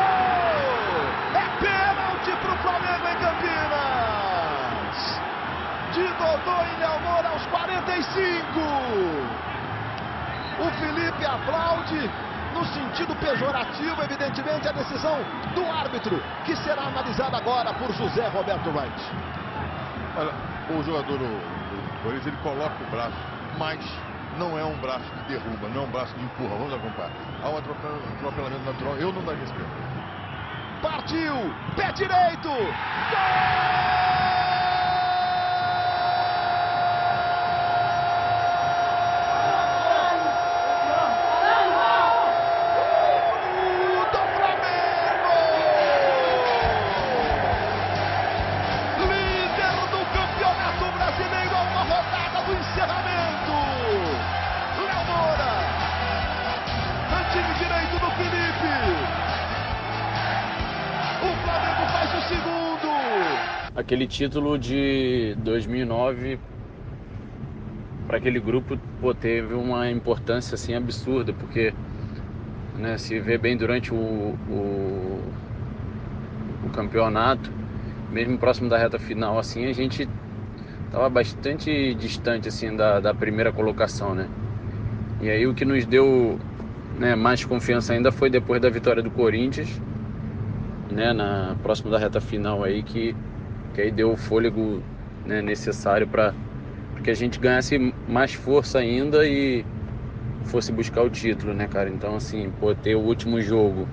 [1.37, 4.97] É pênalti pro Flamengo em Campinas!
[5.93, 9.41] De Dodô e Léo Moura aos 45!
[10.61, 12.09] O Felipe aplaude,
[12.53, 15.17] no sentido pejorativo, evidentemente, a decisão
[15.55, 19.01] do árbitro, que será analisada agora por José Roberto Wright.
[20.17, 20.33] Olha,
[20.77, 23.17] o jogador do Corinthians, ele coloca o braço,
[23.57, 23.79] mas
[24.37, 27.11] não é um braço que derruba, não é um braço que empurra, vamos acompanhar.
[27.43, 29.53] Há um atropelamento natural, eu não daria esse.
[30.81, 34.00] Partiu, pé direito, gol!
[63.91, 66.39] Aquele título de 2009
[68.07, 71.73] para aquele grupo pô, teve uma importância assim absurda porque
[72.77, 75.21] né, se vê bem durante o, o,
[76.65, 77.51] o, campeonato
[78.13, 80.07] mesmo próximo da reta final assim a gente
[80.85, 84.29] estava bastante distante assim da, da primeira colocação né?
[85.19, 86.39] E aí o que nos deu
[86.97, 89.81] né, mais confiança ainda foi depois da vitória do Corinthians
[90.89, 93.13] né, na próximo da reta final aí que
[93.73, 94.81] que aí deu o fôlego
[95.25, 96.33] né, necessário para
[97.03, 99.65] que a gente ganhasse mais força ainda e
[100.45, 101.89] fosse buscar o título, né, cara?
[101.89, 103.87] Então, assim, pô, ter o último jogo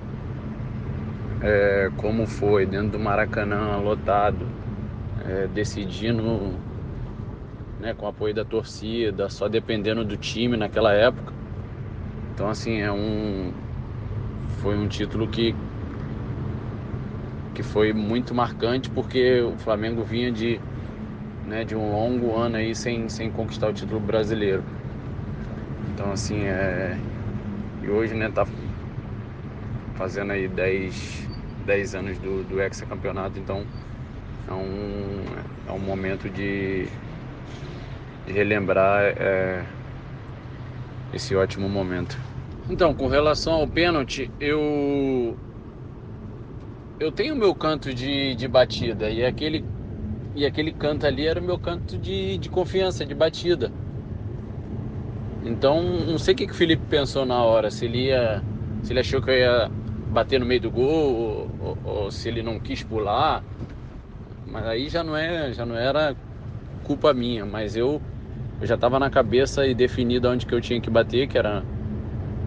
[1.41, 4.45] é, como foi, dentro do Maracanã, lotado,
[5.25, 6.53] é, decidindo
[7.79, 11.33] né, com apoio da torcida, só dependendo do time naquela época.
[12.33, 13.51] Então, assim, é um.
[14.61, 15.55] Foi um título que,
[17.59, 20.61] que foi muito marcante porque o Flamengo vinha de,
[21.45, 24.63] né, de um longo ano aí sem, sem conquistar o título brasileiro.
[25.89, 26.97] Então assim é.
[27.83, 28.47] E hoje né, tá
[29.95, 31.27] fazendo aí 10,
[31.65, 33.65] 10 anos do, do hexacampeonato, então
[34.47, 35.25] é um,
[35.67, 36.87] é um momento de,
[38.25, 39.65] de relembrar é,
[41.13, 42.17] esse ótimo momento.
[42.69, 45.35] Então, com relação ao pênalti, eu
[46.99, 49.63] eu tenho meu canto de, de batida e aquele,
[50.35, 53.71] e aquele canto ali era o meu canto de, de confiança, de batida.
[55.45, 58.43] Então, não sei o que, que o Felipe pensou na hora, se ele ia.
[58.83, 59.71] Se ele achou que eu ia
[60.11, 63.41] bater no meio do gol, ou, ou, ou se ele não quis pular.
[64.45, 66.15] Mas aí já não é, já não era
[66.83, 68.01] culpa minha, mas eu,
[68.59, 71.63] eu já estava na cabeça e definido onde que eu tinha que bater, que era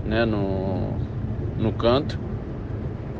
[0.04, 0.96] né, no,
[1.58, 2.18] no canto,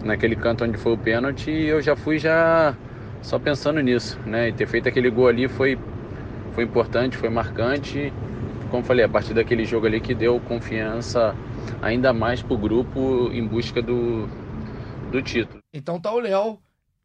[0.05, 2.77] naquele canto onde foi o pênalti, e eu já fui já
[3.23, 4.49] só pensando nisso, né?
[4.49, 5.79] E ter feito aquele gol ali foi,
[6.55, 8.13] foi importante, foi marcante.
[8.71, 11.35] Como falei, a partir daquele jogo ali que deu confiança
[11.81, 14.27] ainda mais pro grupo em busca do,
[15.11, 15.61] do título.
[15.73, 16.59] Então tá o Léo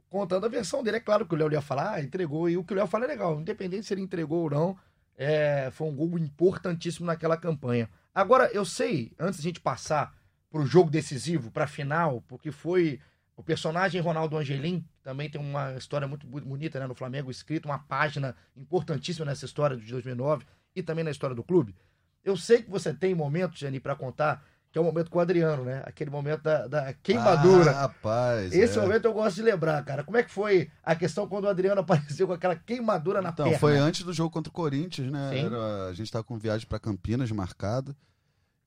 [0.10, 0.98] contando a versão dele.
[0.98, 3.06] É claro que o Léo ia falar, ah, entregou, e o que o Léo fala
[3.06, 4.78] é legal, independente se ele entregou ou não,
[5.18, 7.90] é, foi um gol importantíssimo naquela campanha.
[8.16, 10.17] Agora, eu sei, antes de a gente passar
[10.50, 13.00] pro jogo decisivo, pra final, porque foi
[13.36, 17.80] o personagem Ronaldo Angelim, também tem uma história muito bonita né, no Flamengo, escrito, uma
[17.80, 20.46] página importantíssima nessa história de 2009
[20.76, 21.76] e também na história do clube.
[22.24, 25.22] Eu sei que você tem momentos, Jani, para contar que é o momento com o
[25.22, 25.82] Adriano, né?
[25.86, 27.72] Aquele momento da, da queimadura.
[27.72, 28.52] Ah, rapaz.
[28.54, 28.82] Esse é.
[28.82, 30.04] momento eu gosto de lembrar, cara.
[30.04, 33.46] Como é que foi a questão quando o Adriano apareceu com aquela queimadura na Então,
[33.46, 33.60] perna?
[33.60, 35.40] foi antes do jogo contra o Corinthians, né?
[35.40, 37.96] Era- a gente estava com viagem para Campinas marcada.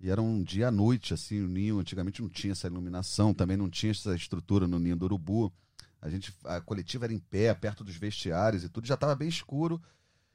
[0.01, 3.57] E era um dia à noite, assim, o ninho antigamente não tinha essa iluminação, também
[3.57, 5.53] não tinha essa estrutura no ninho do urubu.
[6.01, 9.29] A gente, a coletiva era em pé, perto dos vestiários e tudo, já estava bem
[9.29, 9.81] escuro.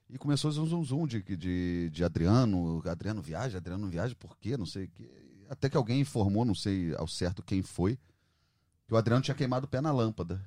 [0.07, 4.37] E começou o zum zum zum de, de, de Adriano, Adriano viaja, Adriano viaja, por
[4.37, 4.55] quê?
[4.55, 4.87] Não sei.
[5.49, 7.97] Até que alguém informou, não sei ao certo quem foi,
[8.87, 10.39] que o Adriano tinha queimado o pé na lâmpada.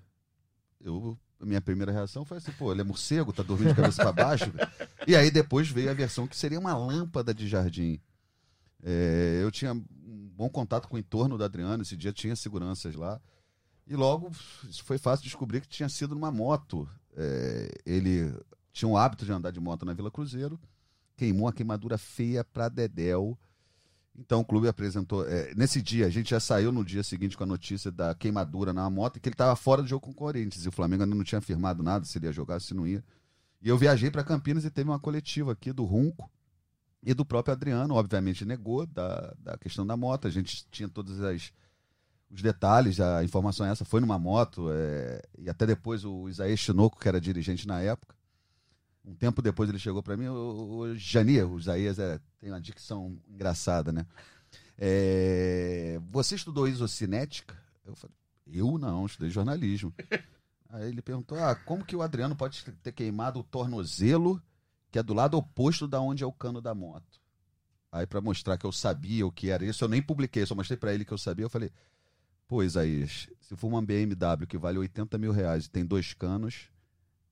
[0.81, 4.13] Eu, minha primeira reação foi assim, pô, ele é morcego, tá dormindo de cabeça para
[4.13, 4.53] baixo.
[5.09, 8.01] E aí depois veio a versão que seria uma lâmpada de jardim.
[8.83, 12.95] É, eu tinha um bom contato com o entorno do Adriano, esse dia tinha seguranças
[12.95, 13.21] lá.
[13.87, 14.31] E logo
[14.85, 16.89] foi fácil descobrir que tinha sido numa moto.
[17.17, 18.33] É, ele
[18.73, 20.61] tinha o hábito de andar de moto na Vila Cruzeiro,
[21.17, 23.37] queimou uma queimadura feia pra Dedéu.
[24.17, 25.27] Então o clube apresentou.
[25.29, 28.73] é, nesse dia, a gente já saiu no dia seguinte com a notícia da queimadura
[28.73, 30.65] na moto que ele estava fora do jogo com o Corinthians.
[30.65, 33.03] E o Flamengo ainda não tinha afirmado nada se ele ia jogar, se não ia.
[33.63, 36.31] E eu viajei para Campinas e teve uma coletiva aqui do Runco
[37.09, 40.27] e do próprio Adriano, obviamente negou da, da questão da moto.
[40.27, 41.51] A gente tinha todos as,
[42.31, 46.61] os detalhes, a informação é essa foi numa moto, é, e até depois o Isaías
[46.61, 48.15] Chinoco, que era dirigente na época,
[49.03, 52.61] um tempo depois ele chegou para mim, o, o Jania, o Isaías é, tem uma
[52.61, 54.05] dicção engraçada, né?
[54.77, 57.57] É, você estudou isocinética?
[57.87, 58.15] Eu falei,
[58.53, 59.95] eu não, estudei jornalismo.
[60.69, 64.43] Aí ele perguntou, ah, como que o Adriano pode ter queimado o tornozelo
[64.91, 67.21] que é do lado oposto da onde é o cano da moto.
[67.91, 70.77] Aí para mostrar que eu sabia o que era isso, eu nem publiquei, só mostrei
[70.77, 71.45] para ele que eu sabia.
[71.45, 71.71] Eu falei,
[72.47, 76.69] pô, Isaías, se for uma BMW que vale 80 mil reais e tem dois canos,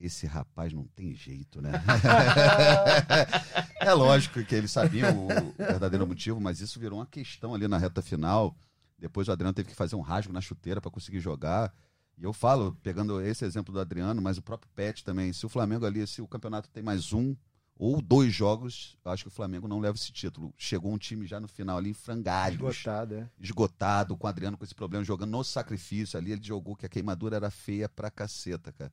[0.00, 1.72] esse rapaz não tem jeito, né?
[3.80, 7.78] é lógico que eles sabiam o verdadeiro motivo, mas isso virou uma questão ali na
[7.78, 8.56] reta final.
[8.98, 11.74] Depois o Adriano teve que fazer um rasgo na chuteira para conseguir jogar.
[12.18, 15.48] E eu falo, pegando esse exemplo do Adriano, mas o próprio Pet também, se o
[15.48, 17.36] Flamengo ali, se o campeonato tem mais um
[17.78, 20.52] ou dois jogos, eu acho que o Flamengo não leva esse título.
[20.56, 22.58] Chegou um time já no final ali em frangalhos.
[22.58, 23.30] Esgotado, é.
[23.38, 26.88] Esgotado, com o Adriano com esse problema, jogando no sacrifício ali, ele jogou que a
[26.88, 28.92] queimadura era feia pra caceta, cara.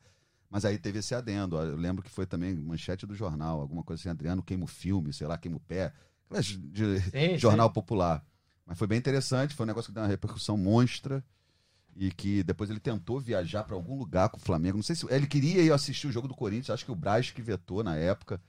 [0.50, 4.02] Mas aí teve esse adendo, eu lembro que foi também manchete do jornal, alguma coisa
[4.02, 5.94] assim, Adriano queima o filme, sei lá, queima o pé,
[6.26, 7.74] aquelas de Sim, jornal sim.
[7.74, 8.24] popular.
[8.66, 11.24] Mas foi bem interessante, foi um negócio que deu uma repercussão monstra
[11.96, 14.78] e que depois ele tentou viajar para algum lugar com o Flamengo.
[14.78, 17.30] Não sei se ele queria ir assistir o jogo do Corinthians, acho que o Braz
[17.32, 18.42] que vetou na época.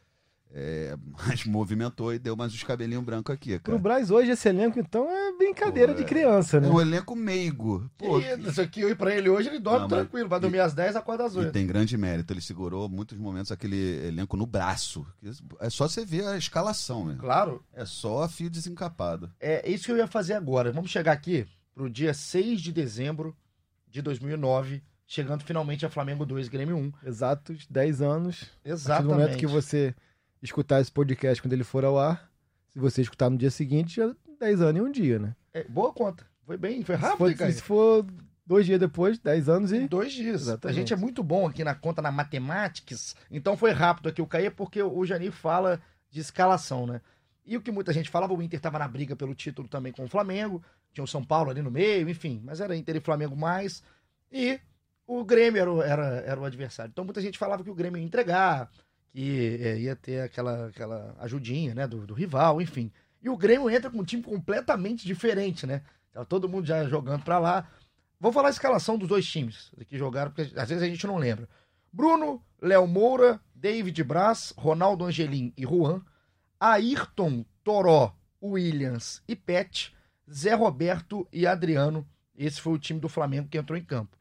[0.57, 0.97] é,
[1.27, 3.79] mas movimentou e deu mais uns cabelinhos brancos aqui, Pro cara.
[3.79, 6.69] Braz hoje, esse elenco, então, é brincadeira Pô, de é- criança, né?
[6.69, 7.91] É um elenco meigo.
[7.99, 10.29] Pô, E isso aqui, eu pra ele hoje, ele dorme Não, tranquilo.
[10.29, 11.53] Vai dormir às 10, acorda às E 8.
[11.53, 12.33] tem grande mérito.
[12.33, 15.05] Ele segurou muitos momentos aquele elenco no braço.
[15.59, 17.17] É só você ver a escalação, né?
[17.19, 17.61] Claro.
[17.73, 19.31] É só a fio desencapado.
[19.41, 20.71] É isso que eu ia fazer agora.
[20.71, 23.37] Vamos chegar aqui pro dia 6 de dezembro
[23.89, 26.93] de 2009, chegando finalmente a Flamengo 2, Grêmio 1.
[27.05, 28.51] Exatos 10 anos.
[28.65, 29.13] Exatamente.
[29.13, 29.95] momento que você
[30.43, 32.31] escutar esse podcast quando ele for ao ar,
[32.69, 35.35] se você escutar no dia seguinte, já 10 anos e um dia, né?
[35.53, 36.27] É, boa conta.
[36.45, 37.53] Foi bem, foi Se rápido, for, hein, Caio?
[37.53, 38.07] se for
[38.45, 39.89] dois dias depois, 10 anos e.
[39.89, 40.43] Dois dias.
[40.43, 40.77] Exatamente.
[40.77, 42.95] A gente é muito bom aqui na conta, na matemática.
[43.31, 45.81] Então foi rápido aqui o Caê, porque o Janir fala
[46.11, 47.01] de escalação, né?
[47.47, 50.05] E o que muita gente falava, o Inter estava na briga pelo título também com
[50.05, 50.63] o Flamengo.
[50.95, 52.41] Tinha o São Paulo ali no meio, enfim.
[52.45, 53.83] Mas era Inter e Flamengo mais.
[54.33, 54.59] E
[55.07, 56.91] o Grêmio era, o- era, era o adversário.
[56.91, 58.71] Então muita gente falava que o Grêmio ia entregar,
[59.13, 62.91] que é, ia ter aquela, aquela ajudinha, né, do, do rival, enfim.
[63.23, 65.83] E o Grêmio entra com um time completamente diferente, né?
[66.13, 67.69] Tava todo mundo já jogando pra lá.
[68.21, 71.17] Vou falar a escalação dos dois times que jogaram, porque às vezes a gente não
[71.17, 71.49] lembra.
[71.93, 76.03] Bruno, Léo Moura, David Braz, Ronaldo Angelim e Juan,
[76.59, 79.95] Ayrton, Toró, Williams e Pet,
[80.31, 82.07] Zé Roberto e Adriano.
[82.37, 84.17] Esse foi o time do Flamengo que entrou em campo.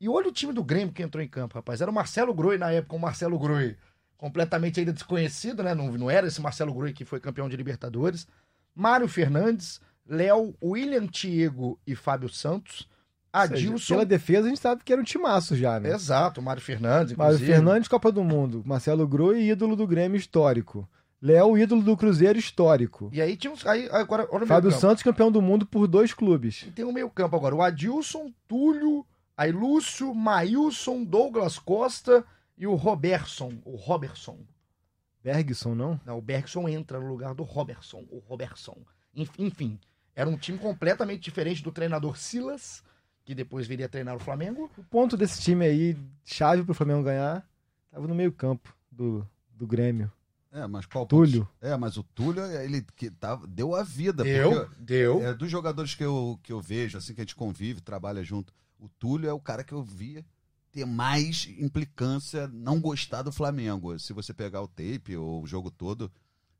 [0.00, 1.80] E olha o time do Grêmio que entrou em campo, rapaz.
[1.80, 3.76] Era o Marcelo Groi na época, o Marcelo Groi
[4.16, 5.74] completamente ainda desconhecido, né?
[5.74, 8.26] Não, não era esse Marcelo Groi que foi campeão de Libertadores.
[8.74, 12.88] Mário Fernandes, Léo, William Tiego e Fábio Santos.
[13.32, 13.94] Ou seja, Adilson.
[13.94, 15.90] Pela defesa, a gente sabe que era um timaço já, né?
[15.92, 17.52] Exato, Mário Fernandes, Mário inclusive.
[17.52, 18.62] Fernandes, Copa do Mundo.
[18.64, 20.88] Marcelo Groi, ídolo do Grêmio histórico.
[21.22, 23.10] Léo, ídolo do Cruzeiro histórico.
[23.12, 23.66] E aí tinha uns.
[23.66, 24.70] Aí, agora, olha o Fábio.
[24.72, 26.62] Santos, campeão do mundo por dois clubes.
[26.66, 27.54] E tem o meio-campo agora.
[27.54, 29.04] O Adilson, Túlio,
[29.36, 32.24] aí Lúcio, Maílson, Douglas Costa
[32.56, 33.52] e o Robertson.
[33.64, 34.38] O Robertson.
[35.22, 36.00] Bergson, não?
[36.06, 38.04] Não, o Bergson entra no lugar do Robertson.
[38.10, 38.76] O Robertson.
[39.14, 39.78] Enf- Enfim,
[40.16, 42.82] era um time completamente diferente do treinador Silas,
[43.24, 44.70] que depois viria a treinar o Flamengo.
[44.78, 47.46] O ponto desse time aí, chave pro Flamengo ganhar,
[47.90, 50.10] tava no meio-campo do, do Grêmio.
[50.52, 51.48] É, mas qual Túlio.
[51.60, 54.24] É, mas o Túlio, ele que tava, deu a vida.
[54.24, 55.22] Deu, deu.
[55.22, 58.52] É, dos jogadores que eu, que eu vejo, assim, que a gente convive, trabalha junto,
[58.78, 60.24] o Túlio é o cara que eu via
[60.72, 63.98] ter mais implicância, não gostar do Flamengo.
[63.98, 66.10] Se você pegar o tape ou o jogo todo,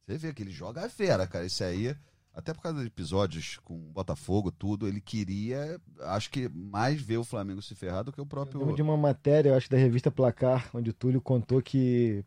[0.06, 1.46] você vê que ele joga a fera, cara.
[1.46, 1.96] Esse aí,
[2.34, 7.18] até por causa de episódios com o Botafogo, tudo, ele queria, acho que mais ver
[7.18, 8.60] o Flamengo se ferrar do que o Eu próprio.
[8.60, 12.24] lembro de uma matéria, eu acho, da revista Placar, onde o Túlio contou que.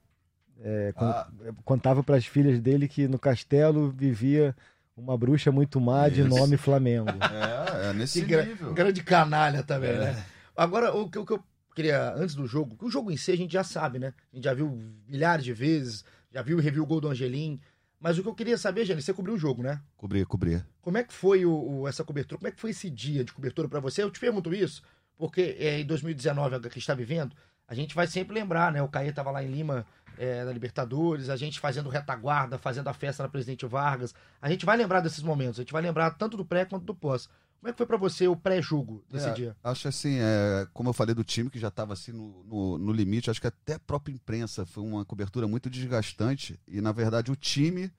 [0.63, 1.27] É, Ah.
[1.65, 4.55] Contava para as filhas dele que no castelo vivia
[4.95, 6.29] uma bruxa muito má de Isso.
[6.29, 7.09] nome Flamengo.
[7.85, 8.73] É, é nesse Que gra- nível.
[8.73, 9.97] grande canalha também, É.
[9.99, 10.25] né?
[10.55, 11.43] Agora, o que, o que eu
[11.75, 14.13] queria, antes do jogo, que o jogo em si a gente já sabe, né?
[14.31, 14.69] A gente já viu
[15.07, 17.59] milhares de vezes, já viu e reviu o gol do Angelim.
[17.99, 19.79] Mas o que eu queria saber, Jane, você cobriu o jogo, né?
[19.97, 20.65] Cobrir, cobrir.
[20.81, 22.37] Como é que foi o, o- essa cobertura?
[22.37, 24.03] Como é que foi esse dia de cobertura pra você?
[24.03, 24.83] Eu te pergunto isso,
[25.17, 27.35] porque é, em 2019, que está vivendo,
[27.73, 28.81] a gente vai sempre lembrar, né?
[28.83, 29.83] O Caê tava lá em Lima,
[30.17, 34.13] é, na Libertadores, a gente fazendo retaguarda, fazendo a festa na Presidente Vargas.
[34.39, 36.93] A gente vai lembrar desses momentos, a gente vai lembrar tanto do pré quanto do
[36.93, 37.27] pós.
[37.59, 39.57] Como é que foi pra você o pré-jogo desse É, dia?
[39.63, 42.91] Acho assim, é, como eu falei do time que já estava assim no, no, no
[42.91, 46.59] limite, acho que até a própria imprensa foi uma cobertura muito desgastante.
[46.67, 47.91] E na verdade o time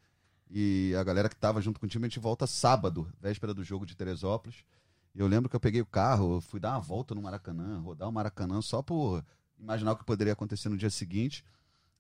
[0.51, 3.65] e a galera que estava junto com o time, a gente volta sábado, véspera do
[3.65, 4.57] jogo de Teresópolis.
[5.15, 8.09] E eu lembro que eu peguei o carro, fui dar uma volta no Maracanã, rodar
[8.09, 9.25] o Maracanã só por
[9.59, 11.45] imaginar o que poderia acontecer no dia seguinte.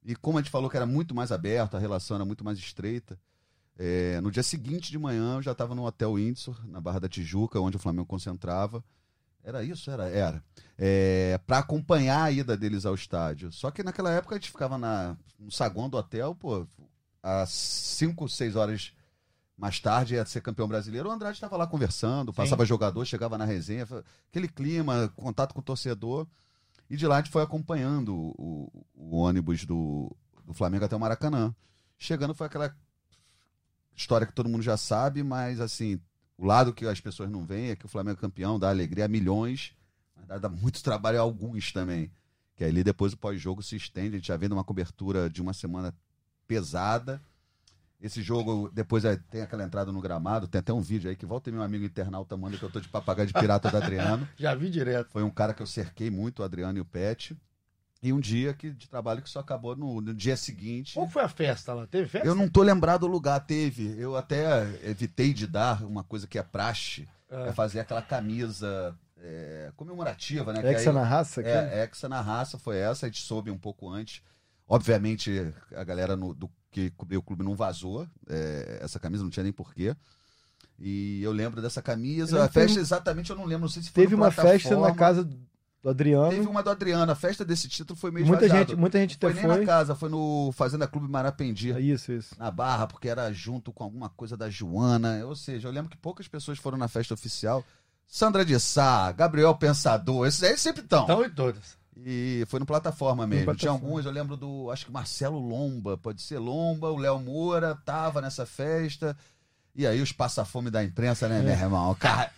[0.04, 2.58] E como a gente falou que era muito mais aberto, a relação era muito mais
[2.58, 3.18] estreita.
[3.78, 7.08] é, no dia seguinte de manhã eu já estava no Hotel Windsor, na Barra da
[7.08, 8.84] Tijuca, onde o Flamengo concentrava.
[9.42, 9.90] Era isso?
[9.90, 10.42] Era, era.
[10.78, 13.52] É, para acompanhar a ida deles ao estádio.
[13.52, 16.66] Só que naquela época a gente ficava na, no saguão do hotel, pô,
[17.22, 18.92] às 5, 6 horas
[19.56, 21.08] mais tarde ia ser campeão brasileiro.
[21.08, 23.86] O Andrade estava lá conversando, passava jogador, chegava na resenha,
[24.30, 26.26] aquele clima, contato com o torcedor.
[26.88, 31.00] E de lá a gente foi acompanhando o, o ônibus do, do Flamengo até o
[31.00, 31.54] Maracanã.
[31.98, 32.74] Chegando foi aquela
[33.96, 36.00] história que todo mundo já sabe, mas assim,
[36.36, 39.04] o lado que as pessoas não veem é que o Flamengo é campeão, dá alegria
[39.04, 39.74] a milhões,
[40.16, 42.10] mas dá, muito trabalho a alguns também.
[42.56, 45.52] Que ali depois o pós-jogo se estende, a gente já vendo uma cobertura de uma
[45.52, 45.94] semana
[46.46, 47.20] pesada.
[48.00, 51.24] Esse jogo, depois é, tem aquela entrada no gramado, tem até um vídeo aí que
[51.24, 54.28] volta e meu amigo internauta manda que eu tô de papagaio de pirata do Adriano.
[54.36, 55.10] Já vi direto.
[55.10, 57.34] Foi um cara que eu cerquei muito, o Adriano e o Pet.
[58.02, 60.92] E um dia que, de trabalho que só acabou no, no dia seguinte.
[60.92, 61.86] Qual foi a festa lá?
[61.86, 62.28] Teve festa?
[62.28, 63.94] Eu não tô lembrado do lugar, teve.
[63.98, 67.48] Eu até evitei de dar uma coisa que é praxe, É.
[67.48, 70.60] é, fazer aquela camisa é, comemorativa, né?
[70.60, 71.68] que Hexa aí- na raça, cara?
[71.70, 74.20] É, Hexa na raça foi essa, a gente soube um pouco antes.
[74.68, 75.30] Obviamente,
[75.74, 79.44] a galera no- do que cobriu o clube não vazou é, essa camisa, não tinha
[79.44, 79.94] nem porquê.
[80.78, 82.44] E eu lembro dessa camisa.
[82.44, 84.92] A festa teve- exatamente eu não lembro, não sei se foi Teve uma festa na
[84.92, 86.30] casa do Adriano.
[86.30, 87.12] Teve uma do Adriano.
[87.12, 89.60] A festa desse título foi meio Muita gente- muita gente foi até nem foi.
[89.60, 91.70] na casa, foi no Fazenda Clube Marapendi.
[91.92, 92.34] Isso, isso.
[92.38, 95.24] Na Barra, porque era junto com alguma coisa da Joana.
[95.26, 97.64] Ou seja, eu lembro que poucas pessoas foram na festa oficial.
[98.06, 101.02] Sandra de Sá, Gabriel Pensador, esses aí sempre estão.
[101.02, 101.78] Estão e todas.
[101.96, 103.44] E foi no plataforma mesmo.
[103.54, 103.86] Tinha plataforma.
[103.86, 108.20] alguns, eu lembro do, acho que Marcelo Lomba, pode ser Lomba, o Léo Moura tava
[108.20, 109.16] nessa festa.
[109.76, 111.92] E aí os passa-fome da imprensa, né, meu irmão?
[111.96, 112.32] Car...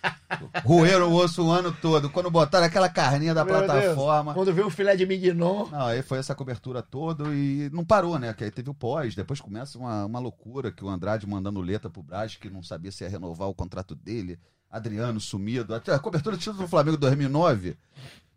[0.65, 2.09] Roeram o osso o ano todo.
[2.09, 3.67] Quando botaram aquela carninha da Meu Deus.
[3.67, 4.33] plataforma.
[4.33, 5.67] Quando veio o filé de mignon.
[5.71, 8.33] Não, aí foi essa cobertura toda e não parou, né?
[8.33, 11.91] Que aí teve o pós, depois começa uma, uma loucura que o Andrade mandando letra
[11.91, 14.39] pro Braz, que não sabia se ia renovar o contrato dele,
[14.71, 15.75] Adriano sumido.
[15.75, 17.77] Até a cobertura do título do Flamengo 2009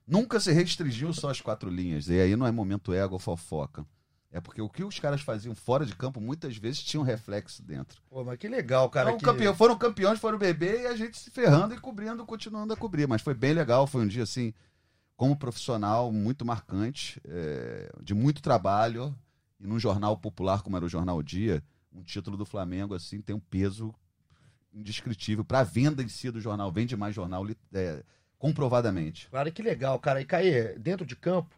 [0.09, 2.09] nunca se restringiu só às quatro linhas.
[2.09, 3.85] E aí não é momento ego ou fofoca.
[4.31, 7.63] É porque o que os caras faziam fora de campo muitas vezes tinha um reflexo
[7.63, 8.01] dentro.
[8.09, 9.09] Pô, mas que legal, cara.
[9.09, 9.25] Então, que...
[9.25, 13.07] campeão, foram campeões, foram beber e a gente se ferrando e cobrindo, continuando a cobrir.
[13.07, 14.53] Mas foi bem legal, foi um dia assim,
[15.17, 19.15] como profissional, muito marcante, é, de muito trabalho.
[19.59, 23.35] E num jornal popular como era o Jornal Dia, um título do Flamengo assim tem
[23.35, 23.93] um peso
[24.71, 26.71] indescritível para a venda em si do jornal.
[26.71, 28.03] Vende mais jornal é,
[28.39, 29.27] comprovadamente.
[29.29, 30.21] Claro que legal, cara.
[30.21, 31.53] E Caê, dentro de campo,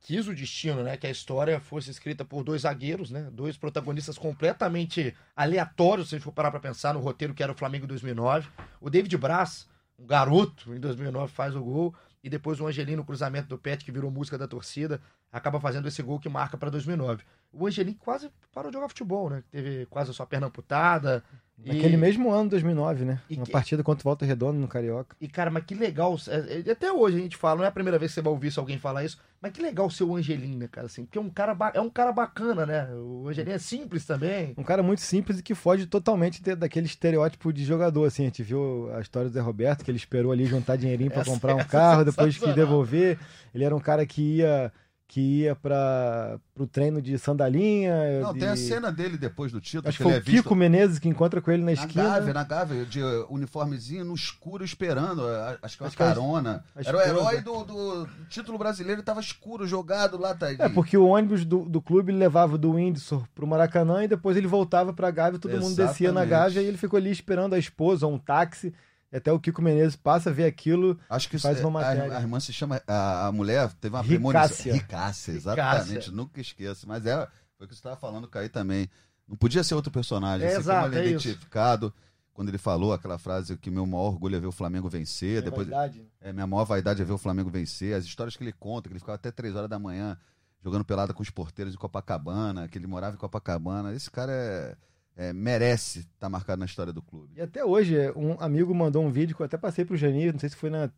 [0.00, 0.96] quis o destino, né?
[0.96, 3.30] Que a história fosse escrita por dois zagueiros, né?
[3.32, 7.52] Dois protagonistas completamente aleatórios, se a gente for parar pra pensar no roteiro que era
[7.52, 8.48] o Flamengo em 2009.
[8.80, 9.66] O David Braz,
[9.98, 11.94] um garoto, em 2009 faz o gol.
[12.22, 14.98] E depois o Angelino, no cruzamento do Pet, que virou música da torcida,
[15.30, 17.22] acaba fazendo esse gol que marca para 2009.
[17.52, 19.44] O Angelino quase parou de jogar futebol, né?
[19.50, 21.22] Teve quase a sua perna amputada,
[21.64, 21.96] Naquele e...
[21.96, 23.20] mesmo ano, 2009, né?
[23.30, 25.16] E Uma que- partida contra o Volta Redondo no Carioca.
[25.20, 26.16] E, cara, mas que legal.
[26.28, 28.32] é, é, Até hoje a gente fala, não é a primeira vez que você vai
[28.32, 30.86] ouvir alguém falar isso, mas que legal ser o Angelino, né, cara?
[30.88, 32.88] Assim, porque é um cara, ba- é um cara bacana, né?
[32.94, 34.52] O Angelino é simples também.
[34.58, 38.22] Um cara muito simples e que foge totalmente daquele estereótipo de jogador, assim.
[38.22, 41.24] A gente viu a história do Zé Roberto, que ele esperou ali juntar dinheirinho Essa-
[41.30, 43.18] comprar um carro, depois que devolver.
[43.54, 44.72] Ele era um cara que ia
[45.06, 48.20] que ia para pro treino de sandalinha.
[48.22, 48.40] Não, de...
[48.40, 50.54] tem a cena dele depois do título, Acho que que foi o é visto Kiko
[50.54, 52.04] Menezes que encontra com ele na na esquina.
[52.04, 56.64] Gávea, na Gávea, de uh, uniformezinho no escuro esperando, a- acho que uma a- carona.
[56.74, 60.68] a Era o herói do, do título brasileiro, ele tava escuro, jogado lá, tá É,
[60.70, 64.92] porque o ônibus do, do clube levava do Windsor pro Maracanã e depois ele voltava
[64.92, 66.30] pra Gávea, todo mundo descia na Exatamente.
[66.30, 68.72] Gávea e ele ficou ali esperando a esposa, um táxi.
[69.14, 72.16] Até o Kiko Menezes passa a ver aquilo Acho que faz isso- uma a, matéria.
[72.18, 72.80] a irmã se chama.
[72.86, 74.18] A, a mulher teve uma Ricácia.
[74.18, 74.72] premonição.
[74.72, 75.88] Ricácia, exatamente.
[75.90, 76.12] Ricácia.
[76.12, 76.88] Nunca esqueço.
[76.88, 77.16] Mas é,
[77.56, 78.88] foi o que você estava falando, Caí também.
[79.28, 80.46] Não podia ser outro personagem.
[80.46, 81.28] É, assim, exato, como ele é é isso.
[81.28, 81.94] identificado.
[82.32, 85.30] Quando ele falou aquela frase que meu maior orgulho é ver o Flamengo vencer.
[85.30, 86.04] Minha depois, vaidade.
[86.20, 87.94] É, minha maior vaidade é ver o Flamengo vencer.
[87.94, 90.18] As histórias que ele conta, que ele ficava até três horas da manhã
[90.62, 93.92] jogando pelada com os porteiros de Copacabana, que ele morava em Copacabana.
[93.94, 94.76] Esse cara é,
[95.16, 97.34] é, merece estar marcado na história do clube.
[97.36, 100.40] E até hoje, um amigo mandou um vídeo que eu até passei pro Janir, não
[100.40, 100.90] sei se foi na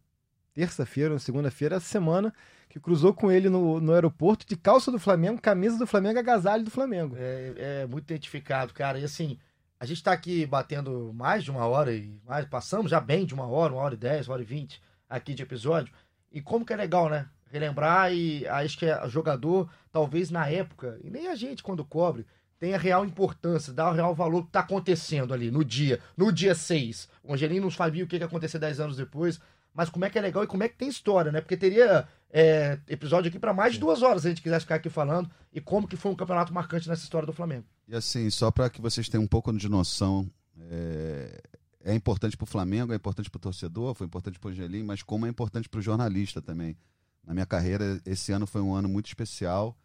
[0.55, 2.33] terça-feira ou segunda-feira, essa semana,
[2.69, 6.65] que cruzou com ele no, no aeroporto de calça do Flamengo, camisa do Flamengo, agasalho
[6.65, 7.15] do Flamengo.
[7.19, 8.99] É, é muito identificado, cara.
[8.99, 9.39] E assim,
[9.79, 13.35] a gente tá aqui batendo mais de uma hora e mais, passamos já bem de
[13.35, 15.93] uma hora, uma hora e dez, uma hora e vinte aqui de episódio.
[16.33, 17.29] E como que é legal, né?
[17.51, 22.27] Relembrar e acho que é jogador, talvez na época, e nem a gente quando cobre,
[22.59, 26.33] tem a real importância, dá o real valor que tá acontecendo ali no dia, no
[26.33, 27.09] dia 6.
[27.23, 29.41] O Angelino não sabia o que que ia acontecer 10 anos depois,
[29.75, 31.41] mas como é que é legal e como é que tem história, né?
[31.41, 34.77] Porque teria é, episódio aqui para mais de duas horas se a gente quisesse ficar
[34.77, 37.65] aqui falando e como que foi um campeonato marcante nessa história do Flamengo.
[37.87, 40.29] E assim, só para que vocês tenham um pouco de noção,
[40.71, 41.43] é,
[41.85, 44.83] é importante para o Flamengo, é importante para o torcedor, foi importante para o Angelim,
[44.83, 46.77] mas como é importante para o jornalista também.
[47.25, 49.77] Na minha carreira, esse ano foi um ano muito especial.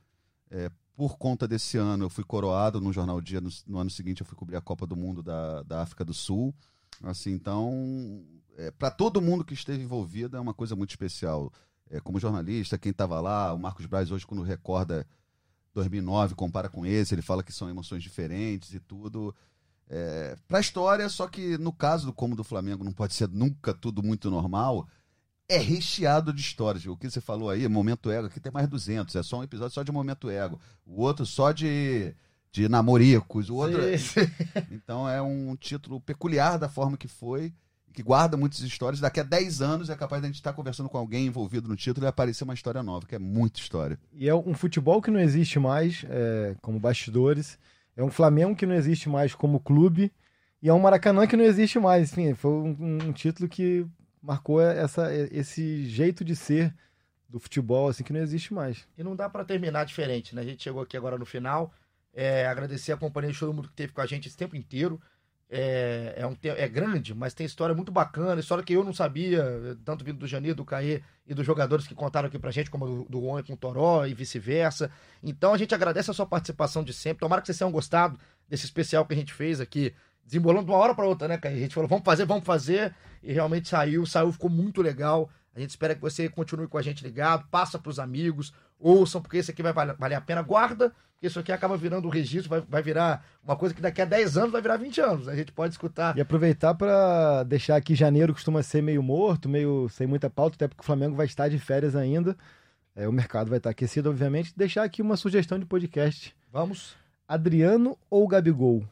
[0.49, 3.41] É, por conta desse ano, eu fui coroado no Jornal Dia.
[3.41, 6.13] No, no ano seguinte, eu fui cobrir a Copa do Mundo da, da África do
[6.13, 6.53] Sul.
[7.03, 8.23] Assim, então,
[8.57, 11.51] é, para todo mundo que esteve envolvido, é uma coisa muito especial.
[11.89, 15.05] É, como jornalista, quem estava lá, o Marcos Braz, hoje, quando recorda
[15.73, 19.33] 2009, compara com esse, ele fala que são emoções diferentes e tudo.
[19.89, 23.27] É, para a história, só que no caso do como do Flamengo não pode ser
[23.27, 24.87] nunca tudo muito normal,
[25.47, 26.85] é recheado de histórias.
[26.85, 29.73] O que você falou aí, Momento Ego, aqui tem mais 200, é só um episódio
[29.73, 30.59] só de Momento Ego.
[30.85, 32.13] O outro só de,
[32.51, 33.81] de namoricos, o outro...
[33.97, 34.21] Sim,
[34.71, 37.53] Então é um título peculiar da forma que foi,
[37.93, 38.99] que guarda muitas histórias.
[38.99, 41.75] Daqui a 10 anos é capaz de a gente estar conversando com alguém envolvido no
[41.75, 43.99] título e aparecer uma história nova, que é muita história.
[44.13, 47.59] E é um futebol que não existe mais é, como bastidores.
[47.95, 50.11] É um Flamengo que não existe mais como clube.
[50.61, 52.11] E é um Maracanã que não existe mais.
[52.11, 53.85] Enfim, foi um, um título que
[54.21, 56.73] marcou essa, esse jeito de ser
[57.27, 58.87] do futebol assim que não existe mais.
[58.97, 60.41] E não dá pra terminar diferente, né?
[60.41, 61.73] A gente chegou aqui agora no final.
[62.13, 65.01] É, agradecer a companhia de todo mundo que esteve com a gente esse tempo inteiro.
[65.53, 69.77] É, é, um, é grande, mas tem história muito bacana, história que eu não sabia,
[69.83, 72.85] tanto vindo do Janir, do Caê e dos jogadores que contaram aqui pra gente, como
[72.85, 74.89] do, do com o Toró e vice-versa.
[75.21, 77.19] Então a gente agradece a sua participação de sempre.
[77.19, 78.17] Tomara que vocês tenham gostado
[78.47, 79.93] desse especial que a gente fez aqui,
[80.25, 81.53] desembolando de uma hora pra outra, né, Caê?
[81.53, 85.29] A gente falou, vamos fazer, vamos fazer, e realmente saiu, saiu, ficou muito legal.
[85.55, 89.37] A gente espera que você continue com a gente ligado, passa pros amigos, ouçam, porque
[89.37, 90.41] esse aqui vai valer, valer a pena.
[90.41, 94.01] Guarda, porque isso aqui acaba virando um registro, vai, vai virar uma coisa que daqui
[94.01, 95.27] a 10 anos vai virar 20 anos.
[95.27, 96.17] A gente pode escutar.
[96.17, 100.67] E aproveitar para deixar aqui janeiro costuma ser meio morto, meio sem muita pauta, até
[100.67, 102.35] porque o Flamengo vai estar de férias ainda.
[102.95, 104.53] É, o mercado vai estar aquecido, obviamente.
[104.55, 106.35] Deixar aqui uma sugestão de podcast.
[106.51, 106.95] Vamos.
[107.27, 108.83] Adriano ou Gabigol?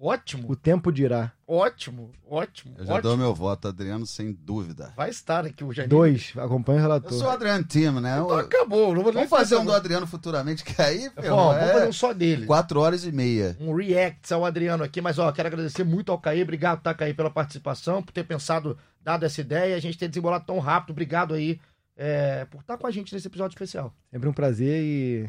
[0.00, 1.32] Ótimo, O tempo dirá.
[1.46, 2.74] ótimo, ótimo.
[2.78, 3.02] Eu já ótimo.
[3.08, 4.92] dou meu voto, Adriano, sem dúvida.
[4.96, 5.88] Vai estar aqui o Janir.
[5.88, 7.12] Dois, acompanha o Eu relator.
[7.12, 7.64] sou o Adriano
[8.00, 8.14] né?
[8.16, 8.94] Então Eu- acabou.
[8.94, 11.72] Não vou nem Vamos fazer um do Adriano futuramente, que aí, Ó, ferrou, vamos é
[11.72, 12.46] fazer um só dele.
[12.46, 13.56] quatro horas e meia.
[13.60, 17.12] um react ao Adriano aqui, mas ó, quero agradecer muito ao Caí, obrigado, tá, Caí,
[17.12, 21.34] pela participação, por ter pensado, dado essa ideia, a gente ter desembolado tão rápido, obrigado
[21.34, 21.58] aí
[21.96, 23.92] é, por estar com a gente nesse episódio especial.
[24.12, 25.28] Sempre um prazer e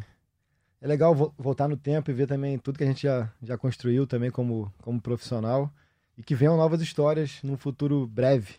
[0.82, 3.58] é legal vo voltar no tempo e ver também tudo que a gente já, já
[3.58, 5.72] construiu também como, como profissional
[6.18, 8.56] e que venham novas histórias num futuro breve.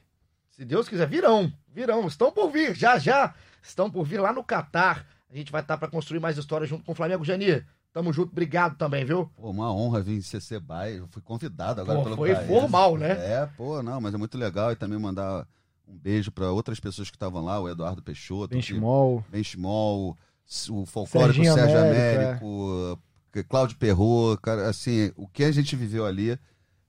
[0.51, 4.45] Se Deus quiser, virão, virão, estão por vir, já já, estão por vir lá no
[4.45, 5.07] Catar.
[5.31, 7.25] A gente vai estar para construir mais histórias junto com o Flamengo.
[7.25, 9.31] Jani, tamo junto, obrigado também, viu?
[9.37, 10.99] Pô, uma honra vir em CC Bay.
[10.99, 12.49] Eu fui convidado agora Pô, pelo foi país.
[12.49, 13.13] formal, né?
[13.13, 14.73] É, pô, não, mas é muito legal.
[14.73, 15.47] E também mandar
[15.87, 20.17] um beijo para outras pessoas que estavam lá, o Eduardo Peixoto, Benchimol, Benchimol,
[20.71, 23.01] o folclórico Serginho Sérgio Américo, Américo,
[23.35, 26.39] eh, Cláudio Perrot, cara, assim, o que a gente viveu ali.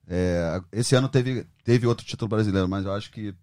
[0.07, 3.35] é, esse ano teve, teve outro título brasileiro, mas eu acho que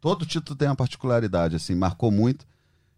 [0.00, 2.46] todo título tem uma particularidade, assim, marcou muito.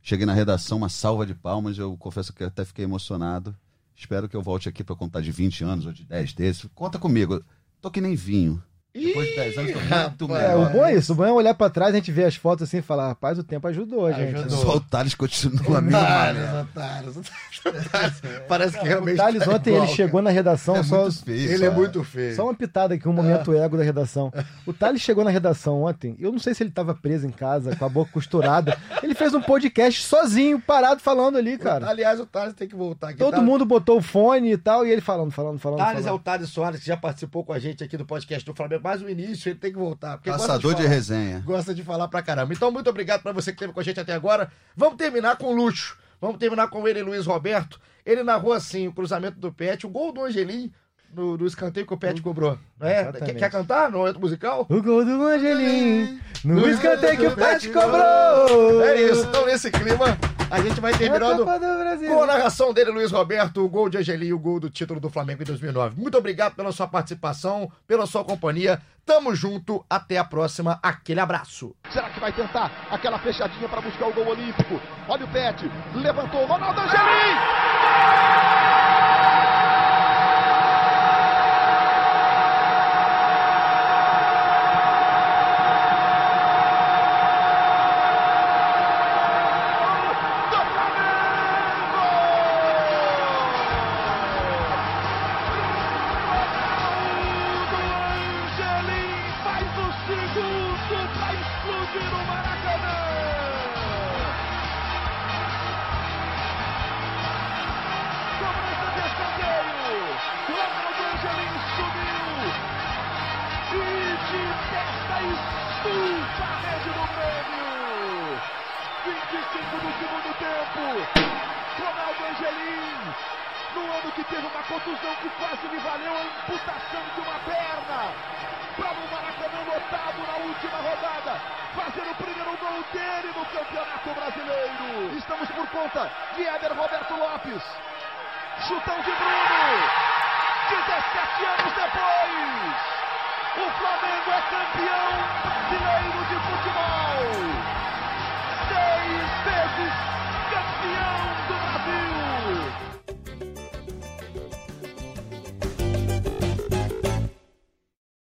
[0.00, 3.54] Cheguei na redação, uma salva de palmas, eu confesso que até fiquei emocionado.
[3.94, 6.70] Espero que eu volte aqui para contar de 20 anos ou de 10 desses.
[6.72, 7.42] Conta comigo.
[7.80, 8.62] Tô que nem vinho.
[9.06, 9.72] Depois de 10 anos,
[10.18, 10.66] tô muito É, melhor.
[10.66, 11.12] o bom é isso.
[11.12, 13.38] O bom é olhar pra trás, a gente ver as fotos assim e falar, rapaz,
[13.38, 14.50] o tempo ajudou, gente.
[14.50, 18.22] Só o Thales continua a mesma Otários, otários, otários.
[18.48, 19.14] Parece que realmente.
[19.14, 21.02] O Thales tá ontem igual, ele chegou na redação É só.
[21.02, 22.34] muito feio, Ele é muito feio.
[22.34, 24.32] Só uma pitada aqui, um momento ego da redação.
[24.66, 26.16] O Thales chegou na redação ontem.
[26.18, 28.76] Eu não sei se ele tava preso em casa, com a boca costurada.
[29.02, 31.88] Ele fez um podcast sozinho, parado, falando ali, cara.
[31.88, 33.18] Aliás, o Thales tem que voltar aqui.
[33.18, 35.78] Todo Thales- mundo botou o fone e tal, e ele falando, falando, falando.
[35.78, 36.20] Thales é falando.
[36.20, 39.02] o Thales Soares, que já participou com a gente aqui do podcast do Flamengo, mas
[39.02, 40.16] no início ele tem que voltar.
[40.16, 40.94] porque Caçador de falar.
[40.94, 41.40] resenha.
[41.40, 42.54] Gosta de falar pra caramba.
[42.54, 44.50] Então, muito obrigado pra você que esteve com a gente até agora.
[44.74, 45.98] Vamos terminar com luxo.
[46.18, 47.78] Vamos terminar com ele, Luiz Roberto.
[48.04, 50.72] Ele narrou assim o cruzamento do Pet, o gol do Angelim
[51.12, 52.58] no, no escanteio que o Pet cobrou.
[52.78, 53.12] Não é?
[53.12, 54.66] Quer, quer cantar no momento musical?
[54.68, 58.82] O gol do Angelim, no escanteio que o Pet cobrou.
[58.84, 59.24] É isso.
[59.24, 60.16] Então, nesse clima,
[60.50, 62.08] a gente vai terminando É a Copa do Brasil.
[62.14, 65.10] com a narração dele, Luiz Roberto, o gol de Angelim, o gol do título do
[65.10, 66.00] Flamengo em 2009.
[66.00, 68.80] Muito obrigado pela sua participação, pela sua companhia.
[69.04, 69.84] Tamo junto.
[69.88, 70.78] Até a próxima.
[70.82, 71.74] Aquele abraço.
[71.90, 74.78] Será que vai tentar aquela fechadinha para buscar o gol olímpico?
[75.08, 76.98] Olha o Pet, levantou, Ronaldo Angelim!
[76.98, 78.57] Angelim